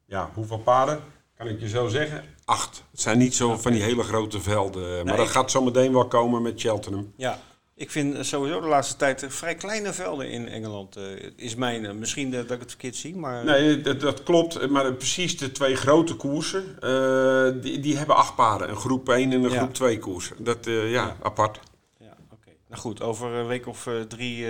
ja, 0.07 0.31
hoeveel 0.35 0.59
paarden? 0.59 1.01
Kan 1.37 1.47
ik 1.47 1.61
je 1.61 1.69
zo 1.69 1.89
zeggen? 1.89 2.36
Acht. 2.47 2.85
Het 2.91 3.01
zijn 3.01 3.19
niet 3.19 3.35
zo 3.35 3.57
van 3.57 3.73
die 3.73 3.83
hele 3.83 4.03
grote 4.03 4.41
velden. 4.41 5.07
maar 5.07 5.17
dat 5.17 5.29
gaat 5.29 5.51
zo 5.51 5.63
meteen 5.63 5.93
wel 5.93 6.09
komen 6.09 6.43
met 6.43 6.61
Cheltenham. 6.61 7.13
Ja, 7.17 7.41
ik 7.79 7.91
vind 7.91 8.27
sowieso 8.27 8.61
de 8.61 8.67
laatste 8.67 8.97
tijd 8.97 9.25
vrij 9.29 9.55
kleine 9.55 9.93
velden 9.93 10.31
in 10.31 10.49
Engeland. 10.49 10.97
Uh, 10.97 11.05
is 11.37 11.55
mijn, 11.55 11.85
uh, 11.85 11.93
misschien 11.93 12.31
dat 12.31 12.51
ik 12.51 12.61
het 12.61 12.71
verkeerd 12.71 12.97
zie, 12.97 13.17
maar... 13.17 13.45
Nee, 13.45 13.81
dat, 13.81 14.01
dat 14.01 14.23
klopt. 14.23 14.69
Maar 14.69 14.95
precies 14.95 15.39
de 15.39 15.53
twee 15.53 15.77
grote 15.77 16.15
koersen, 16.15 16.77
uh, 16.85 17.63
die, 17.63 17.81
die 17.81 17.97
hebben 17.97 18.17
acht 18.17 18.35
paarden. 18.35 18.69
Een 18.69 18.77
groep 18.77 19.09
1 19.09 19.33
en 19.33 19.45
een 19.45 19.51
groep 19.51 19.75
2 19.75 19.99
koersen. 19.99 20.45
Dat, 20.45 20.65
ja, 20.65 20.83
ja, 20.83 21.17
apart. 21.23 21.61
Ja, 21.99 22.17
oké. 22.33 22.51
Nou 22.69 22.81
goed, 22.81 23.03
over 23.03 23.29
een 23.29 23.47
week 23.47 23.67
of 23.67 23.89
drie, 24.09 24.47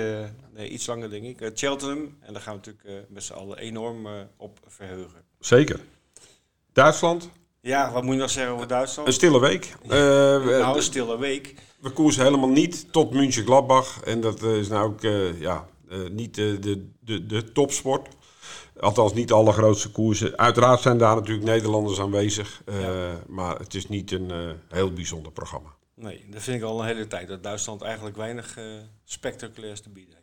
nee, 0.55 0.69
iets 0.69 0.87
langer 0.87 1.11
denk 1.11 1.25
ik, 1.25 1.51
Cheltenham. 1.55 2.17
En 2.21 2.33
daar 2.33 2.43
gaan 2.43 2.61
we 2.63 2.71
natuurlijk 2.71 3.09
met 3.09 3.23
z'n 3.23 3.33
allen 3.33 3.59
enorm 3.59 4.07
op 4.37 4.59
verheugen. 4.67 5.25
Zeker. 5.41 5.81
Duitsland? 6.73 7.31
Ja, 7.67 7.93
wat 7.93 8.03
moet 8.03 8.15
je 8.15 8.21
nog 8.21 8.31
zeggen 8.31 8.53
over 8.55 8.67
Duitsland? 8.67 9.09
Een 9.09 9.15
stille 9.15 9.41
week. 9.41 9.75
Uh, 9.85 9.91
nou, 9.91 10.77
een 10.77 10.83
stille 10.83 11.19
week. 11.19 11.55
We 11.79 11.91
koersen 11.91 12.23
helemaal 12.23 12.49
niet 12.49 12.93
tot 12.93 13.13
München-Gladbach. 13.13 14.03
En 14.05 14.21
dat 14.21 14.43
is 14.43 14.69
nou 14.69 14.85
ook 14.89 15.03
uh, 15.03 15.41
ja, 15.41 15.69
uh, 15.89 16.09
niet 16.11 16.35
de, 16.35 16.59
de, 16.59 16.89
de, 17.01 17.27
de 17.27 17.53
topsport. 17.53 18.09
Althans, 18.81 19.15
niet 19.15 19.33
alle 19.33 19.53
grootste 19.53 19.91
koersen. 19.91 20.39
Uiteraard 20.39 20.81
zijn 20.81 20.99
daar 20.99 21.15
natuurlijk 21.15 21.47
Nederlanders 21.47 22.01
aanwezig. 22.01 22.63
Ja. 22.67 23.21
Maar 23.27 23.59
het 23.59 23.75
is 23.75 23.89
niet 23.89 24.13
een 24.13 24.57
heel 24.69 24.93
bijzonder 24.93 25.33
programma. 25.33 25.69
Nee, 25.95 26.25
dat 26.31 26.43
vind 26.43 26.57
ik 26.57 26.63
al 26.63 26.81
een 26.81 26.87
hele 26.87 27.07
tijd. 27.07 27.29
Dat 27.29 27.43
Duitsland 27.43 27.83
eigenlijk 27.83 28.17
weinig 28.17 28.59
spectaculairs 29.05 29.81
te 29.81 29.89
bieden. 29.89 30.16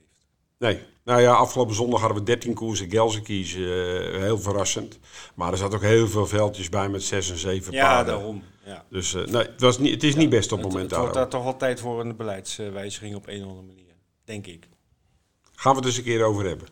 Nee. 0.63 0.79
Nou 1.03 1.21
ja, 1.21 1.33
afgelopen 1.33 1.75
zondag 1.75 1.99
hadden 1.99 2.17
we 2.17 2.23
13 2.23 2.53
koersen 2.53 2.89
Gelsenkirchen. 2.89 3.61
Uh, 3.61 4.21
heel 4.21 4.39
verrassend. 4.39 4.99
Maar 5.35 5.51
er 5.51 5.57
zat 5.57 5.73
ook 5.73 5.81
heel 5.81 6.07
veel 6.07 6.27
veldjes 6.27 6.69
bij 6.69 6.89
met 6.89 7.03
6 7.03 7.31
en 7.31 7.37
7 7.37 7.73
ja, 7.73 7.85
paarden. 7.85 8.13
Ja, 8.13 8.19
daarom. 8.19 8.43
Ja. 8.65 8.85
Dus 8.89 9.13
uh, 9.13 9.25
nee, 9.25 9.43
het, 9.43 9.61
was 9.61 9.77
niet, 9.77 9.93
het 9.93 10.03
is 10.03 10.13
ja, 10.13 10.19
niet 10.19 10.29
best 10.29 10.51
op 10.51 10.57
het 10.57 10.67
moment 10.67 10.89
Het 10.89 10.99
wordt 10.99 11.13
daar 11.13 11.27
toch 11.27 11.43
wel 11.43 11.57
tijd 11.57 11.79
voor 11.79 11.99
een 11.99 12.15
beleidswijziging 12.15 13.15
op 13.15 13.27
een 13.27 13.43
of 13.43 13.47
andere 13.47 13.67
manier. 13.67 13.93
Denk 14.23 14.47
ik. 14.47 14.67
Gaan 15.55 15.71
we 15.71 15.77
het 15.77 15.87
dus 15.87 15.97
een 15.97 16.03
keer 16.03 16.23
over 16.23 16.45
hebben. 16.45 16.67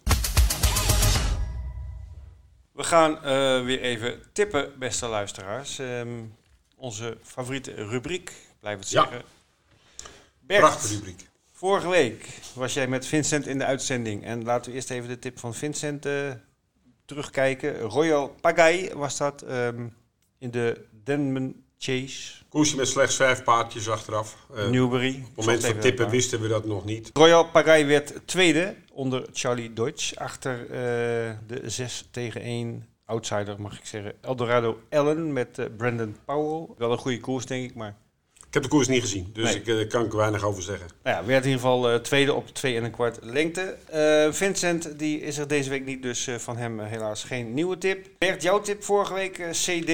We 2.72 2.84
gaan 2.84 3.12
uh, 3.12 3.66
weer 3.66 3.82
even 3.82 4.20
tippen, 4.34 4.72
beste 4.80 5.08
luisteraars. 5.08 5.80
Um, 5.80 6.36
onze 6.76 7.18
favoriete 7.24 7.74
rubriek, 7.74 8.32
blijf 8.60 8.80
het 8.80 8.88
zeggen. 8.88 9.18
Ja. 9.18 9.24
Bert, 10.40 10.60
Prachtige 10.60 10.94
rubriek. 10.94 11.30
Vorige 11.62 11.90
week 11.90 12.28
was 12.54 12.74
jij 12.74 12.88
met 12.88 13.06
Vincent 13.06 13.48
in 13.48 13.58
de 13.58 13.66
uitzending. 13.66 14.24
En 14.24 14.44
laten 14.44 14.72
we 14.72 14.78
eerst 14.78 14.90
even 14.90 15.10
de 15.10 15.20
tip 15.20 15.40
van 15.40 15.54
Vincent 15.54 16.06
uh, 16.06 16.32
terugkijken. 17.06 17.80
Royal 17.80 18.36
Pagay 18.42 18.92
was 18.96 19.18
dat 19.18 19.44
um, 19.50 19.94
in 20.38 20.52
de 20.52 20.86
Denman 21.04 21.56
Chase. 21.78 22.44
Koersje 22.50 22.76
met 22.76 22.88
slechts 22.88 23.16
vijf 23.16 23.44
paardjes 23.44 23.90
achteraf. 23.90 24.38
Uh, 24.56 24.70
Newbury. 24.70 25.16
Op 25.16 25.36
het 25.36 25.46
moment 25.46 25.66
van 25.66 25.80
tippen 25.80 26.10
wisten 26.10 26.42
we 26.42 26.48
dat 26.48 26.66
nog 26.66 26.86
niet. 26.86 27.10
Royal 27.14 27.50
Pagay 27.50 27.86
werd 27.86 28.14
tweede 28.26 28.76
onder 28.92 29.28
Charlie 29.34 29.74
Deutsch. 29.74 30.16
Achter 30.16 30.62
uh, 30.62 30.70
de 31.48 31.62
6 31.64 32.08
tegen 32.12 32.42
1 32.42 32.88
outsider, 33.06 33.62
mag 33.62 33.78
ik 33.78 33.86
zeggen. 33.86 34.14
Eldorado 34.22 34.82
Allen 34.90 35.34
met 35.34 35.78
Brandon 35.78 36.18
Powell. 36.26 36.76
Wel 36.78 36.92
een 36.92 36.98
goede 36.98 37.20
koers, 37.20 37.46
denk 37.46 37.70
ik, 37.70 37.76
maar 37.76 37.96
ik 38.52 38.58
heb 38.58 38.64
de 38.64 38.76
koers 38.76 38.88
niet 38.88 39.02
gezien, 39.02 39.30
dus 39.34 39.56
ik 39.56 39.68
uh, 39.68 39.88
kan 39.88 40.06
er 40.06 40.18
weinig 40.18 40.44
over 40.44 40.64
zeggen. 40.64 40.88
Nou 41.04 41.18
ja, 41.18 41.26
werd 41.26 41.44
in 41.44 41.50
ieder 41.50 41.66
geval 41.66 41.94
uh, 41.94 42.00
tweede 42.00 42.34
op 42.34 42.48
twee 42.48 42.76
en 42.76 42.84
een 42.84 42.92
kwart 42.92 43.20
lengte. 43.22 43.76
Uh, 43.94 44.34
Vincent 44.34 45.00
die 45.00 45.22
is 45.22 45.38
er 45.38 45.48
deze 45.48 45.70
week 45.70 45.86
niet, 45.86 46.04
dus 46.04 46.30
van 46.38 46.58
hem 46.58 46.80
helaas 46.80 47.24
geen 47.24 47.54
nieuwe 47.54 47.78
tip. 47.78 48.08
Bert, 48.18 48.42
jouw 48.42 48.62
tip 48.62 48.84
vorige 48.84 49.14
week, 49.14 49.42
CD, 49.52 49.88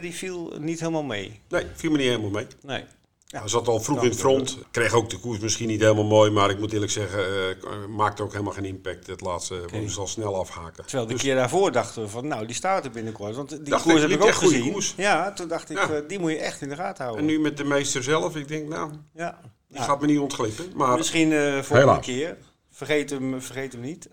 die 0.00 0.12
viel 0.12 0.52
niet 0.58 0.80
helemaal 0.80 1.02
mee. 1.02 1.40
Nee, 1.48 1.64
viel 1.74 1.90
me 1.90 1.96
niet 1.96 2.06
helemaal 2.06 2.30
mee. 2.30 2.46
Nee. 2.62 2.84
Ja, 3.26 3.38
hij 3.40 3.48
zat 3.48 3.68
al 3.68 3.80
vroeg 3.80 4.02
in 4.02 4.08
het 4.08 4.18
front. 4.18 4.58
Kreeg 4.70 4.92
ook 4.92 5.10
de 5.10 5.18
koers 5.18 5.38
misschien 5.38 5.68
niet 5.68 5.80
helemaal 5.80 6.04
mooi. 6.04 6.30
Maar 6.30 6.50
ik 6.50 6.58
moet 6.58 6.72
eerlijk 6.72 6.92
zeggen, 6.92 7.20
uh, 7.48 7.86
maakte 7.88 8.22
ook 8.22 8.32
helemaal 8.32 8.52
geen 8.52 8.64
impact. 8.64 9.06
Het 9.06 9.20
laatste 9.20 9.60
okay. 9.62 9.80
moest 9.80 9.98
al 9.98 10.06
snel 10.06 10.36
afhaken. 10.36 10.84
Terwijl 10.84 11.06
de 11.06 11.12
dus, 11.12 11.22
keer 11.22 11.34
daarvoor 11.34 11.72
dachten 11.72 12.02
we 12.02 12.08
van, 12.08 12.28
nou, 12.28 12.46
die 12.46 12.54
staat 12.54 12.84
er 12.84 12.90
binnenkort. 12.90 13.36
Want 13.36 13.64
die 13.64 13.80
koers 13.80 14.00
heb 14.00 14.10
ik 14.10 14.22
ook 14.22 14.34
gezien. 14.34 14.72
Koers. 14.72 14.94
Ja, 14.96 15.32
toen 15.32 15.48
dacht 15.48 15.70
ik, 15.70 15.76
ja. 15.76 15.90
uh, 15.90 16.08
die 16.08 16.18
moet 16.18 16.30
je 16.30 16.38
echt 16.38 16.60
in 16.60 16.68
de 16.68 16.76
gaten 16.76 17.04
houden. 17.04 17.26
En 17.26 17.30
nu 17.30 17.40
met 17.40 17.56
de 17.56 17.64
meester 17.64 18.02
zelf, 18.02 18.36
ik 18.36 18.48
denk, 18.48 18.68
nou, 18.68 18.92
ja. 19.14 19.40
die 19.68 19.80
gaat 19.80 20.00
me 20.00 20.06
niet 20.06 20.18
ontglippen. 20.18 20.64
Maar 20.74 20.96
misschien 20.96 21.30
uh, 21.30 21.62
volgende 21.62 22.00
keer. 22.00 22.36
Vergeet 22.70 23.10
hem, 23.10 23.42
vergeet 23.42 23.72
hem 23.72 23.80
niet. 23.80 24.08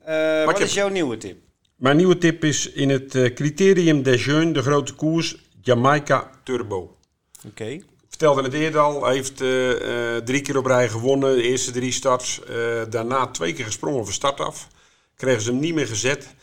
wat 0.45 0.59
is 0.59 0.73
jouw 0.73 0.89
nieuwe 0.89 1.17
tip? 1.17 1.37
Mijn 1.75 1.97
nieuwe 1.97 2.17
tip 2.17 2.43
is 2.43 2.71
in 2.71 2.89
het 2.89 3.33
Criterium 3.33 4.03
des 4.03 4.25
Jeunes, 4.25 4.53
de 4.53 4.61
grote 4.61 4.93
koers, 4.93 5.49
Jamaica 5.61 6.29
Turbo. 6.43 6.77
Oké. 6.77 7.47
Okay 7.47 7.83
vertelde 8.21 8.49
het 8.49 8.57
eerder 8.57 8.81
al, 8.81 9.07
heeft 9.07 9.41
uh, 9.41 9.69
uh, 9.69 10.17
drie 10.17 10.41
keer 10.41 10.57
op 10.57 10.65
rij 10.65 10.89
gewonnen, 10.89 11.35
de 11.35 11.43
eerste 11.43 11.71
drie 11.71 11.91
starts. 11.91 12.41
Uh, 12.49 12.81
daarna 12.89 13.27
twee 13.27 13.53
keer 13.53 13.65
gesprongen 13.65 14.03
van 14.03 14.13
start 14.13 14.39
af. 14.39 14.67
Kregen 15.15 15.41
ze 15.41 15.51
hem 15.51 15.59
niet 15.59 15.73
meer 15.73 15.87
gezet. 15.87 16.35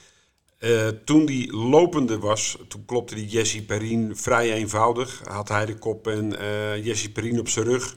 toen 1.05 1.26
die 1.26 1.53
lopende 1.57 2.18
was, 2.18 2.59
toen 2.68 2.85
klopte 2.85 3.14
die 3.14 3.26
Jesse 3.26 3.64
Perrin 3.64 4.16
vrij 4.16 4.53
eenvoudig. 4.53 5.22
Had 5.24 5.49
hij 5.49 5.66
de 5.66 5.74
kop 5.74 6.07
en 6.07 6.37
Jesse 6.83 7.12
Perrin 7.12 7.41
op 7.41 7.49
zijn 7.49 7.64
rug. 7.64 7.97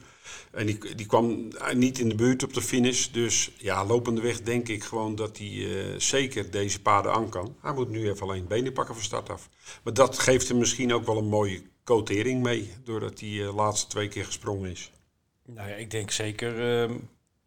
En 0.50 0.66
die, 0.66 0.94
die 0.94 1.06
kwam 1.06 1.48
niet 1.74 1.98
in 1.98 2.08
de 2.08 2.14
buurt 2.14 2.42
op 2.42 2.54
de 2.54 2.62
finish. 2.62 3.06
Dus 3.06 3.50
ja, 3.56 3.86
lopende 3.86 4.20
weg 4.20 4.40
denk 4.40 4.68
ik 4.68 4.84
gewoon 4.84 5.14
dat 5.14 5.38
hij 5.38 5.66
zeker 5.98 6.50
deze 6.50 6.82
paarden 6.82 7.12
aan 7.12 7.28
kan. 7.28 7.56
Hij 7.62 7.72
moet 7.72 7.90
nu 7.90 8.10
even 8.10 8.22
alleen 8.22 8.46
benen 8.46 8.72
pakken 8.72 8.94
van 8.94 9.04
start 9.04 9.30
af. 9.30 9.48
Maar 9.84 9.94
dat 9.94 10.18
geeft 10.18 10.48
hem 10.48 10.58
misschien 10.58 10.92
ook 10.92 11.06
wel 11.06 11.18
een 11.18 11.28
mooie 11.28 11.62
quotering 11.84 12.42
mee, 12.42 12.74
doordat 12.84 13.20
hij 13.20 13.28
de 13.28 13.34
uh, 13.34 13.54
laatste 13.54 13.86
twee 13.86 14.08
keer 14.08 14.24
gesprongen 14.24 14.70
is. 14.70 14.90
Nou 15.46 15.68
ja, 15.68 15.74
ik 15.74 15.90
denk 15.90 16.10
zeker 16.10 16.82
uh, 16.90 16.96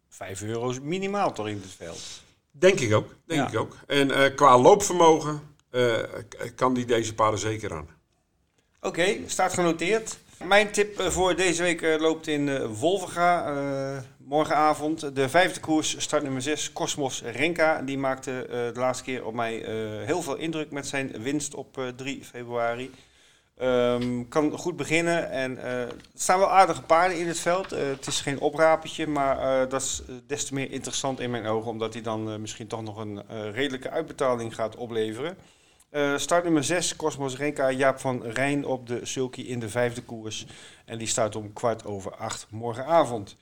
5 0.08 0.42
euro 0.42 0.74
minimaal 0.82 1.32
toch 1.32 1.48
in 1.48 1.60
het 1.62 1.72
veld. 1.76 2.24
Denk 2.50 2.80
ik 2.80 2.94
ook, 2.94 3.14
denk 3.24 3.40
ja. 3.40 3.48
ik 3.48 3.58
ook. 3.58 3.76
En 3.86 4.08
uh, 4.08 4.24
qua 4.34 4.58
loopvermogen 4.58 5.40
uh, 5.70 5.98
kan 6.54 6.74
die 6.74 6.84
deze 6.84 7.14
paarden 7.14 7.40
zeker 7.40 7.72
aan. 7.72 7.88
Oké, 8.80 8.86
okay, 8.86 9.22
staat 9.26 9.52
genoteerd. 9.52 10.18
Mijn 10.44 10.70
tip 10.70 10.98
eh, 10.98 11.06
voor 11.06 11.36
deze 11.36 11.62
week 11.62 11.80
loopt 11.80 12.26
in 12.26 12.66
Wolvenga. 12.66 14.04
morgenavond 14.18 15.16
de 15.16 15.28
vijfde 15.28 15.60
koers, 15.60 15.96
start 15.98 16.22
nummer 16.22 16.42
6, 16.42 16.72
Cosmos 16.72 17.22
Renka. 17.22 17.82
Die 17.82 17.98
maakte 17.98 18.46
de 18.74 18.80
laatste 18.80 19.04
keer 19.04 19.24
op 19.24 19.34
mij 19.34 19.54
heel 20.04 20.22
veel 20.22 20.36
indruk 20.36 20.70
met 20.70 20.86
zijn 20.86 21.22
winst 21.22 21.54
op 21.54 21.92
3 21.96 22.24
februari. 22.24 22.90
Um, 23.62 24.28
kan 24.28 24.58
goed 24.58 24.76
beginnen 24.76 25.30
en 25.30 25.52
uh, 25.52 25.64
er 25.64 25.94
staan 26.14 26.38
wel 26.38 26.50
aardige 26.50 26.82
paarden 26.82 27.18
in 27.18 27.28
het 27.28 27.40
veld. 27.40 27.72
Uh, 27.72 27.78
het 27.78 28.06
is 28.06 28.20
geen 28.20 28.40
oprapertje, 28.40 29.06
maar 29.06 29.38
uh, 29.38 29.70
dat 29.70 29.82
is 29.82 30.02
des 30.26 30.44
te 30.44 30.54
meer 30.54 30.70
interessant 30.70 31.20
in 31.20 31.30
mijn 31.30 31.46
ogen, 31.46 31.70
omdat 31.70 31.92
hij 31.92 32.02
dan 32.02 32.40
misschien 32.40 32.66
toch 32.66 32.82
nog 32.82 32.96
een 32.96 33.22
redelijke 33.52 33.90
uitbetaling 33.90 34.54
gaat 34.54 34.76
opleveren. 34.76 35.36
start 36.16 36.44
nummer 36.44 36.64
6, 36.64 36.96
Cosmos 36.96 37.36
Renka, 37.36 37.70
Jaap 37.70 37.98
van 37.98 38.22
Rijn 38.22 38.66
op 38.66 38.86
de 38.86 39.00
Sulky 39.02 39.40
in 39.40 39.58
de 39.58 39.68
vijfde 39.68 40.02
koers. 40.02 40.46
En 40.84 40.98
die 40.98 41.08
start 41.08 41.36
om 41.36 41.52
kwart 41.52 41.86
over 41.86 42.16
acht 42.16 42.46
morgenavond. 42.50 43.36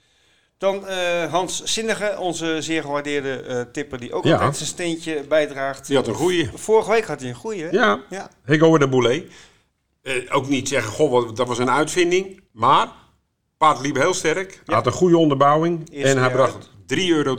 Dan 0.58 0.84
uh, 0.88 1.32
Hans 1.32 1.64
Zinnige, 1.64 2.16
onze 2.18 2.62
zeer 2.62 2.82
gewaardeerde 2.82 3.44
uh, 3.48 3.60
tipper, 3.72 3.98
die 3.98 4.12
ook 4.12 4.24
altijd 4.24 4.56
zijn 4.56 4.68
steentje 4.68 5.22
bijdraagt. 5.28 5.86
Die 5.86 5.96
had 5.96 6.08
een 6.08 6.14
goeie. 6.14 6.50
Vorige 6.54 6.90
week 6.90 7.04
had 7.04 7.20
hij 7.20 7.28
een 7.28 7.34
goeie. 7.34 7.72
Ja, 7.72 8.00
ja. 8.10 8.30
De 8.44 8.88
Boulet. 8.88 9.24
Uh, 10.04 10.14
ook 10.28 10.48
niet 10.48 10.68
zeggen, 10.68 10.92
goh, 10.92 11.34
dat 11.34 11.48
was 11.48 11.58
een 11.58 11.70
uitvinding. 11.70 12.40
Maar, 12.52 12.88
paard 13.58 13.80
liep 13.80 13.96
heel 13.96 14.14
sterk. 14.14 14.60
Hij 14.64 14.74
had 14.74 14.86
een 14.86 14.92
goede 14.92 15.16
onderbouwing. 15.16 15.90
en 15.90 16.18
hij 16.18 16.30
bracht 16.30 16.70
3,30 16.86 16.96
euro. 17.08 17.36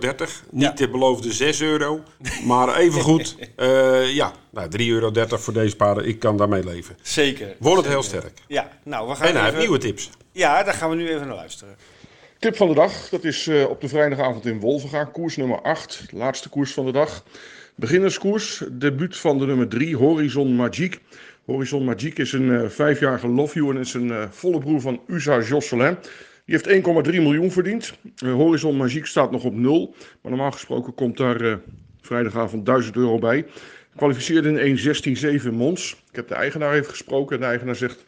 Niet 0.52 0.78
de 0.78 0.90
beloofde 0.90 1.34
6 1.34 1.62
euro. 1.62 2.04
Maar 2.46 2.76
even 2.76 3.02
goed. 3.02 3.36
ja, 4.22 4.34
nou, 4.52 4.70
3,30 4.80 4.86
euro 4.88 5.12
voor 5.38 5.54
deze 5.54 5.76
paarden. 5.76 6.08
Ik 6.08 6.20
kan 6.20 6.38
daarmee 6.38 6.64
leven. 6.64 6.98
Zeker. 7.02 7.56
Wordt 7.60 7.82
het 7.82 7.92
heel 7.92 8.04
sterk. 8.04 8.42
Ja, 8.48 8.70
nou, 8.84 9.08
we 9.10 9.16
gaan 9.16 9.28
en 9.28 9.36
hij 9.36 9.44
heeft 9.44 9.58
nieuwe 9.58 9.78
tips. 9.78 10.10
Ja, 10.32 10.64
daar 10.64 10.74
gaan 10.74 10.90
we 10.90 10.96
nu 10.96 11.10
even 11.10 11.28
naar 11.28 11.36
luisteren. 11.36 11.76
Tip 12.40 12.56
van 12.56 12.68
de 12.68 12.74
dag, 12.74 13.10
dat 13.10 13.24
is 13.24 13.48
uh, 13.48 13.70
op 13.70 13.82
de 13.82 13.88
vrijdagavond 13.88 14.46
in 14.46 14.60
Wolvenga, 14.60 15.04
koers 15.04 15.38
nummer 15.38 15.62
8, 15.62 16.06
laatste 16.12 16.50
koers 16.50 16.74
van 16.74 16.86
de 16.86 16.92
dag. 16.92 17.24
Beginnerskoers, 17.76 18.64
debuut 18.72 19.18
van 19.18 19.38
de 19.38 19.46
nummer 19.46 19.68
3, 19.68 19.96
Horizon 19.96 20.56
Magique. 20.56 21.00
Horizon 21.46 21.84
Magique 21.84 22.22
is 22.22 22.32
een 22.34 22.48
uh, 22.48 22.70
vijfjarige 22.70 23.28
love 23.28 23.60
you 23.60 23.76
en 23.76 23.82
is 23.82 23.94
een 23.94 24.08
uh, 24.08 24.24
volle 24.30 24.60
broer 24.60 24.82
van 24.82 25.02
USA 25.08 25.42
Josselin. 25.42 25.98
Die 26.46 26.60
heeft 26.62 27.06
1,3 27.08 27.12
miljoen 27.12 27.52
verdiend. 27.52 27.94
Horizon 28.16 28.78
Magique 28.78 29.08
staat 29.08 29.32
nog 29.32 29.44
op 29.44 29.54
0, 29.54 29.96
maar 30.22 30.32
normaal 30.32 30.52
gesproken 30.52 30.94
komt 30.94 31.18
daar 31.18 31.60
vrijdagavond 32.02 32.66
1000 32.66 32.96
euro 32.96 33.20
bij. 33.20 33.46
Kwalificeerde 33.96 34.62
in 34.62 34.78
1.16.7 35.42 35.52
Mons. 35.52 35.92
Ik 36.10 36.16
heb 36.16 36.28
de 36.28 36.36
eigenaar 36.36 36.74
even 36.74 36.90
gesproken 36.90 37.36
en 37.36 37.42
de 37.42 37.48
eigenaar 37.48 37.76
zegt 37.76 38.04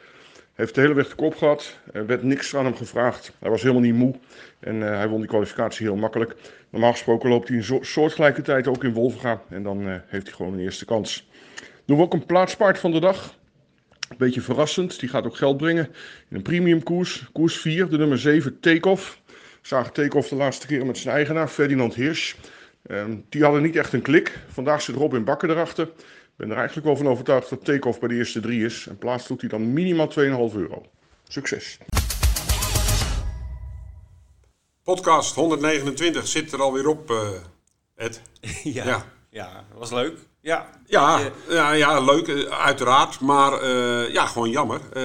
heeft 0.53 0.75
de 0.75 0.81
hele 0.81 0.93
weg 0.93 1.09
de 1.09 1.15
kop 1.15 1.35
gehad. 1.35 1.79
Er 1.93 2.05
werd 2.05 2.23
niks 2.23 2.55
aan 2.55 2.65
hem 2.65 2.75
gevraagd. 2.75 3.33
Hij 3.39 3.49
was 3.49 3.61
helemaal 3.61 3.81
niet 3.81 3.93
moe. 3.93 4.15
En 4.59 4.81
hij 4.81 5.07
won 5.07 5.19
die 5.19 5.29
kwalificatie 5.29 5.85
heel 5.85 5.95
makkelijk. 5.95 6.35
Normaal 6.69 6.91
gesproken 6.91 7.29
loopt 7.29 7.47
hij 7.47 7.57
een 7.57 7.85
soortgelijke 7.85 8.41
tijd 8.41 8.67
ook 8.67 8.83
in 8.83 8.93
Wolvenga. 8.93 9.41
En 9.49 9.63
dan 9.63 10.01
heeft 10.07 10.27
hij 10.27 10.35
gewoon 10.35 10.53
een 10.53 10.59
eerste 10.59 10.85
kans. 10.85 11.27
Doen 11.87 11.97
we 11.97 12.03
ook 12.03 12.13
een 12.13 12.25
plaatspaard 12.25 12.79
van 12.79 12.91
de 12.91 12.99
dag. 12.99 13.35
Een 14.09 14.17
beetje 14.17 14.41
verrassend. 14.41 14.99
Die 14.99 15.09
gaat 15.09 15.25
ook 15.25 15.35
geld 15.35 15.57
brengen. 15.57 15.85
In 16.29 16.35
een 16.35 16.41
premium 16.41 16.83
koers. 16.83 17.25
Koers 17.31 17.57
4, 17.57 17.89
de 17.89 17.97
nummer 17.97 18.19
7, 18.19 18.59
Takeoff. 18.59 19.21
Zagen 19.61 19.93
Takeoff 19.93 20.29
de 20.29 20.35
laatste 20.35 20.67
keer 20.67 20.85
met 20.85 20.97
zijn 20.97 21.15
eigenaar, 21.15 21.47
Ferdinand 21.47 21.95
Hirsch. 21.95 22.35
Um, 22.87 23.25
die 23.29 23.43
hadden 23.43 23.61
niet 23.61 23.75
echt 23.75 23.93
een 23.93 24.01
klik. 24.01 24.39
Vandaag 24.47 24.81
zit 24.81 24.95
Robin 24.95 25.23
Bakker 25.23 25.49
erachter. 25.49 25.87
Ik 25.87 26.35
ben 26.35 26.49
er 26.49 26.57
eigenlijk 26.57 26.87
wel 26.87 26.95
van 26.95 27.07
overtuigd 27.07 27.49
dat 27.49 27.65
take-off 27.65 27.99
bij 27.99 28.09
de 28.09 28.15
eerste 28.15 28.39
drie 28.39 28.65
is. 28.65 28.87
En 28.89 28.97
plaats 28.97 29.27
doet 29.27 29.41
hij 29.41 29.49
dan 29.49 29.73
minimaal 29.73 30.09
2,5 30.09 30.15
euro. 30.55 30.85
Succes! 31.27 31.77
Podcast 34.83 35.35
129 35.35 36.27
zit 36.27 36.51
er 36.51 36.61
alweer 36.61 36.87
op, 36.87 37.11
uh, 37.11 37.29
Ed. 37.95 38.21
ja, 38.63 38.85
ja. 38.85 39.05
ja, 39.29 39.65
was 39.77 39.91
leuk. 39.91 40.17
Ja, 40.47 40.69
ja, 40.85 41.19
ja, 41.49 41.71
ja 41.71 41.99
leuk, 41.99 42.27
eh, 42.27 42.59
uiteraard. 42.59 43.19
Maar 43.19 43.63
uh, 43.63 44.13
ja, 44.13 44.25
gewoon 44.25 44.49
jammer. 44.49 44.81
Uh, 44.93 45.03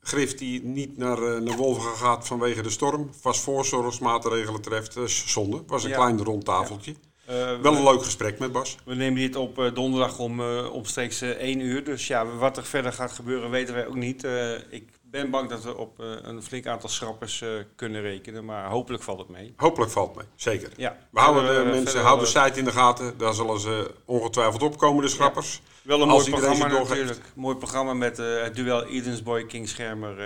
Griff 0.00 0.34
die 0.34 0.64
niet 0.64 0.96
naar, 0.96 1.42
naar 1.42 1.56
Wolven 1.56 1.96
gaat 1.96 2.26
vanwege 2.26 2.62
de 2.62 2.70
storm. 2.70 3.10
Vast 3.20 3.40
voorzorgsmaatregelen 3.40 4.60
treft. 4.60 4.98
zonde. 5.06 5.62
was 5.66 5.84
een 5.84 5.90
ja. 5.90 5.96
klein 5.96 6.24
rond 6.24 6.44
tafeltje. 6.44 6.94
Ja. 7.26 7.60
Wel 7.60 7.76
een 7.76 7.84
leuk 7.84 8.02
gesprek 8.02 8.38
met 8.38 8.52
Bas. 8.52 8.76
We 8.84 8.94
nemen 8.94 9.20
dit 9.20 9.36
op 9.36 9.70
donderdag 9.74 10.18
om 10.18 10.40
omstreeks 10.66 11.20
1 11.20 11.60
uur. 11.60 11.84
Dus 11.84 12.06
ja, 12.06 12.26
wat 12.26 12.56
er 12.56 12.64
verder 12.64 12.92
gaat 12.92 13.12
gebeuren 13.12 13.50
weten 13.50 13.74
wij 13.74 13.86
ook 13.86 13.94
niet. 13.94 14.26
ik 14.70 14.88
ben 15.12 15.30
bang 15.30 15.48
dat 15.48 15.62
we 15.62 15.76
op 15.76 15.98
een 15.98 16.42
flink 16.42 16.66
aantal 16.66 16.88
schrappers 16.88 17.44
kunnen 17.76 18.00
rekenen. 18.00 18.44
Maar 18.44 18.68
hopelijk 18.68 19.02
valt 19.02 19.18
het 19.18 19.28
mee. 19.28 19.52
Hopelijk 19.56 19.90
valt 19.90 20.08
het 20.08 20.16
mee, 20.16 20.26
zeker. 20.34 20.70
Ja. 20.76 20.96
We 21.10 21.20
houden 21.20 21.64
de 21.64 21.70
mensen, 21.70 22.00
houden 22.00 22.24
de 22.24 22.40
site 22.40 22.58
in 22.58 22.64
de 22.64 22.72
gaten. 22.72 23.18
Daar 23.18 23.34
zullen 23.34 23.60
ze 23.60 23.94
ongetwijfeld 24.04 24.62
opkomen, 24.62 25.02
de 25.02 25.08
schrappers. 25.08 25.52
Ja. 25.64 25.70
Wel 25.82 26.02
een 26.02 26.08
mooi 26.08 26.30
programma 26.30 26.66
natuurlijk. 26.66 27.20
Mooi 27.34 27.56
programma 27.56 27.94
met 27.94 28.16
het 28.16 28.54
duel 28.54 28.84
Edensboy 28.84 29.46
King 29.46 29.68
Schermer. 29.68 30.16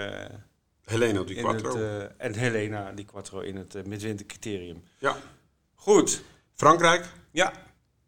Helena 0.86 1.22
Di 1.22 1.34
Quattro. 1.34 1.76
Het, 1.76 2.12
en 2.16 2.34
Helena 2.34 2.92
Di 2.92 3.04
Quattro 3.04 3.40
in 3.40 3.56
het 3.56 3.86
midwintercriterium. 3.86 4.82
Ja. 4.98 5.16
Goed. 5.74 6.22
Frankrijk. 6.54 7.08
Ja. 7.30 7.52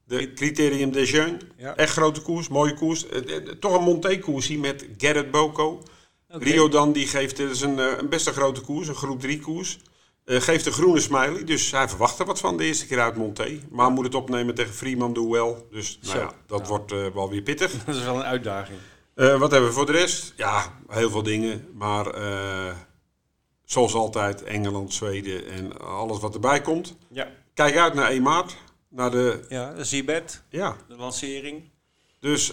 De 0.04 0.32
Criterium 0.32 0.92
de 0.92 1.04
Jeune. 1.04 1.38
Ja. 1.56 1.76
Echt 1.76 1.92
grote 1.92 2.22
koers, 2.22 2.48
mooie 2.48 2.74
koers. 2.74 3.08
Eh, 3.08 3.36
eh, 3.36 3.42
toch 3.42 3.74
een 3.74 3.82
Monté-koersie 3.82 4.58
met 4.58 4.86
Gerrit 4.96 5.30
Boko. 5.30 5.82
Okay. 6.30 6.48
Rio 6.48 6.68
dan 6.68 6.92
die 6.92 7.06
geeft, 7.06 7.38
het 7.38 7.50
is 7.50 7.60
een, 7.60 7.78
eh, 7.78 7.98
een 7.98 8.08
best 8.08 8.26
een 8.26 8.32
grote 8.32 8.60
koers, 8.60 8.88
een 8.88 8.94
groep 8.94 9.20
3 9.20 9.40
koers. 9.40 9.78
Uh, 10.24 10.40
geeft 10.40 10.66
een 10.66 10.72
groene 10.72 11.00
smiley, 11.00 11.44
dus 11.44 11.70
hij 11.70 11.88
verwacht 11.88 12.18
er 12.18 12.26
wat 12.26 12.40
van 12.40 12.56
de 12.56 12.64
eerste 12.64 12.86
keer 12.86 13.00
uit 13.00 13.16
Monté. 13.16 13.60
Maar 13.70 13.90
moet 13.90 14.04
het 14.04 14.14
opnemen 14.14 14.54
tegen 14.54 14.74
Freeman 14.74 15.12
Duel. 15.12 15.66
Dus 15.70 15.98
nou 16.02 16.18
ja, 16.18 16.32
dat 16.46 16.66
wordt 16.66 16.92
uh, 16.92 17.06
wel 17.14 17.30
weer 17.30 17.42
pittig. 17.42 17.72
Dat 17.84 17.94
is 17.94 18.04
wel 18.04 18.16
een 18.16 18.22
uitdaging. 18.22 18.78
Uh, 19.14 19.38
wat 19.38 19.50
hebben 19.50 19.68
we 19.68 19.74
voor 19.74 19.86
de 19.86 19.92
rest? 19.92 20.32
Ja, 20.36 20.78
heel 20.88 21.10
veel 21.10 21.22
dingen. 21.22 21.68
Maar 21.74 22.14
zoals 23.64 23.94
altijd, 23.94 24.42
Engeland, 24.42 24.94
Zweden 24.94 25.46
en 25.46 25.80
alles 25.80 26.18
wat 26.20 26.34
erbij 26.34 26.60
komt. 26.60 26.96
Ja. 27.10 27.28
Kijk 27.54 27.76
uit 27.76 27.94
naar 27.94 28.10
1 28.10 28.22
maart. 28.22 28.56
Naar 28.88 29.10
de... 29.10 29.44
Ja, 29.48 29.72
de 29.72 29.84
Zibet. 29.84 30.42
Ja. 30.50 30.76
De 30.88 30.96
lancering. 30.96 31.70
Dus, 32.20 32.52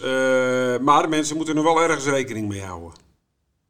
maar 0.79 1.01
de 1.01 1.07
mensen 1.07 1.37
moeten 1.37 1.57
er 1.57 1.63
wel 1.63 1.81
ergens 1.81 2.05
rekening 2.05 2.47
mee 2.47 2.61
houden. 2.61 3.04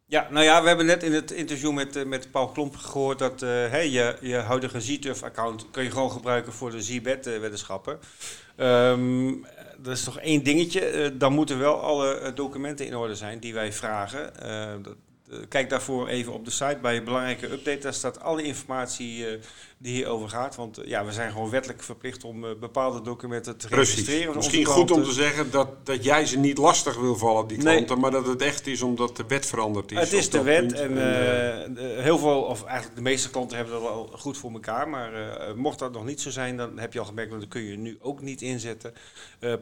Ja, 0.08 0.28
nou 0.30 0.46
ja, 0.46 0.62
we 0.62 0.68
hebben 0.68 0.86
net 0.86 1.04
in 1.04 1.14
het 1.14 1.32
interview 1.32 1.72
met, 1.72 1.96
uh, 1.96 2.06
met 2.06 2.32
Paul 2.32 2.48
Klomp 2.48 2.76
gehoord 2.76 3.20
dat 3.20 3.40
hey, 3.42 3.90
je, 3.90 4.18
je 4.22 4.36
huidige 4.36 4.82
ZTUF-account 4.82 5.72
kun 5.72 5.84
je 5.84 5.92
gewoon 5.92 6.12
gebruiken 6.12 6.54
voor 6.54 6.72
de 6.72 6.82
Zibet-weddenschappen. 6.82 8.00
Um, 8.58 9.46
dat 9.78 9.94
is 9.94 10.04
toch 10.04 10.20
één 10.20 10.44
dingetje. 10.44 11.14
dan 11.18 11.34
moeten 11.34 11.60
wel 11.60 11.82
alle 11.82 12.32
documenten 12.36 12.86
in 12.86 12.96
orde 12.96 13.16
zijn 13.16 13.40
die 13.40 13.54
wij 13.54 13.74
vragen. 13.74 14.34
Dat, 14.84 14.96
kijk 15.50 15.70
daarvoor 15.70 16.08
even 16.08 16.34
op 16.34 16.46
de 16.46 16.52
site 16.52 16.80
bij 16.82 17.04
belangrijke 17.04 17.52
update. 17.52 17.80
Daar 17.80 17.94
staat 17.94 18.22
alle 18.22 18.44
informatie 18.44 19.26
die 19.86 19.94
hierover 19.94 20.30
gaat. 20.30 20.56
Want 20.56 20.78
eh, 20.78 20.88
ja, 20.88 21.06
we 21.06 21.12
zijn 21.12 21.32
gewoon 21.32 21.50
wettelijk 21.50 21.84
verplicht 21.84 22.24
om 22.24 22.44
uh, 22.44 22.50
bepaalde 22.60 23.02
documenten 23.02 23.58
te 23.58 23.68
Precies. 23.68 23.96
registreren. 23.96 24.36
Misschien 24.36 24.66
goed 24.66 24.92
om 24.92 25.04
te 25.04 25.12
zeggen 25.12 25.52
dat, 25.52 25.86
dat 25.86 26.04
jij 26.04 26.26
ze 26.26 26.38
niet 26.38 26.58
lastig 26.58 26.96
wil 26.96 27.16
vallen, 27.16 27.48
die 27.48 27.58
klanten, 27.58 28.00
maar 28.00 28.12
dat 28.12 28.28
het 28.28 28.42
echt 28.42 28.68
is 28.68 28.82
omdat 28.82 29.18
de 29.18 29.24
wet 29.28 29.46
veranderd 29.46 29.92
is. 29.92 30.00
Het 30.00 30.14
is 30.14 30.30
de 30.30 30.42
wet 30.42 30.74
en, 30.74 30.92
uh, 30.92 32.04
heel 32.04 32.18
veel, 32.18 32.42
of 32.42 32.64
eigenlijk 32.64 32.96
de 32.96 33.02
meeste 33.02 33.30
klanten 33.30 33.58
hebben 33.58 33.74
dat 33.74 33.84
wel 33.84 34.10
goed 34.14 34.38
voor 34.38 34.52
elkaar. 34.52 34.90
Maar 34.90 35.12
mocht 35.56 35.80
dat 35.80 35.92
nog 35.92 36.06
niet 36.06 36.22
zo 36.22 36.30
zijn, 36.30 36.58
dan 36.58 36.80
heb 36.80 36.94
je 36.94 37.00
al 37.00 37.06
gemerkt, 37.06 37.32
dat 37.32 37.40
dat 37.40 37.50
kun 37.50 37.62
je 37.62 37.78
nu 37.78 37.98
ook 38.02 38.22
niet 38.22 38.42
inzetten. 38.42 38.94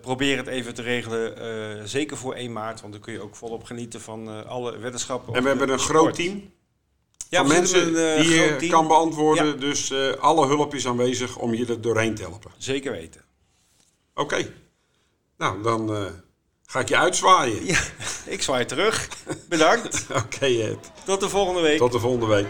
probeer 0.01 0.37
het 0.37 0.47
even 0.47 0.73
te 0.73 0.81
regelen, 0.81 1.89
zeker 1.89 2.17
voor 2.17 2.33
1 2.33 2.51
maart, 2.51 2.81
want 2.81 2.93
dan 2.93 3.01
kun 3.01 3.13
je 3.13 3.21
ook 3.21 3.35
volop 3.35 3.63
genieten 3.63 4.01
van 4.01 4.47
alle 4.47 4.77
weddenschappen. 4.77 5.33
En 5.33 5.43
we 5.43 5.49
hebben 5.49 5.69
een 5.69 5.79
groot 5.79 6.15
team 6.15 6.51
van 7.37 7.47
mensen 7.47 7.87
een, 7.87 8.19
uh, 8.19 8.57
die 8.57 8.61
je 8.61 8.67
kan 8.69 8.87
beantwoorden. 8.87 9.59
Dus 9.59 9.91
uh, 9.91 10.13
alle 10.13 10.47
hulp 10.47 10.75
is 10.75 10.87
aanwezig 10.87 11.37
om 11.37 11.53
je 11.53 11.65
er 11.65 11.81
doorheen 11.81 12.15
te 12.15 12.21
helpen. 12.21 12.51
Zeker 12.57 12.91
weten. 12.91 13.21
Oké. 14.13 14.21
Okay. 14.21 14.53
Nou, 15.37 15.63
dan 15.63 15.95
uh, 15.95 16.05
ga 16.65 16.79
ik 16.79 16.89
je 16.89 16.97
uitzwaaien. 16.97 17.65
Ja, 17.65 17.79
ik 18.25 18.41
zwaai 18.41 18.65
terug. 18.65 19.09
Bedankt. 19.49 20.05
Oké, 20.09 20.19
okay, 20.19 20.61
Ed. 20.61 20.91
Tot 21.05 21.19
de 21.19 21.29
volgende 21.29 21.61
week. 21.61 21.77
Tot 21.77 21.91
de 21.91 21.99
volgende 21.99 22.25
week. 22.25 22.47